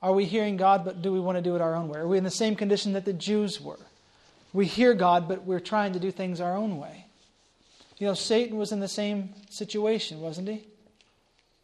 Are 0.00 0.12
we 0.12 0.24
hearing 0.24 0.56
God, 0.56 0.84
but 0.84 1.02
do 1.02 1.12
we 1.12 1.20
want 1.20 1.36
to 1.36 1.42
do 1.42 1.56
it 1.56 1.60
our 1.60 1.74
own 1.74 1.88
way? 1.88 1.98
Are 1.98 2.06
we 2.06 2.18
in 2.18 2.24
the 2.24 2.30
same 2.30 2.54
condition 2.54 2.92
that 2.92 3.04
the 3.04 3.12
Jews 3.12 3.60
were? 3.60 3.80
We 4.52 4.66
hear 4.66 4.94
God, 4.94 5.28
but 5.28 5.44
we're 5.44 5.60
trying 5.60 5.92
to 5.94 5.98
do 5.98 6.10
things 6.10 6.40
our 6.40 6.56
own 6.56 6.78
way. 6.78 7.06
You 7.98 8.06
know, 8.06 8.14
Satan 8.14 8.56
was 8.56 8.70
in 8.70 8.80
the 8.80 8.88
same 8.88 9.34
situation, 9.50 10.20
wasn't 10.20 10.48
he? 10.48 10.68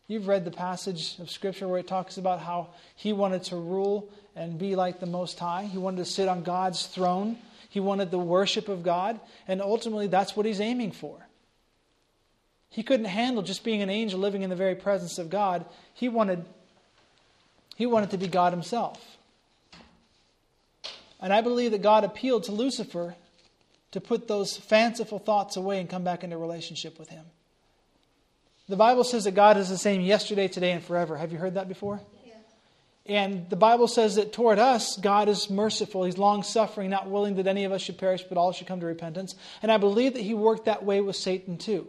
You've 0.07 0.29
read 0.29 0.45
the 0.45 0.51
passage 0.51 1.19
of 1.19 1.31
Scripture 1.31 1.67
where 1.67 1.79
it 1.79 1.87
talks 1.87 2.19
about 2.19 2.41
how 2.41 2.69
he 2.95 3.13
wanted 3.13 3.45
to 3.45 3.57
rule 3.57 4.11
and 4.37 4.59
be 4.59 4.77
like 4.77 5.01
the 5.01 5.07
Most 5.07 5.39
High. 5.39 5.65
He 5.65 5.79
wanted 5.79 5.99
to 5.99 6.05
sit 6.05 6.29
on 6.29 6.43
God's 6.43 6.87
throne. 6.87 7.39
He 7.71 7.81
wanted 7.81 8.11
the 8.11 8.19
worship 8.19 8.69
of 8.69 8.83
God. 8.83 9.19
And 9.49 9.63
ultimately, 9.63 10.07
that's 10.07 10.37
what 10.37 10.45
he's 10.45 10.61
aiming 10.61 10.93
for. 10.93 11.27
He 12.69 12.83
couldn't 12.83 13.07
handle 13.07 13.43
just 13.43 13.65
being 13.65 13.83
an 13.83 13.89
angel 13.89 14.21
living 14.21 14.43
in 14.43 14.51
the 14.51 14.57
very 14.57 14.75
presence 14.75 15.19
of 15.19 15.31
God. 15.31 15.65
He 15.95 16.09
wanted, 16.09 16.45
he 17.77 17.87
wanted 17.87 18.11
to 18.11 18.19
be 18.19 18.27
God 18.29 18.53
himself. 18.53 19.17
And 21.21 21.33
I 21.33 21.41
believe 21.41 21.71
that 21.71 21.83
God 21.83 22.05
appealed 22.05 22.45
to 22.45 22.53
Lucifer 22.53 23.15
to 23.93 24.01
put 24.01 24.29
those 24.29 24.57
fanciful 24.57 25.19
thoughts 25.19 25.57
away 25.57 25.81
and 25.81 25.89
come 25.89 26.05
back 26.05 26.25
into 26.25 26.37
relationship 26.37 26.99
with 26.99 27.09
him. 27.09 27.25
The 28.69 28.77
Bible 28.77 29.05
says 29.05 29.25
that 29.25 29.35
God 29.35 29.57
is 29.57 29.69
the 29.69 29.77
same 29.77 30.01
yesterday, 30.01 30.49
today, 30.49 30.73
and 30.73 30.83
forever. 30.83 31.17
Have 31.17 31.33
you 31.33 31.39
heard 31.39 31.55
that 31.55 31.69
before? 31.69 32.01
And 33.07 33.51
the 33.51 33.57
Bible 33.57 33.87
says 33.87 34.15
that 34.15 34.33
toward 34.33 34.59
us, 34.59 34.97
God 34.97 35.29
is 35.29 35.51
merciful. 35.51 36.05
He's 36.05 36.17
long 36.17 36.43
suffering, 36.43 36.89
not 36.89 37.11
willing 37.11 37.37
that 37.37 37.47
any 37.47 37.65
of 37.65 37.73
us 37.73 37.83
should 37.83 37.99
perish, 37.99 38.23
but 38.23 38.39
all 38.39 38.53
should 38.53 38.67
come 38.67 38.81
to 38.81 38.87
repentance. 38.87 39.35
And 39.61 39.71
I 39.71 39.77
believe 39.77 40.15
that 40.15 40.23
He 40.23 40.33
worked 40.33 40.65
that 40.65 40.85
way 40.85 41.03
with 41.03 41.17
Satan 41.17 41.59
too. 41.59 41.87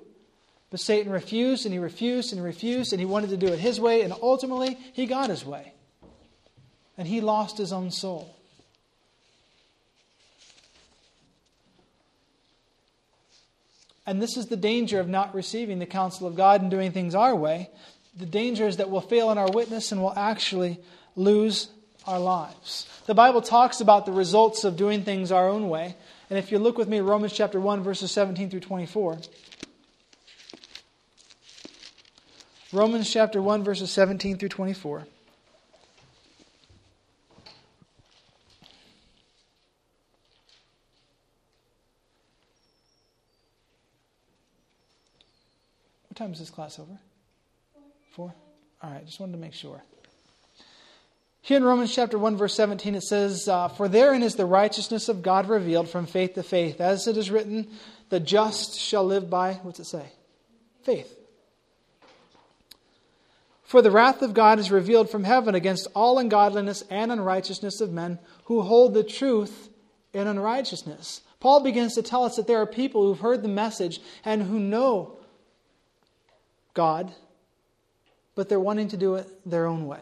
But 0.71 0.81
Satan 0.81 1.11
refused, 1.11 1.65
and 1.65 1.71
he 1.71 1.79
refused, 1.79 2.33
and 2.33 2.41
he 2.41 2.45
refused, 2.45 2.91
and 2.91 2.99
he 2.99 3.05
wanted 3.05 3.29
to 3.29 3.37
do 3.37 3.47
it 3.47 3.59
his 3.59 3.79
way, 3.79 4.01
and 4.01 4.11
ultimately, 4.21 4.77
he 4.91 5.05
got 5.05 5.29
his 5.29 5.45
way. 5.45 5.71
And 6.97 7.07
he 7.07 7.21
lost 7.21 7.57
his 7.57 7.71
own 7.71 7.91
soul. 7.91 8.34
And 14.05 14.21
this 14.21 14.37
is 14.37 14.47
the 14.47 14.57
danger 14.57 14.99
of 14.99 15.07
not 15.07 15.33
receiving 15.33 15.79
the 15.79 15.85
counsel 15.85 16.27
of 16.27 16.35
God 16.35 16.61
and 16.61 16.69
doing 16.69 16.91
things 16.91 17.15
our 17.15 17.35
way. 17.35 17.69
The 18.17 18.25
danger 18.25 18.67
is 18.67 18.77
that 18.77 18.89
we'll 18.89 19.01
fail 19.01 19.31
in 19.31 19.37
our 19.37 19.49
witness 19.51 19.91
and 19.91 20.01
we'll 20.01 20.17
actually 20.17 20.79
lose 21.15 21.69
our 22.05 22.19
lives. 22.19 22.87
The 23.07 23.15
Bible 23.15 23.41
talks 23.41 23.81
about 23.81 24.05
the 24.05 24.11
results 24.11 24.63
of 24.63 24.77
doing 24.77 25.03
things 25.03 25.31
our 25.31 25.49
own 25.49 25.69
way. 25.69 25.95
And 26.29 26.39
if 26.39 26.51
you 26.51 26.59
look 26.59 26.77
with 26.77 26.87
me 26.87 26.99
Romans 26.99 27.33
chapter 27.33 27.59
1, 27.59 27.83
verses 27.83 28.11
17 28.11 28.49
through 28.49 28.59
24. 28.61 29.19
Romans 32.71 33.11
chapter 33.11 33.41
1, 33.41 33.63
verses 33.63 33.91
17 33.91 34.37
through 34.37 34.49
24. 34.49 35.07
What 46.15 46.27
time 46.27 46.31
is 46.31 46.39
this 46.39 46.49
class 46.49 46.79
over? 46.79 46.97
Four? 48.11 48.33
All 48.81 48.89
right, 48.89 49.05
just 49.05 49.19
wanted 49.19 49.33
to 49.33 49.37
make 49.37 49.53
sure. 49.53 49.83
Here 51.41 51.57
in 51.57 51.63
Romans 51.65 51.93
chapter 51.93 52.17
1, 52.17 52.37
verse 52.37 52.55
17, 52.55 52.95
it 52.95 53.03
says, 53.03 53.49
uh, 53.49 53.67
For 53.67 53.89
therein 53.89 54.23
is 54.23 54.35
the 54.35 54.45
righteousness 54.45 55.09
of 55.09 55.21
God 55.21 55.49
revealed 55.49 55.89
from 55.89 56.05
faith 56.05 56.35
to 56.35 56.43
faith. 56.43 56.79
As 56.79 57.05
it 57.09 57.17
is 57.17 57.29
written, 57.29 57.67
the 58.07 58.21
just 58.21 58.79
shall 58.79 59.03
live 59.03 59.29
by, 59.29 59.55
what's 59.55 59.81
it 59.81 59.87
say? 59.87 60.05
Faith. 60.83 61.13
For 63.65 63.81
the 63.81 63.91
wrath 63.91 64.21
of 64.21 64.33
God 64.33 64.57
is 64.57 64.71
revealed 64.71 65.09
from 65.09 65.25
heaven 65.25 65.53
against 65.53 65.89
all 65.93 66.17
ungodliness 66.17 66.81
and 66.89 67.11
unrighteousness 67.11 67.81
of 67.81 67.91
men 67.91 68.19
who 68.45 68.61
hold 68.61 68.93
the 68.93 69.03
truth 69.03 69.67
in 70.13 70.27
unrighteousness. 70.27 71.19
Paul 71.41 71.59
begins 71.59 71.95
to 71.95 72.01
tell 72.01 72.23
us 72.23 72.37
that 72.37 72.47
there 72.47 72.61
are 72.61 72.65
people 72.65 73.03
who've 73.03 73.19
heard 73.19 73.43
the 73.43 73.49
message 73.49 73.99
and 74.23 74.41
who 74.41 74.61
know 74.61 75.17
God, 76.75 77.11
but 78.35 78.47
they're 78.47 78.59
wanting 78.59 78.89
to 78.89 78.97
do 78.97 79.15
it 79.15 79.27
their 79.49 79.65
own 79.65 79.87
way. 79.87 80.01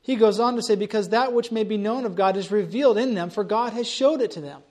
He 0.00 0.16
goes 0.16 0.40
on 0.40 0.56
to 0.56 0.62
say, 0.62 0.76
Because 0.76 1.10
that 1.10 1.34
which 1.34 1.52
may 1.52 1.64
be 1.64 1.76
known 1.76 2.06
of 2.06 2.16
God 2.16 2.36
is 2.36 2.50
revealed 2.50 2.96
in 2.96 3.14
them, 3.14 3.28
for 3.28 3.44
God 3.44 3.74
has 3.74 3.86
showed 3.86 4.22
it 4.22 4.30
to 4.32 4.40
them. 4.40 4.62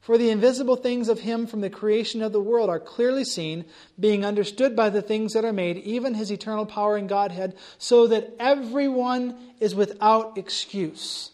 For 0.00 0.16
the 0.16 0.30
invisible 0.30 0.76
things 0.76 1.08
of 1.08 1.20
Him 1.20 1.46
from 1.46 1.60
the 1.60 1.68
creation 1.68 2.22
of 2.22 2.32
the 2.32 2.40
world 2.40 2.70
are 2.70 2.80
clearly 2.80 3.24
seen, 3.24 3.64
being 3.98 4.24
understood 4.24 4.74
by 4.74 4.88
the 4.88 5.02
things 5.02 5.34
that 5.34 5.44
are 5.44 5.52
made, 5.52 5.76
even 5.78 6.14
His 6.14 6.30
eternal 6.30 6.64
power 6.64 6.96
and 6.96 7.08
Godhead, 7.08 7.56
so 7.76 8.06
that 8.06 8.34
everyone 8.38 9.36
is 9.60 9.74
without 9.74 10.38
excuse. 10.38 11.32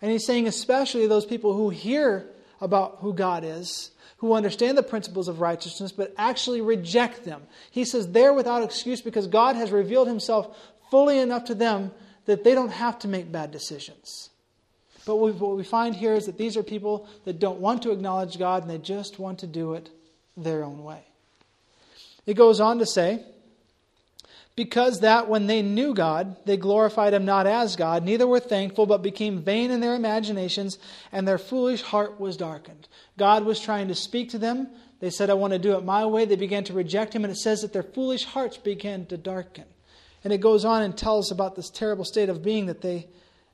And 0.00 0.10
He's 0.10 0.26
saying, 0.26 0.48
especially 0.48 1.06
those 1.06 1.26
people 1.26 1.52
who 1.52 1.70
hear 1.70 2.26
about 2.60 2.98
who 3.00 3.12
God 3.12 3.44
is, 3.44 3.90
who 4.18 4.32
understand 4.32 4.76
the 4.76 4.82
principles 4.82 5.28
of 5.28 5.40
righteousness 5.40 5.92
but 5.92 6.12
actually 6.18 6.60
reject 6.60 7.24
them. 7.24 7.42
He 7.70 7.84
says 7.84 8.10
they're 8.10 8.32
without 8.32 8.62
excuse 8.62 9.00
because 9.00 9.26
God 9.26 9.56
has 9.56 9.70
revealed 9.70 10.08
himself 10.08 10.56
fully 10.90 11.18
enough 11.18 11.44
to 11.44 11.54
them 11.54 11.92
that 12.26 12.44
they 12.44 12.54
don't 12.54 12.72
have 12.72 12.98
to 13.00 13.08
make 13.08 13.30
bad 13.32 13.50
decisions. 13.50 14.30
But 15.06 15.16
what 15.16 15.56
we 15.56 15.64
find 15.64 15.94
here 15.94 16.14
is 16.14 16.26
that 16.26 16.36
these 16.36 16.56
are 16.56 16.62
people 16.62 17.08
that 17.24 17.38
don't 17.38 17.60
want 17.60 17.82
to 17.82 17.92
acknowledge 17.92 18.38
God 18.38 18.62
and 18.62 18.70
they 18.70 18.78
just 18.78 19.18
want 19.18 19.38
to 19.38 19.46
do 19.46 19.72
it 19.72 19.88
their 20.36 20.62
own 20.62 20.84
way. 20.84 21.02
It 22.26 22.34
goes 22.34 22.60
on 22.60 22.78
to 22.80 22.86
say, 22.86 23.24
because 24.58 24.98
that 25.02 25.28
when 25.28 25.46
they 25.46 25.62
knew 25.62 25.94
God, 25.94 26.34
they 26.44 26.56
glorified 26.56 27.14
him 27.14 27.24
not 27.24 27.46
as 27.46 27.76
God, 27.76 28.02
neither 28.02 28.26
were 28.26 28.40
thankful, 28.40 28.86
but 28.86 29.04
became 29.04 29.40
vain 29.40 29.70
in 29.70 29.78
their 29.78 29.94
imaginations, 29.94 30.80
and 31.12 31.28
their 31.28 31.38
foolish 31.38 31.80
heart 31.80 32.18
was 32.18 32.36
darkened. 32.36 32.88
God 33.16 33.44
was 33.44 33.60
trying 33.60 33.86
to 33.86 33.94
speak 33.94 34.30
to 34.30 34.38
them. 34.38 34.66
They 34.98 35.10
said, 35.10 35.30
I 35.30 35.34
want 35.34 35.52
to 35.52 35.60
do 35.60 35.76
it 35.76 35.84
my 35.84 36.04
way. 36.06 36.24
They 36.24 36.34
began 36.34 36.64
to 36.64 36.72
reject 36.72 37.14
him, 37.14 37.24
and 37.24 37.30
it 37.30 37.36
says 37.36 37.62
that 37.62 37.72
their 37.72 37.84
foolish 37.84 38.24
hearts 38.24 38.56
began 38.56 39.06
to 39.06 39.16
darken. 39.16 39.62
And 40.24 40.32
it 40.32 40.40
goes 40.40 40.64
on 40.64 40.82
and 40.82 40.98
tells 40.98 41.30
about 41.30 41.54
this 41.54 41.70
terrible 41.70 42.04
state 42.04 42.28
of 42.28 42.42
being 42.42 42.66
that 42.66 42.80
they, 42.80 43.06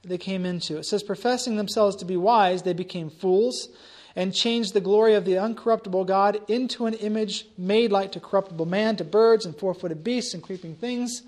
they 0.05 0.17
came 0.17 0.47
into. 0.47 0.79
It 0.79 0.87
says, 0.87 1.03
professing 1.03 1.57
themselves 1.57 1.97
to 1.97 2.07
be 2.07 2.17
wise, 2.17 2.63
they 2.63 2.73
became 2.73 3.11
fools 3.11 3.69
and 4.17 4.35
changed 4.35 4.75
the 4.75 4.81
glory 4.81 5.15
of 5.15 5.25
the 5.25 5.33
uncorruptible 5.33 6.07
God 6.07 6.41
into 6.49 6.87
an 6.87 6.95
image 6.95 7.47
made 7.59 7.91
like 7.91 8.13
to 8.13 8.21
corruptible 8.21 8.67
man, 8.67 8.97
to 8.97 9.05
birds 9.05 9.45
and 9.45 9.57
four 9.57 9.75
footed 9.75 10.05
beasts 10.05 10.35
and 10.35 10.43
creeping 10.43 10.77
things. 10.77 11.23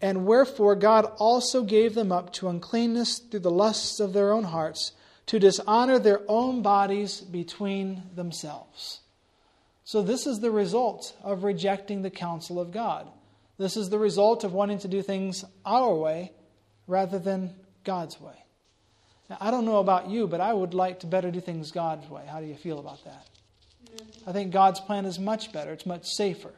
And 0.00 0.26
wherefore 0.26 0.76
God 0.76 1.06
also 1.18 1.62
gave 1.62 1.94
them 1.94 2.12
up 2.12 2.32
to 2.34 2.48
uncleanness 2.48 3.18
through 3.18 3.40
the 3.40 3.50
lusts 3.50 3.98
of 3.98 4.12
their 4.12 4.32
own 4.32 4.44
hearts, 4.44 4.92
to 5.26 5.40
dishonor 5.40 5.98
their 5.98 6.20
own 6.28 6.62
bodies 6.62 7.20
between 7.20 8.02
themselves. 8.14 9.00
So, 9.84 10.02
this 10.02 10.26
is 10.26 10.40
the 10.40 10.50
result 10.50 11.16
of 11.22 11.44
rejecting 11.44 12.02
the 12.02 12.10
counsel 12.10 12.60
of 12.60 12.72
God. 12.72 13.08
This 13.58 13.76
is 13.76 13.88
the 13.88 13.98
result 13.98 14.44
of 14.44 14.52
wanting 14.52 14.80
to 14.80 14.88
do 14.88 15.00
things 15.00 15.44
our 15.64 15.94
way 15.94 16.32
rather 16.86 17.18
than 17.18 17.54
God's 17.84 18.20
way. 18.20 18.45
Now, 19.28 19.38
I 19.40 19.50
don't 19.50 19.64
know 19.64 19.78
about 19.78 20.08
you, 20.08 20.26
but 20.26 20.40
I 20.40 20.52
would 20.52 20.74
like 20.74 21.00
to 21.00 21.06
better 21.06 21.30
do 21.30 21.40
things 21.40 21.72
God's 21.72 22.08
way. 22.08 22.22
How 22.26 22.40
do 22.40 22.46
you 22.46 22.54
feel 22.54 22.78
about 22.78 23.04
that? 23.04 23.26
I 24.26 24.32
think 24.32 24.52
God's 24.52 24.80
plan 24.80 25.04
is 25.04 25.18
much 25.18 25.52
better, 25.52 25.72
it's 25.72 25.86
much 25.86 26.06
safer. 26.06 26.52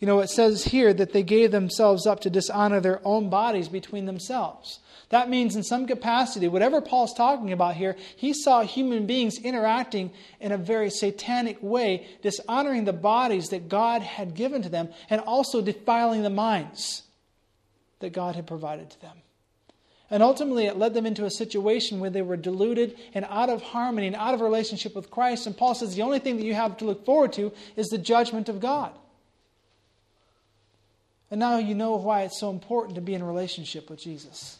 You 0.00 0.06
know, 0.06 0.18
it 0.18 0.30
says 0.30 0.64
here 0.64 0.92
that 0.94 1.12
they 1.12 1.22
gave 1.22 1.52
themselves 1.52 2.06
up 2.06 2.20
to 2.20 2.30
dishonor 2.30 2.80
their 2.80 3.00
own 3.04 3.30
bodies 3.30 3.68
between 3.68 4.06
themselves. 4.06 4.80
That 5.10 5.28
means, 5.28 5.54
in 5.54 5.62
some 5.62 5.86
capacity, 5.86 6.48
whatever 6.48 6.80
Paul's 6.80 7.14
talking 7.14 7.52
about 7.52 7.76
here, 7.76 7.96
he 8.16 8.32
saw 8.32 8.62
human 8.62 9.06
beings 9.06 9.38
interacting 9.38 10.10
in 10.40 10.50
a 10.50 10.58
very 10.58 10.90
satanic 10.90 11.58
way, 11.62 12.08
dishonoring 12.22 12.84
the 12.84 12.92
bodies 12.92 13.50
that 13.50 13.68
God 13.68 14.02
had 14.02 14.34
given 14.34 14.62
to 14.62 14.68
them, 14.68 14.88
and 15.08 15.20
also 15.20 15.60
defiling 15.60 16.22
the 16.22 16.30
minds 16.30 17.02
that 18.00 18.12
God 18.12 18.34
had 18.34 18.46
provided 18.46 18.90
to 18.90 19.00
them. 19.00 19.16
And 20.12 20.22
ultimately, 20.22 20.66
it 20.66 20.76
led 20.76 20.92
them 20.92 21.06
into 21.06 21.24
a 21.24 21.30
situation 21.30 21.98
where 21.98 22.10
they 22.10 22.20
were 22.20 22.36
deluded 22.36 22.98
and 23.14 23.24
out 23.30 23.48
of 23.48 23.62
harmony 23.62 24.06
and 24.06 24.14
out 24.14 24.34
of 24.34 24.42
relationship 24.42 24.94
with 24.94 25.10
Christ. 25.10 25.46
And 25.46 25.56
Paul 25.56 25.74
says 25.74 25.96
the 25.96 26.02
only 26.02 26.18
thing 26.18 26.36
that 26.36 26.44
you 26.44 26.52
have 26.52 26.76
to 26.76 26.84
look 26.84 27.06
forward 27.06 27.32
to 27.32 27.50
is 27.76 27.88
the 27.88 27.96
judgment 27.96 28.50
of 28.50 28.60
God. 28.60 28.92
And 31.30 31.40
now 31.40 31.56
you 31.56 31.74
know 31.74 31.96
why 31.96 32.24
it's 32.24 32.38
so 32.38 32.50
important 32.50 32.96
to 32.96 33.00
be 33.00 33.14
in 33.14 33.22
relationship 33.22 33.88
with 33.88 34.00
Jesus. 34.00 34.58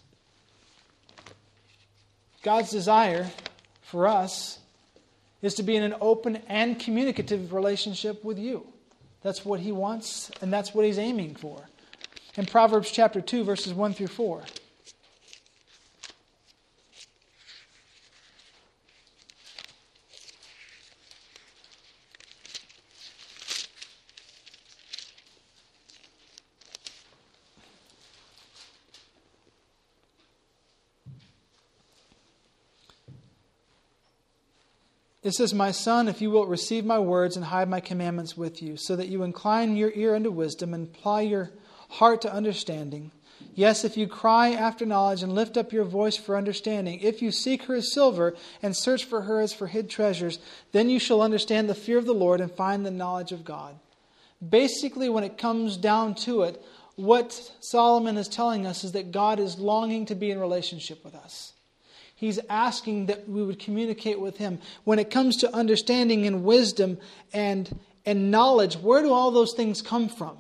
God's 2.42 2.70
desire 2.70 3.30
for 3.82 4.08
us 4.08 4.58
is 5.42 5.52
to 5.56 5.62
be 5.62 5.76
in 5.76 5.82
an 5.82 5.94
open 6.00 6.36
and 6.48 6.80
communicative 6.80 7.52
relationship 7.52 8.24
with 8.24 8.38
you. 8.38 8.66
That's 9.20 9.44
what 9.44 9.60
he 9.60 9.70
wants, 9.70 10.30
and 10.40 10.50
that's 10.50 10.72
what 10.72 10.86
he's 10.86 10.98
aiming 10.98 11.34
for. 11.34 11.68
In 12.36 12.46
Proverbs 12.46 12.90
chapter 12.90 13.20
2, 13.20 13.44
verses 13.44 13.74
1 13.74 13.92
through 13.92 14.06
4. 14.06 14.42
It 35.22 35.34
says, 35.34 35.54
My 35.54 35.70
son, 35.70 36.08
if 36.08 36.20
you 36.20 36.30
wilt 36.30 36.48
receive 36.48 36.84
my 36.84 36.98
words 36.98 37.36
and 37.36 37.46
hide 37.46 37.68
my 37.68 37.80
commandments 37.80 38.36
with 38.36 38.60
you, 38.60 38.76
so 38.76 38.96
that 38.96 39.08
you 39.08 39.22
incline 39.22 39.76
your 39.76 39.92
ear 39.94 40.14
unto 40.14 40.30
wisdom 40.30 40.74
and 40.74 40.88
apply 40.88 41.22
your 41.22 41.50
heart 41.90 42.22
to 42.22 42.32
understanding. 42.32 43.12
Yes, 43.54 43.84
if 43.84 43.96
you 43.96 44.06
cry 44.06 44.50
after 44.50 44.86
knowledge 44.86 45.22
and 45.22 45.34
lift 45.34 45.56
up 45.56 45.72
your 45.72 45.84
voice 45.84 46.16
for 46.16 46.36
understanding, 46.36 47.00
if 47.00 47.20
you 47.20 47.30
seek 47.30 47.64
her 47.64 47.74
as 47.74 47.92
silver 47.92 48.34
and 48.62 48.76
search 48.76 49.04
for 49.04 49.22
her 49.22 49.40
as 49.40 49.52
for 49.52 49.66
hid 49.66 49.90
treasures, 49.90 50.38
then 50.72 50.88
you 50.88 50.98
shall 50.98 51.20
understand 51.20 51.68
the 51.68 51.74
fear 51.74 51.98
of 51.98 52.06
the 52.06 52.14
Lord 52.14 52.40
and 52.40 52.50
find 52.50 52.84
the 52.84 52.90
knowledge 52.90 53.30
of 53.30 53.44
God. 53.44 53.78
Basically, 54.46 55.08
when 55.08 55.22
it 55.22 55.38
comes 55.38 55.76
down 55.76 56.14
to 56.16 56.42
it, 56.42 56.62
what 56.96 57.52
Solomon 57.60 58.16
is 58.16 58.28
telling 58.28 58.66
us 58.66 58.84
is 58.84 58.92
that 58.92 59.12
God 59.12 59.38
is 59.38 59.58
longing 59.58 60.06
to 60.06 60.14
be 60.14 60.30
in 60.30 60.40
relationship 60.40 61.04
with 61.04 61.14
us. 61.14 61.52
He's 62.22 62.38
asking 62.48 63.06
that 63.06 63.28
we 63.28 63.42
would 63.42 63.58
communicate 63.58 64.20
with 64.20 64.36
Him. 64.36 64.60
When 64.84 65.00
it 65.00 65.10
comes 65.10 65.38
to 65.38 65.52
understanding 65.52 66.24
and 66.24 66.44
wisdom 66.44 66.98
and, 67.32 67.80
and 68.06 68.30
knowledge, 68.30 68.76
where 68.76 69.02
do 69.02 69.12
all 69.12 69.32
those 69.32 69.54
things 69.54 69.82
come 69.82 70.08
from? 70.08 70.38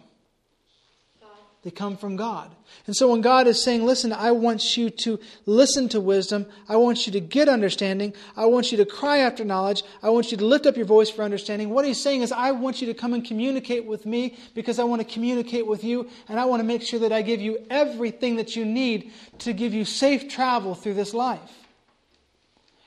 They 1.64 1.72
come 1.72 1.96
from 1.96 2.14
God. 2.14 2.54
And 2.86 2.94
so 2.94 3.10
when 3.10 3.20
God 3.20 3.48
is 3.48 3.64
saying, 3.64 3.84
listen, 3.84 4.12
I 4.12 4.30
want 4.30 4.76
you 4.76 4.90
to 4.90 5.18
listen 5.44 5.88
to 5.88 6.00
wisdom. 6.00 6.46
I 6.68 6.76
want 6.76 7.04
you 7.06 7.12
to 7.14 7.20
get 7.20 7.48
understanding. 7.48 8.14
I 8.36 8.46
want 8.46 8.70
you 8.70 8.78
to 8.78 8.84
cry 8.84 9.18
after 9.18 9.44
knowledge. 9.44 9.82
I 10.04 10.10
want 10.10 10.30
you 10.30 10.38
to 10.38 10.44
lift 10.44 10.66
up 10.66 10.76
your 10.76 10.86
voice 10.86 11.10
for 11.10 11.24
understanding. 11.24 11.70
What 11.70 11.84
he's 11.84 12.00
saying 12.00 12.22
is, 12.22 12.30
I 12.30 12.52
want 12.52 12.80
you 12.80 12.86
to 12.86 12.94
come 12.94 13.12
and 13.12 13.24
communicate 13.24 13.86
with 13.86 14.06
me 14.06 14.36
because 14.54 14.78
I 14.78 14.84
want 14.84 15.02
to 15.02 15.12
communicate 15.12 15.66
with 15.66 15.82
you 15.82 16.08
and 16.28 16.38
I 16.38 16.44
want 16.44 16.60
to 16.60 16.64
make 16.64 16.82
sure 16.82 17.00
that 17.00 17.12
I 17.12 17.22
give 17.22 17.40
you 17.40 17.58
everything 17.70 18.36
that 18.36 18.54
you 18.54 18.64
need 18.64 19.10
to 19.40 19.52
give 19.52 19.74
you 19.74 19.84
safe 19.84 20.28
travel 20.28 20.76
through 20.76 20.94
this 20.94 21.12
life. 21.12 21.61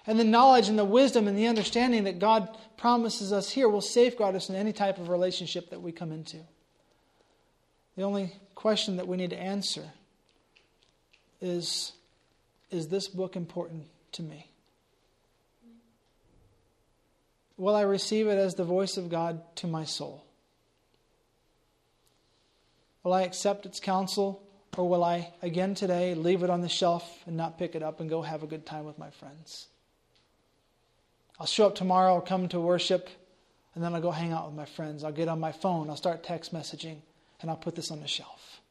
And 0.08 0.20
the 0.20 0.24
knowledge 0.24 0.70
and 0.70 0.78
the 0.78 0.86
wisdom 0.86 1.28
and 1.28 1.38
the 1.38 1.48
understanding 1.48 2.04
that 2.04 2.20
God 2.20 2.56
promises 2.78 3.34
us 3.34 3.50
here 3.50 3.68
will 3.68 3.82
safeguard 3.82 4.36
us 4.36 4.50
in 4.50 4.56
any 4.56 4.72
type 4.72 5.00
of 5.00 5.10
relationship 5.10 5.72
that 5.72 5.82
we 5.82 5.92
come 5.92 6.12
into. 6.12 6.38
The 7.96 8.04
only 8.04 8.34
question 8.54 8.98
that 8.98 9.08
we 9.08 9.18
need 9.18 9.32
to 9.32 9.40
answer 9.40 9.84
is 11.42 11.94
Is 12.70 12.88
this 12.88 13.08
book 13.08 13.36
important 13.36 13.86
to 14.14 14.24
me? 14.24 14.48
Will 17.58 17.76
I 17.76 17.82
receive 17.82 18.28
it 18.28 18.38
as 18.38 18.56
the 18.56 18.66
voice 18.66 18.98
of 18.98 19.10
God 19.10 19.42
to 19.58 19.68
my 19.68 19.86
soul? 19.86 20.26
Will 23.04 23.14
I 23.14 23.22
accept 23.22 23.66
its 23.66 23.80
counsel, 23.80 24.42
or 24.76 24.90
will 24.90 25.04
I, 25.04 25.32
again 25.42 25.74
today, 25.74 26.16
leave 26.16 26.44
it 26.44 26.50
on 26.50 26.62
the 26.62 26.70
shelf 26.70 27.24
and 27.26 27.38
not 27.38 27.58
pick 27.58 27.76
it 27.76 27.84
up 27.84 28.00
and 28.02 28.10
go 28.10 28.24
have 28.24 28.44
a 28.44 28.48
good 28.48 28.66
time 28.66 28.84
with 28.84 28.98
my 29.00 29.10
friends? 29.10 29.68
I'll 31.40 31.46
show 31.46 31.68
up 31.68 31.76
tomorrow, 31.76 32.16
I'll 32.16 32.22
come 32.22 32.48
to 32.50 32.60
worship, 32.60 33.10
and 33.74 33.84
then 33.84 33.94
I'll 33.94 34.02
go 34.02 34.12
hang 34.12 34.32
out 34.32 34.48
with 34.48 34.56
my 34.56 34.66
friends. 34.66 35.04
I'll 35.04 35.12
get 35.12 35.28
on 35.28 35.40
my 35.40 35.52
phone, 35.52 35.90
I'll 35.90 35.98
start 35.98 36.24
text 36.24 36.54
messaging, 36.54 36.98
and 37.42 37.50
I'll 37.50 37.58
put 37.58 37.76
this 37.76 37.92
on 37.92 38.00
the 38.00 38.08
shelf. 38.08 38.62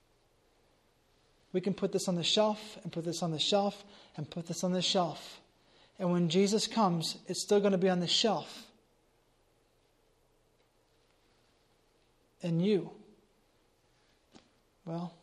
We 1.52 1.60
can 1.60 1.74
put 1.74 1.92
this 1.92 2.08
on 2.08 2.16
the 2.16 2.24
shelf, 2.24 2.78
and 2.82 2.90
put 2.90 3.04
this 3.04 3.22
on 3.22 3.30
the 3.30 3.38
shelf, 3.38 3.84
and 4.16 4.28
put 4.28 4.46
this 4.46 4.64
on 4.64 4.72
the 4.72 4.82
shelf. 4.82 5.40
And 5.98 6.10
when 6.10 6.28
Jesus 6.28 6.66
comes, 6.66 7.18
it's 7.28 7.40
still 7.40 7.60
going 7.60 7.72
to 7.72 7.78
be 7.78 7.88
on 7.88 8.00
the 8.00 8.08
shelf. 8.08 8.64
And 12.42 12.64
you, 12.64 12.90
well, 14.84 15.14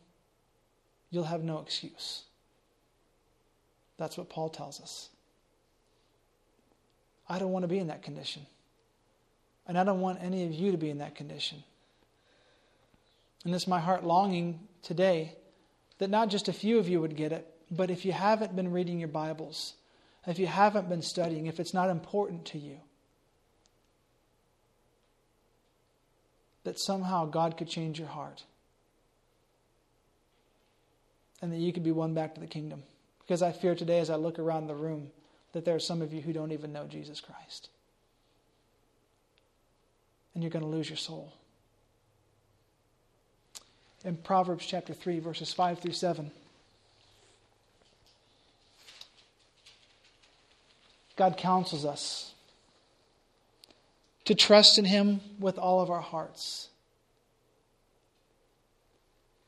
you'll 1.09 1.25
have 1.25 1.43
no 1.43 1.59
excuse. 1.59 2.23
That's 3.97 4.17
what 4.17 4.29
Paul 4.29 4.49
tells 4.49 4.79
us. 4.81 5.09
I 7.31 7.39
don't 7.39 7.53
want 7.53 7.63
to 7.63 7.69
be 7.69 7.79
in 7.79 7.87
that 7.87 8.03
condition. 8.03 8.45
And 9.65 9.77
I 9.77 9.85
don't 9.85 10.01
want 10.01 10.21
any 10.21 10.45
of 10.45 10.51
you 10.53 10.71
to 10.71 10.77
be 10.77 10.89
in 10.89 10.97
that 10.97 11.15
condition. 11.15 11.63
And 13.45 13.55
it's 13.55 13.67
my 13.67 13.79
heart 13.79 14.03
longing 14.03 14.59
today 14.83 15.35
that 15.99 16.09
not 16.09 16.27
just 16.27 16.49
a 16.49 16.53
few 16.53 16.77
of 16.77 16.89
you 16.89 16.99
would 16.99 17.15
get 17.15 17.31
it, 17.31 17.47
but 17.71 17.89
if 17.89 18.03
you 18.03 18.11
haven't 18.11 18.53
been 18.53 18.69
reading 18.69 18.99
your 18.99 19.07
Bibles, 19.07 19.75
if 20.27 20.39
you 20.39 20.47
haven't 20.47 20.89
been 20.89 21.01
studying, 21.01 21.45
if 21.45 21.57
it's 21.61 21.73
not 21.73 21.89
important 21.89 22.43
to 22.47 22.59
you, 22.59 22.77
that 26.65 26.77
somehow 26.77 27.25
God 27.25 27.55
could 27.55 27.69
change 27.69 27.97
your 27.97 28.09
heart 28.09 28.43
and 31.41 31.53
that 31.53 31.59
you 31.59 31.71
could 31.71 31.83
be 31.83 31.93
won 31.93 32.13
back 32.13 32.35
to 32.35 32.41
the 32.41 32.47
kingdom. 32.47 32.83
Because 33.21 33.41
I 33.41 33.53
fear 33.53 33.73
today, 33.73 33.99
as 33.99 34.09
I 34.09 34.15
look 34.15 34.37
around 34.37 34.67
the 34.67 34.75
room, 34.75 35.11
that 35.53 35.65
there 35.65 35.75
are 35.75 35.79
some 35.79 36.01
of 36.01 36.13
you 36.13 36.21
who 36.21 36.33
don't 36.33 36.51
even 36.51 36.71
know 36.71 36.85
Jesus 36.87 37.19
Christ. 37.19 37.69
And 40.33 40.43
you're 40.43 40.51
going 40.51 40.63
to 40.63 40.69
lose 40.69 40.89
your 40.89 40.97
soul. 40.97 41.33
In 44.03 44.15
Proverbs 44.17 44.65
chapter 44.65 44.93
3, 44.93 45.19
verses 45.19 45.53
5 45.53 45.79
through 45.79 45.91
7, 45.91 46.31
God 51.17 51.37
counsels 51.37 51.85
us 51.85 52.33
to 54.25 54.33
trust 54.33 54.79
in 54.79 54.85
Him 54.85 55.19
with 55.39 55.57
all 55.57 55.81
of 55.81 55.91
our 55.91 56.01
hearts, 56.01 56.69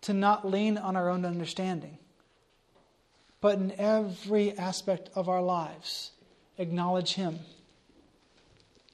to 0.02 0.14
not 0.14 0.48
lean 0.48 0.78
on 0.78 0.96
our 0.96 1.10
own 1.10 1.26
understanding 1.26 1.98
but 3.44 3.58
in 3.58 3.74
every 3.78 4.58
aspect 4.58 5.10
of 5.16 5.28
our 5.28 5.42
lives, 5.42 6.12
acknowledge 6.58 7.16
Him. 7.16 7.40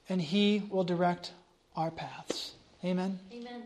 And 0.08 0.20
He 0.20 0.64
will 0.68 0.82
direct 0.82 1.30
our 1.76 1.92
paths. 1.92 2.54
Amen? 2.84 3.20
Amen. 3.32 3.62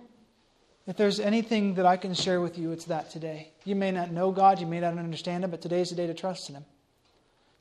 If 0.86 0.98
there's 0.98 1.20
anything 1.20 1.76
that 1.76 1.86
I 1.86 1.96
can 1.96 2.12
share 2.12 2.42
with 2.42 2.58
you, 2.58 2.72
it's 2.72 2.84
that 2.84 3.08
today. 3.08 3.50
You 3.64 3.74
may 3.74 3.92
not 3.92 4.12
know 4.12 4.30
God, 4.30 4.60
you 4.60 4.66
may 4.66 4.78
not 4.78 4.98
understand 4.98 5.42
Him, 5.42 5.50
but 5.50 5.62
today's 5.62 5.88
the 5.88 5.96
day 5.96 6.06
to 6.06 6.12
trust 6.12 6.50
in 6.50 6.56
Him. 6.56 6.66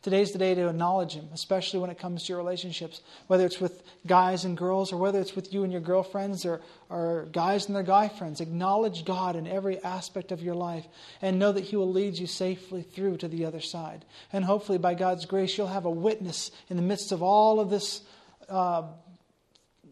Today's 0.04 0.34
the 0.34 0.38
day 0.38 0.54
to 0.54 0.68
acknowledge 0.68 1.14
Him, 1.14 1.30
especially 1.34 1.80
when 1.80 1.90
it 1.90 1.98
comes 1.98 2.24
to 2.24 2.34
your 2.34 2.38
relationships, 2.38 3.00
whether 3.28 3.46
it's 3.46 3.62
with 3.62 3.84
guys 4.06 4.44
and 4.44 4.58
girls 4.58 4.92
or 4.92 4.98
whether 4.98 5.22
it's 5.22 5.34
with 5.34 5.54
you 5.54 5.64
and 5.64 5.72
your 5.72 5.80
girlfriends 5.80 6.46
or, 6.46 6.60
or 6.90 7.30
guys 7.32 7.68
and 7.68 7.76
their 7.76 7.84
guy 7.84 8.10
friends. 8.10 8.42
Acknowledge 8.42 9.06
God 9.06 9.38
in 9.38 9.48
every 9.48 9.82
aspect 9.82 10.34
of 10.34 10.44
your 10.44 10.56
life 10.56 10.86
and 11.22 11.40
know 11.40 11.54
that 11.54 11.64
He 11.64 11.78
will 11.78 11.90
lead 11.90 12.18
you 12.18 12.28
safely 12.28 12.82
through 12.82 13.16
to 13.16 13.30
the 13.30 13.46
other 13.46 13.62
side. 13.62 14.04
And 14.34 14.44
hopefully, 14.44 14.78
by 14.78 14.94
God's 14.94 15.26
grace, 15.26 15.58
you'll 15.58 15.68
have 15.68 15.86
a 15.86 15.90
witness 15.90 16.52
in 16.70 16.76
the 16.76 16.84
midst 16.84 17.14
of 17.14 17.24
all 17.24 17.62
of 17.62 17.70
this. 17.70 18.02
Uh, 18.50 18.84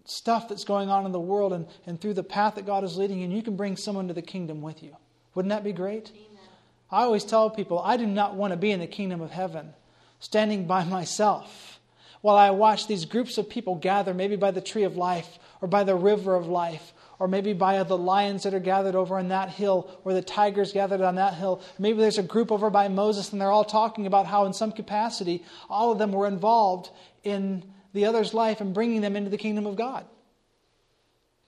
stuff 0.03 0.49
that's 0.49 0.65
going 0.65 0.89
on 0.89 1.05
in 1.05 1.11
the 1.11 1.19
world 1.19 1.53
and, 1.53 1.67
and 1.85 2.01
through 2.01 2.15
the 2.15 2.23
path 2.23 2.55
that 2.55 2.65
God 2.65 2.83
is 2.83 2.97
leading, 2.97 3.23
and 3.23 3.31
you 3.31 3.41
can 3.41 3.55
bring 3.55 3.77
someone 3.77 4.07
to 4.09 4.13
the 4.13 4.21
kingdom 4.21 4.61
with 4.61 4.83
you. 4.83 4.97
Wouldn't 5.35 5.51
that 5.51 5.63
be 5.63 5.71
great? 5.71 6.09
Amen. 6.09 6.49
I 6.89 7.03
always 7.03 7.23
tell 7.23 7.49
people 7.49 7.79
I 7.79 7.95
do 7.95 8.05
not 8.05 8.35
want 8.35 8.51
to 8.51 8.57
be 8.57 8.71
in 8.71 8.81
the 8.81 8.87
kingdom 8.87 9.21
of 9.21 9.31
heaven 9.31 9.73
standing 10.21 10.65
by 10.65 10.85
myself 10.85 11.79
while 12.21 12.37
I 12.37 12.51
watch 12.51 12.87
these 12.87 13.05
groups 13.05 13.37
of 13.37 13.49
people 13.49 13.75
gather, 13.75 14.13
maybe 14.13 14.35
by 14.35 14.51
the 14.51 14.61
tree 14.61 14.83
of 14.83 14.95
life 14.95 15.39
or 15.59 15.67
by 15.67 15.83
the 15.83 15.95
river 15.95 16.35
of 16.35 16.47
life, 16.47 16.93
or 17.19 17.27
maybe 17.27 17.53
by 17.53 17.81
the 17.83 17.97
lions 17.97 18.43
that 18.43 18.53
are 18.53 18.59
gathered 18.59 18.95
over 18.95 19.17
on 19.17 19.27
that 19.27 19.49
hill, 19.49 19.89
or 20.03 20.13
the 20.13 20.21
tigers 20.21 20.73
gathered 20.73 21.01
on 21.01 21.15
that 21.15 21.35
hill. 21.35 21.61
Maybe 21.77 21.99
there's 21.99 22.17
a 22.17 22.23
group 22.23 22.51
over 22.51 22.69
by 22.69 22.87
Moses, 22.87 23.31
and 23.31 23.39
they're 23.39 23.51
all 23.51 23.65
talking 23.65 24.07
about 24.07 24.25
how, 24.25 24.45
in 24.45 24.53
some 24.53 24.71
capacity, 24.71 25.43
all 25.69 25.91
of 25.91 25.99
them 25.99 26.11
were 26.11 26.27
involved 26.27 26.89
in 27.23 27.63
the 27.93 28.05
other's 28.05 28.33
life 28.33 28.59
and 28.59 28.73
bringing 28.73 29.01
them 29.01 29.15
into 29.15 29.29
the 29.29 29.37
kingdom 29.37 29.67
of 29.67 29.75
God 29.75 30.05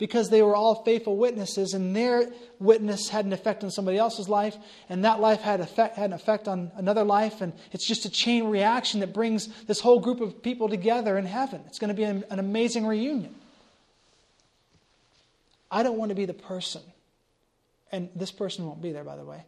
because 0.04 0.30
they 0.30 0.42
were 0.42 0.54
all 0.54 0.84
faithful 0.84 1.16
witnesses, 1.16 1.74
and 1.74 1.96
their 1.96 2.30
witness 2.60 3.08
had 3.08 3.24
an 3.24 3.32
effect 3.32 3.64
on 3.64 3.72
somebody 3.72 3.98
else's 3.98 4.28
life, 4.28 4.58
and 4.90 5.06
that 5.06 5.22
life 5.22 5.40
had, 5.40 5.62
effect, 5.62 5.96
had 5.96 6.08
an 6.08 6.14
effect 6.14 6.50
on 6.50 6.74
another 6.76 7.06
life, 7.06 7.40
and 7.40 7.54
it's 7.72 7.88
just 7.88 8.04
a 8.04 8.10
chain 8.10 8.50
reaction 8.50 9.00
that 9.00 9.14
brings 9.14 9.48
this 9.64 9.80
whole 9.80 10.02
group 10.02 10.20
of 10.20 10.44
people 10.44 10.68
together 10.68 11.18
in 11.18 11.24
heaven. 11.24 11.62
It's 11.68 11.80
going 11.80 11.88
to 11.88 11.94
be 11.94 12.04
an, 12.04 12.26
an 12.30 12.40
amazing 12.40 12.86
reunion. 12.86 13.34
I 15.72 15.84
don't 15.84 15.98
want 15.98 16.10
to 16.10 16.16
be 16.16 16.26
the 16.26 16.34
person, 16.34 16.82
and 17.90 18.10
this 18.14 18.30
person 18.30 18.66
won't 18.66 18.82
be 18.82 18.92
there, 18.92 19.06
by 19.06 19.16
the 19.16 19.24
way, 19.24 19.46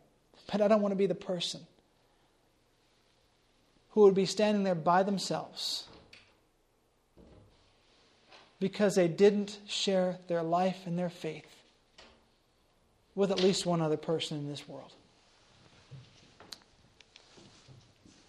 but 0.49 0.61
I 0.61 0.69
don't 0.69 0.81
want 0.81 0.93
to 0.93 0.97
be 0.97 1.07
the 1.07 1.15
person 1.15 1.59
who 3.89 4.03
would 4.03 4.15
be 4.15 4.25
standing 4.25 4.63
there 4.63 4.73
by 4.73 5.03
themselves 5.03 5.83
because 8.65 8.95
they 8.95 9.07
didn't 9.07 9.59
share 9.67 10.17
their 10.27 10.41
life 10.41 10.87
and 10.87 10.97
their 10.97 11.07
faith 11.07 11.45
with 13.13 13.29
at 13.29 13.39
least 13.39 13.63
one 13.63 13.79
other 13.79 13.95
person 13.95 14.39
in 14.39 14.47
this 14.47 14.67
world. 14.67 14.91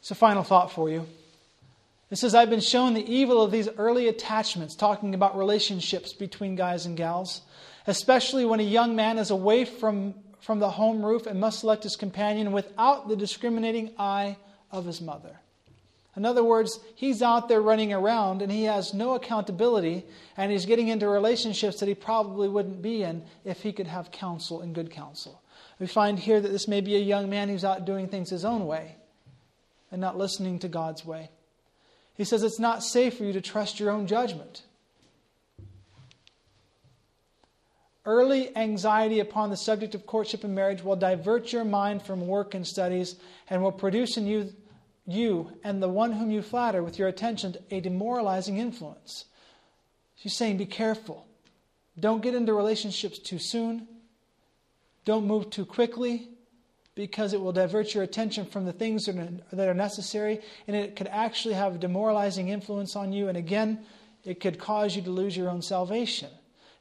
It's 0.01 0.11
a 0.11 0.15
final 0.15 0.43
thought 0.43 0.71
for 0.71 0.91
you. 0.91 1.07
It 2.11 2.17
says, 2.17 2.35
I've 2.35 2.51
been 2.51 2.61
shown 2.61 2.93
the 2.93 3.11
evil 3.11 3.41
of 3.41 3.51
these 3.51 3.67
early 3.79 4.09
attachments, 4.09 4.75
talking 4.75 5.15
about 5.15 5.39
relationships 5.39 6.13
between 6.13 6.55
guys 6.55 6.85
and 6.85 6.99
gals, 6.99 7.41
especially 7.87 8.45
when 8.45 8.61
a 8.61 8.63
young 8.63 8.95
man 8.95 9.17
is 9.17 9.31
away 9.31 9.65
from, 9.65 10.13
from 10.43 10.59
the 10.59 10.69
home 10.69 11.03
roof 11.03 11.27
and 11.27 11.41
must 11.41 11.61
select 11.61 11.83
his 11.83 11.97
companion 11.97 12.53
without 12.53 13.09
the 13.09 13.17
discriminating 13.17 13.91
eye 13.99 14.37
of 14.71 14.85
his 14.85 15.01
mother. 15.01 15.41
In 16.17 16.25
other 16.25 16.43
words, 16.43 16.81
he's 16.95 17.21
out 17.21 17.49
there 17.49 17.61
running 17.61 17.93
around 17.93 18.41
and 18.41 18.51
he 18.51 18.65
has 18.65 18.95
no 18.95 19.15
accountability 19.15 20.05
and 20.37 20.51
he's 20.51 20.65
getting 20.65 20.89
into 20.89 21.07
relationships 21.09 21.79
that 21.81 21.89
he 21.89 21.95
probably 21.95 22.49
wouldn't 22.49 22.81
be 22.81 23.03
in 23.03 23.23
if 23.45 23.63
he 23.63 23.73
could 23.73 23.87
have 23.87 24.11
counsel 24.11 24.63
and 24.63 24.75
good 24.75 24.91
counsel. 24.91 25.43
We 25.79 25.87
find 25.87 26.19
here 26.19 26.41
that 26.41 26.49
this 26.51 26.69
may 26.69 26.81
be 26.81 26.97
a 26.97 27.01
young 27.01 27.29
man 27.29 27.51
who's 27.51 27.65
out 27.65 27.85
doing 27.85 28.09
things 28.09 28.31
his 28.31 28.47
own 28.47 28.67
way 28.67 28.97
and 29.93 30.01
not 30.01 30.17
listening 30.17 30.59
to 30.61 30.69
God's 30.69 31.05
way. 31.05 31.31
He 32.15 32.25
says 32.25 32.43
it's 32.43 32.59
not 32.59 32.83
safe 32.83 33.19
for 33.19 33.25
you 33.25 33.35
to 33.35 33.43
trust 33.43 33.79
your 33.79 33.91
own 33.91 34.07
judgment. 34.07 34.63
Early 38.07 38.57
anxiety 38.57 39.21
upon 39.21 39.51
the 39.51 39.57
subject 39.57 39.95
of 39.95 40.07
courtship 40.07 40.45
and 40.45 40.55
marriage 40.55 40.83
will 40.83 40.97
divert 40.97 41.53
your 41.53 41.65
mind 41.65 42.03
from 42.03 42.27
work 42.27 42.55
and 42.55 42.67
studies 42.67 43.17
and 43.51 43.63
will 43.63 43.73
produce 43.73 44.17
in 44.17 44.27
you 44.27 44.55
you 45.07 45.53
and 45.63 45.83
the 45.83 45.89
one 45.89 46.13
whom 46.13 46.31
you 46.31 46.43
flatter 46.43 46.83
with 46.83 46.99
your 46.99 47.09
attention 47.09 47.57
a 47.71 47.81
demoralizing 47.81 48.59
influence. 48.59 49.25
She's 50.17 50.35
saying, 50.35 50.57
be 50.57 50.67
careful. 50.67 51.27
Don't 51.99 52.23
get 52.23 52.35
into 52.35 52.53
relationships 52.53 53.19
too 53.19 53.39
soon. 53.39 53.87
Don't 55.05 55.27
move 55.27 55.51
too 55.51 55.65
quickly 55.65 56.29
because 56.95 57.33
it 57.33 57.41
will 57.41 57.53
divert 57.53 57.95
your 57.95 58.03
attention 58.03 58.47
from 58.47 58.65
the 58.65 58.73
things 58.73 59.07
that 59.07 59.69
are 59.69 59.75
necessary 59.75 60.41
and 60.67 60.75
it 60.75 60.97
could 60.97 61.09
actually 61.09 61.55
have 61.55 61.77
a 61.77 61.79
demoralizing 61.79 62.49
influence 62.49 62.97
on 62.97 63.13
you. 63.13 63.29
And 63.29 63.37
again, 63.37 63.85
it 64.25 64.41
could 64.41 64.59
cause 64.59 64.97
you 64.97 65.03
to 65.03 65.11
lose 65.11 65.37
your 65.37 65.49
own 65.49 65.63
salvation. 65.63 66.31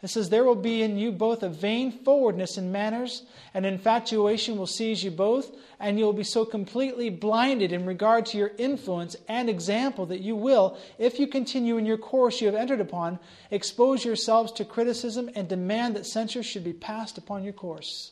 It 0.05 0.09
says, 0.09 0.29
There 0.29 0.43
will 0.43 0.53
be 0.53 0.83
in 0.83 0.99
you 0.99 1.11
both 1.11 1.41
a 1.41 1.49
vain 1.49 1.91
forwardness 1.91 2.59
in 2.59 2.71
manners, 2.71 3.23
and 3.55 3.65
infatuation 3.65 4.55
will 4.55 4.67
seize 4.67 5.03
you 5.03 5.09
both, 5.09 5.51
and 5.79 5.97
you 5.97 6.05
will 6.05 6.13
be 6.13 6.23
so 6.23 6.45
completely 6.45 7.09
blinded 7.09 7.71
in 7.73 7.87
regard 7.87 8.27
to 8.27 8.37
your 8.37 8.51
influence 8.59 9.15
and 9.27 9.49
example 9.49 10.05
that 10.05 10.21
you 10.21 10.35
will, 10.35 10.77
if 10.99 11.17
you 11.17 11.25
continue 11.25 11.77
in 11.77 11.87
your 11.87 11.97
course 11.97 12.39
you 12.39 12.45
have 12.45 12.55
entered 12.55 12.81
upon, 12.81 13.17
expose 13.49 14.05
yourselves 14.05 14.51
to 14.51 14.63
criticism 14.63 15.27
and 15.33 15.49
demand 15.49 15.95
that 15.95 16.05
censure 16.05 16.43
should 16.43 16.63
be 16.63 16.71
passed 16.71 17.17
upon 17.17 17.43
your 17.43 17.53
course. 17.53 18.11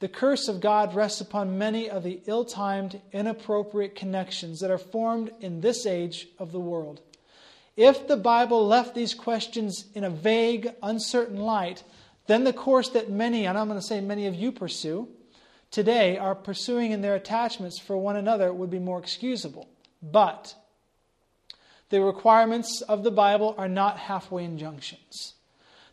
The 0.00 0.08
curse 0.08 0.48
of 0.48 0.60
God 0.60 0.94
rests 0.94 1.22
upon 1.22 1.56
many 1.56 1.88
of 1.88 2.02
the 2.02 2.20
ill 2.26 2.44
timed, 2.44 3.00
inappropriate 3.10 3.96
connections 3.96 4.60
that 4.60 4.70
are 4.70 4.76
formed 4.76 5.30
in 5.40 5.62
this 5.62 5.86
age 5.86 6.28
of 6.38 6.52
the 6.52 6.60
world. 6.60 7.00
If 7.78 8.08
the 8.08 8.16
Bible 8.16 8.66
left 8.66 8.96
these 8.96 9.14
questions 9.14 9.84
in 9.94 10.02
a 10.02 10.10
vague, 10.10 10.74
uncertain 10.82 11.36
light, 11.36 11.84
then 12.26 12.42
the 12.42 12.52
course 12.52 12.88
that 12.88 13.08
many, 13.08 13.46
and 13.46 13.56
I'm 13.56 13.68
going 13.68 13.78
to 13.78 13.86
say 13.86 14.00
many 14.00 14.26
of 14.26 14.34
you 14.34 14.50
pursue, 14.50 15.06
today 15.70 16.18
are 16.18 16.34
pursuing 16.34 16.90
in 16.90 17.02
their 17.02 17.14
attachments 17.14 17.78
for 17.78 17.96
one 17.96 18.16
another 18.16 18.52
would 18.52 18.68
be 18.68 18.80
more 18.80 18.98
excusable. 18.98 19.68
But 20.02 20.56
the 21.90 22.02
requirements 22.02 22.80
of 22.80 23.04
the 23.04 23.12
Bible 23.12 23.54
are 23.56 23.68
not 23.68 23.96
halfway 23.96 24.42
injunctions. 24.42 25.34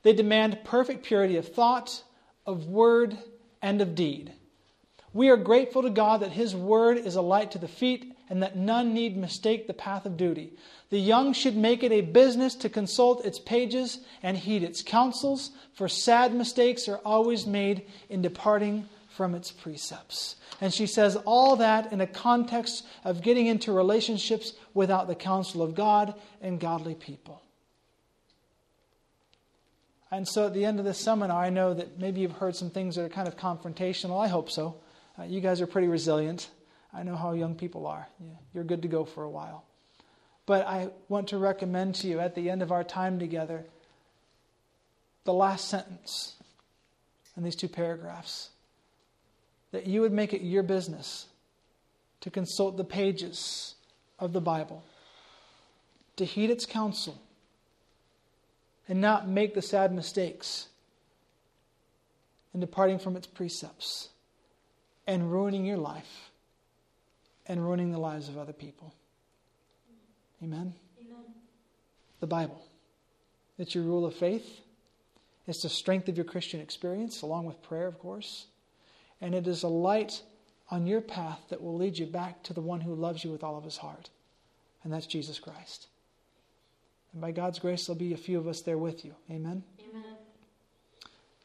They 0.02 0.14
demand 0.14 0.64
perfect 0.64 1.06
purity 1.06 1.38
of 1.38 1.48
thought, 1.48 2.02
of 2.48 2.66
word, 2.66 3.16
and 3.62 3.80
of 3.80 3.94
deed. 3.94 4.34
We 5.14 5.30
are 5.30 5.38
grateful 5.38 5.84
to 5.84 5.92
God 5.92 6.22
that 6.22 6.32
His 6.32 6.56
word 6.56 6.98
is 6.98 7.16
a 7.16 7.22
light 7.22 7.52
to 7.52 7.60
the 7.60 7.68
feet 7.68 8.15
and 8.30 8.42
that 8.42 8.56
none 8.56 8.94
need 8.94 9.18
mistake 9.18 9.68
the 9.68 9.74
path 9.74 10.06
of 10.06 10.18
duty. 10.18 10.54
The 10.90 11.00
young 11.00 11.34
should 11.34 11.56
make 11.56 11.84
it 11.84 11.92
a 11.92 12.02
business 12.02 12.56
to 12.56 12.70
consult 12.70 13.26
its 13.26 13.40
pages 13.40 14.00
and 14.24 14.38
heed 14.38 14.64
its 14.64 14.82
counsels, 14.82 15.52
for 15.74 15.88
sad 15.88 16.34
mistakes 16.34 16.88
are 16.88 17.00
always 17.06 17.46
made 17.46 17.86
in 18.10 18.22
departing 18.22 18.88
from 19.10 19.34
its 19.34 19.52
precepts. 19.52 20.36
And 20.62 20.74
she 20.74 20.88
says 20.88 21.16
all 21.26 21.56
that 21.58 21.92
in 21.92 22.02
a 22.02 22.08
context 22.08 22.86
of 23.04 23.22
getting 23.22 23.48
into 23.48 23.72
relationships 23.72 24.54
without 24.74 25.08
the 25.08 25.16
counsel 25.16 25.62
of 25.62 25.76
God 25.76 26.14
and 26.42 26.60
godly 26.60 26.96
people. 26.96 27.42
And 30.12 30.28
so 30.28 30.46
at 30.46 30.54
the 30.54 30.66
end 30.66 30.80
of 30.80 30.86
this 30.86 30.98
seminar, 30.98 31.44
I 31.44 31.50
know 31.50 31.74
that 31.74 32.00
maybe 32.00 32.22
you've 32.22 32.34
heard 32.34 32.56
some 32.56 32.70
things 32.70 32.96
that 32.96 33.04
are 33.04 33.10
kind 33.10 33.28
of 33.28 33.38
confrontational. 33.38 34.24
I 34.24 34.28
hope 34.28 34.50
so. 34.50 34.76
Uh, 35.20 35.24
you 35.24 35.42
guys 35.42 35.62
are 35.62 35.68
pretty 35.68 35.88
resilient. 35.88 36.50
I 36.96 37.04
know 37.04 37.16
how 37.16 37.34
young 37.34 37.56
people 37.56 37.88
are. 37.88 38.08
You're 38.54 38.64
good 38.64 38.84
to 38.84 38.88
go 38.88 39.04
for 39.04 39.24
a 39.24 39.30
while. 39.30 39.66
But 40.46 40.66
I 40.66 40.90
want 41.10 41.30
to 41.30 41.38
recommend 41.38 41.96
to 41.96 42.08
you 42.08 42.20
at 42.20 42.36
the 42.36 42.50
end 42.50 42.62
of 42.62 42.72
our 42.72 42.84
time 42.84 43.20
together 43.20 43.66
the 45.26 45.34
last 45.34 45.68
sentence 45.68 46.36
in 47.36 47.44
these 47.44 47.56
two 47.56 47.68
paragraphs 47.68 48.52
that 49.72 49.88
you 49.88 50.02
would 50.02 50.14
make 50.14 50.34
it 50.34 50.42
your 50.42 50.64
business 50.64 51.26
to 52.22 52.30
consult 52.30 52.78
the 52.78 52.84
pages 52.84 53.76
of 54.20 54.32
the 54.32 54.40
Bible, 54.40 54.84
to 56.16 56.24
heed 56.24 56.50
its 56.50 56.66
counsel, 56.66 57.20
and 58.88 59.02
not 59.02 59.28
make 59.28 59.54
the 59.54 59.62
sad 59.62 59.92
mistakes 59.92 60.68
in 62.54 62.62
departing 62.62 63.00
from 63.00 63.18
its 63.18 63.28
precepts 63.28 64.10
and 65.06 65.32
ruining 65.32 65.66
your 65.66 65.78
life 65.78 66.25
and 67.48 67.64
ruining 67.64 67.92
the 67.92 68.00
lives 68.00 68.30
of 68.30 68.38
other 68.38 68.54
people. 68.54 68.94
Amen? 70.44 70.74
Amen. 71.00 71.24
The 72.20 72.28
Bible. 72.28 72.64
It's 73.58 73.74
your 73.74 73.84
rule 73.84 74.06
of 74.06 74.16
faith. 74.16 74.62
It's 75.48 75.62
the 75.62 75.70
strength 75.70 76.10
of 76.10 76.18
your 76.18 76.26
Christian 76.26 76.60
experience, 76.60 77.22
along 77.22 77.46
with 77.46 77.62
prayer, 77.62 77.88
of 77.88 78.00
course. 78.00 78.48
And 79.22 79.36
it 79.36 79.48
is 79.48 79.64
a 79.64 79.68
light 79.68 80.22
on 80.70 80.88
your 80.88 81.02
path 81.02 81.40
that 81.50 81.62
will 81.62 81.78
lead 81.78 81.98
you 81.98 82.06
back 82.06 82.42
to 82.44 82.54
the 82.54 82.62
one 82.62 82.82
who 82.82 82.96
loves 82.96 83.24
you 83.24 83.32
with 83.32 83.44
all 83.44 83.58
of 83.58 83.64
his 83.64 83.78
heart. 83.78 84.10
And 84.84 84.92
that's 84.92 85.06
Jesus 85.06 85.40
Christ. 85.40 85.88
And 87.14 87.22
by 87.22 87.32
God's 87.32 87.60
grace, 87.60 87.86
there'll 87.86 88.00
be 88.00 88.14
a 88.14 88.18
few 88.18 88.40
of 88.40 88.48
us 88.48 88.62
there 88.62 88.78
with 88.78 89.06
you. 89.06 89.14
Amen? 89.30 89.64
Amen. 89.90 90.04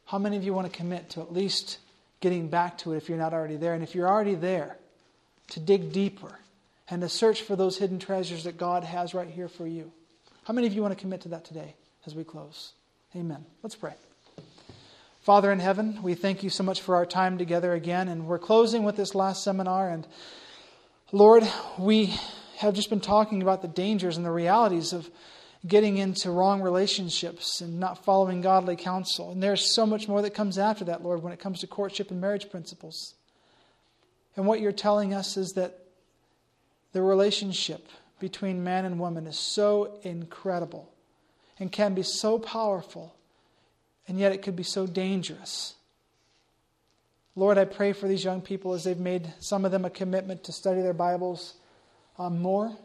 How 0.05 0.17
many 0.17 0.35
of 0.35 0.43
you 0.43 0.53
want 0.53 0.71
to 0.71 0.77
commit 0.77 1.11
to 1.11 1.21
at 1.21 1.31
least 1.31 1.79
getting 2.19 2.49
back 2.49 2.77
to 2.79 2.93
it 2.93 2.97
if 2.97 3.07
you're 3.07 3.17
not 3.17 3.33
already 3.33 3.55
there? 3.55 3.73
And 3.73 3.83
if 3.83 3.95
you're 3.95 4.09
already 4.09 4.35
there, 4.35 4.77
to 5.51 5.59
dig 5.59 5.91
deeper 5.91 6.39
and 6.89 7.01
to 7.01 7.09
search 7.09 7.41
for 7.41 7.55
those 7.55 7.77
hidden 7.77 7.99
treasures 7.99 8.43
that 8.43 8.57
God 8.57 8.83
has 8.83 9.13
right 9.13 9.29
here 9.29 9.47
for 9.47 9.67
you. 9.67 9.91
How 10.43 10.53
many 10.53 10.67
of 10.67 10.73
you 10.73 10.81
want 10.81 10.97
to 10.97 10.99
commit 10.99 11.21
to 11.21 11.29
that 11.29 11.45
today 11.45 11.75
as 12.05 12.15
we 12.15 12.23
close? 12.23 12.73
Amen. 13.15 13.45
Let's 13.61 13.75
pray. 13.75 13.93
Father 15.21 15.51
in 15.51 15.59
heaven, 15.59 16.01
we 16.01 16.15
thank 16.15 16.41
you 16.41 16.49
so 16.49 16.63
much 16.63 16.81
for 16.81 16.95
our 16.95 17.05
time 17.05 17.37
together 17.37 17.73
again. 17.73 18.07
And 18.07 18.25
we're 18.25 18.39
closing 18.39 18.83
with 18.83 18.97
this 18.97 19.13
last 19.13 19.43
seminar. 19.43 19.89
And 19.89 20.07
Lord, 21.11 21.43
we 21.77 22.15
have 22.57 22.73
just 22.73 22.89
been 22.89 23.01
talking 23.01 23.41
about 23.41 23.61
the 23.61 23.67
dangers 23.67 24.17
and 24.17 24.25
the 24.25 24.31
realities 24.31 24.93
of 24.93 25.09
getting 25.67 25.97
into 25.97 26.31
wrong 26.31 26.61
relationships 26.61 27.61
and 27.61 27.79
not 27.79 28.03
following 28.03 28.41
godly 28.41 28.75
counsel. 28.75 29.31
And 29.31 29.43
there's 29.43 29.75
so 29.75 29.85
much 29.85 30.07
more 30.07 30.21
that 30.23 30.33
comes 30.33 30.57
after 30.57 30.85
that, 30.85 31.03
Lord, 31.03 31.21
when 31.21 31.33
it 31.33 31.39
comes 31.39 31.59
to 31.59 31.67
courtship 31.67 32.09
and 32.09 32.19
marriage 32.19 32.49
principles. 32.49 33.13
And 34.35 34.45
what 34.45 34.61
you're 34.61 34.71
telling 34.71 35.13
us 35.13 35.37
is 35.37 35.53
that 35.53 35.79
the 36.93 37.01
relationship 37.01 37.87
between 38.19 38.63
man 38.63 38.85
and 38.85 38.99
woman 38.99 39.27
is 39.27 39.37
so 39.37 39.99
incredible 40.03 40.91
and 41.59 41.71
can 41.71 41.93
be 41.93 42.03
so 42.03 42.39
powerful, 42.39 43.15
and 44.07 44.19
yet 44.19 44.31
it 44.31 44.41
could 44.41 44.55
be 44.55 44.63
so 44.63 44.87
dangerous. 44.87 45.75
Lord, 47.35 47.57
I 47.57 47.65
pray 47.65 47.93
for 47.93 48.07
these 48.07 48.23
young 48.23 48.41
people 48.41 48.73
as 48.73 48.83
they've 48.83 48.97
made 48.97 49.33
some 49.39 49.63
of 49.63 49.71
them 49.71 49.85
a 49.85 49.89
commitment 49.89 50.43
to 50.45 50.51
study 50.51 50.81
their 50.81 50.93
Bibles 50.93 51.55
um, 52.17 52.41
more. 52.41 52.75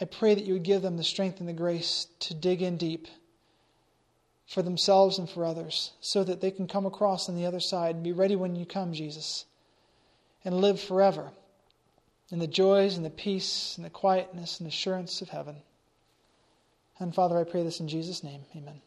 I 0.00 0.04
pray 0.04 0.34
that 0.34 0.44
you 0.44 0.54
would 0.54 0.62
give 0.62 0.82
them 0.82 0.96
the 0.96 1.04
strength 1.04 1.40
and 1.40 1.48
the 1.48 1.52
grace 1.52 2.06
to 2.20 2.34
dig 2.34 2.62
in 2.62 2.76
deep 2.76 3.06
for 4.46 4.62
themselves 4.62 5.18
and 5.18 5.28
for 5.28 5.44
others 5.44 5.92
so 6.00 6.24
that 6.24 6.40
they 6.40 6.50
can 6.50 6.66
come 6.66 6.86
across 6.86 7.28
on 7.28 7.36
the 7.36 7.46
other 7.46 7.60
side 7.60 7.94
and 7.94 8.04
be 8.04 8.12
ready 8.12 8.34
when 8.34 8.56
you 8.56 8.66
come, 8.66 8.92
Jesus, 8.92 9.44
and 10.44 10.60
live 10.60 10.80
forever 10.80 11.30
in 12.30 12.38
the 12.38 12.46
joys 12.46 12.96
and 12.96 13.04
the 13.04 13.10
peace 13.10 13.74
and 13.76 13.84
the 13.84 13.90
quietness 13.90 14.60
and 14.60 14.68
assurance 14.68 15.22
of 15.22 15.28
heaven. 15.28 15.56
And 16.98 17.14
Father, 17.14 17.38
I 17.38 17.44
pray 17.44 17.62
this 17.62 17.80
in 17.80 17.88
Jesus' 17.88 18.22
name. 18.22 18.42
Amen. 18.56 18.80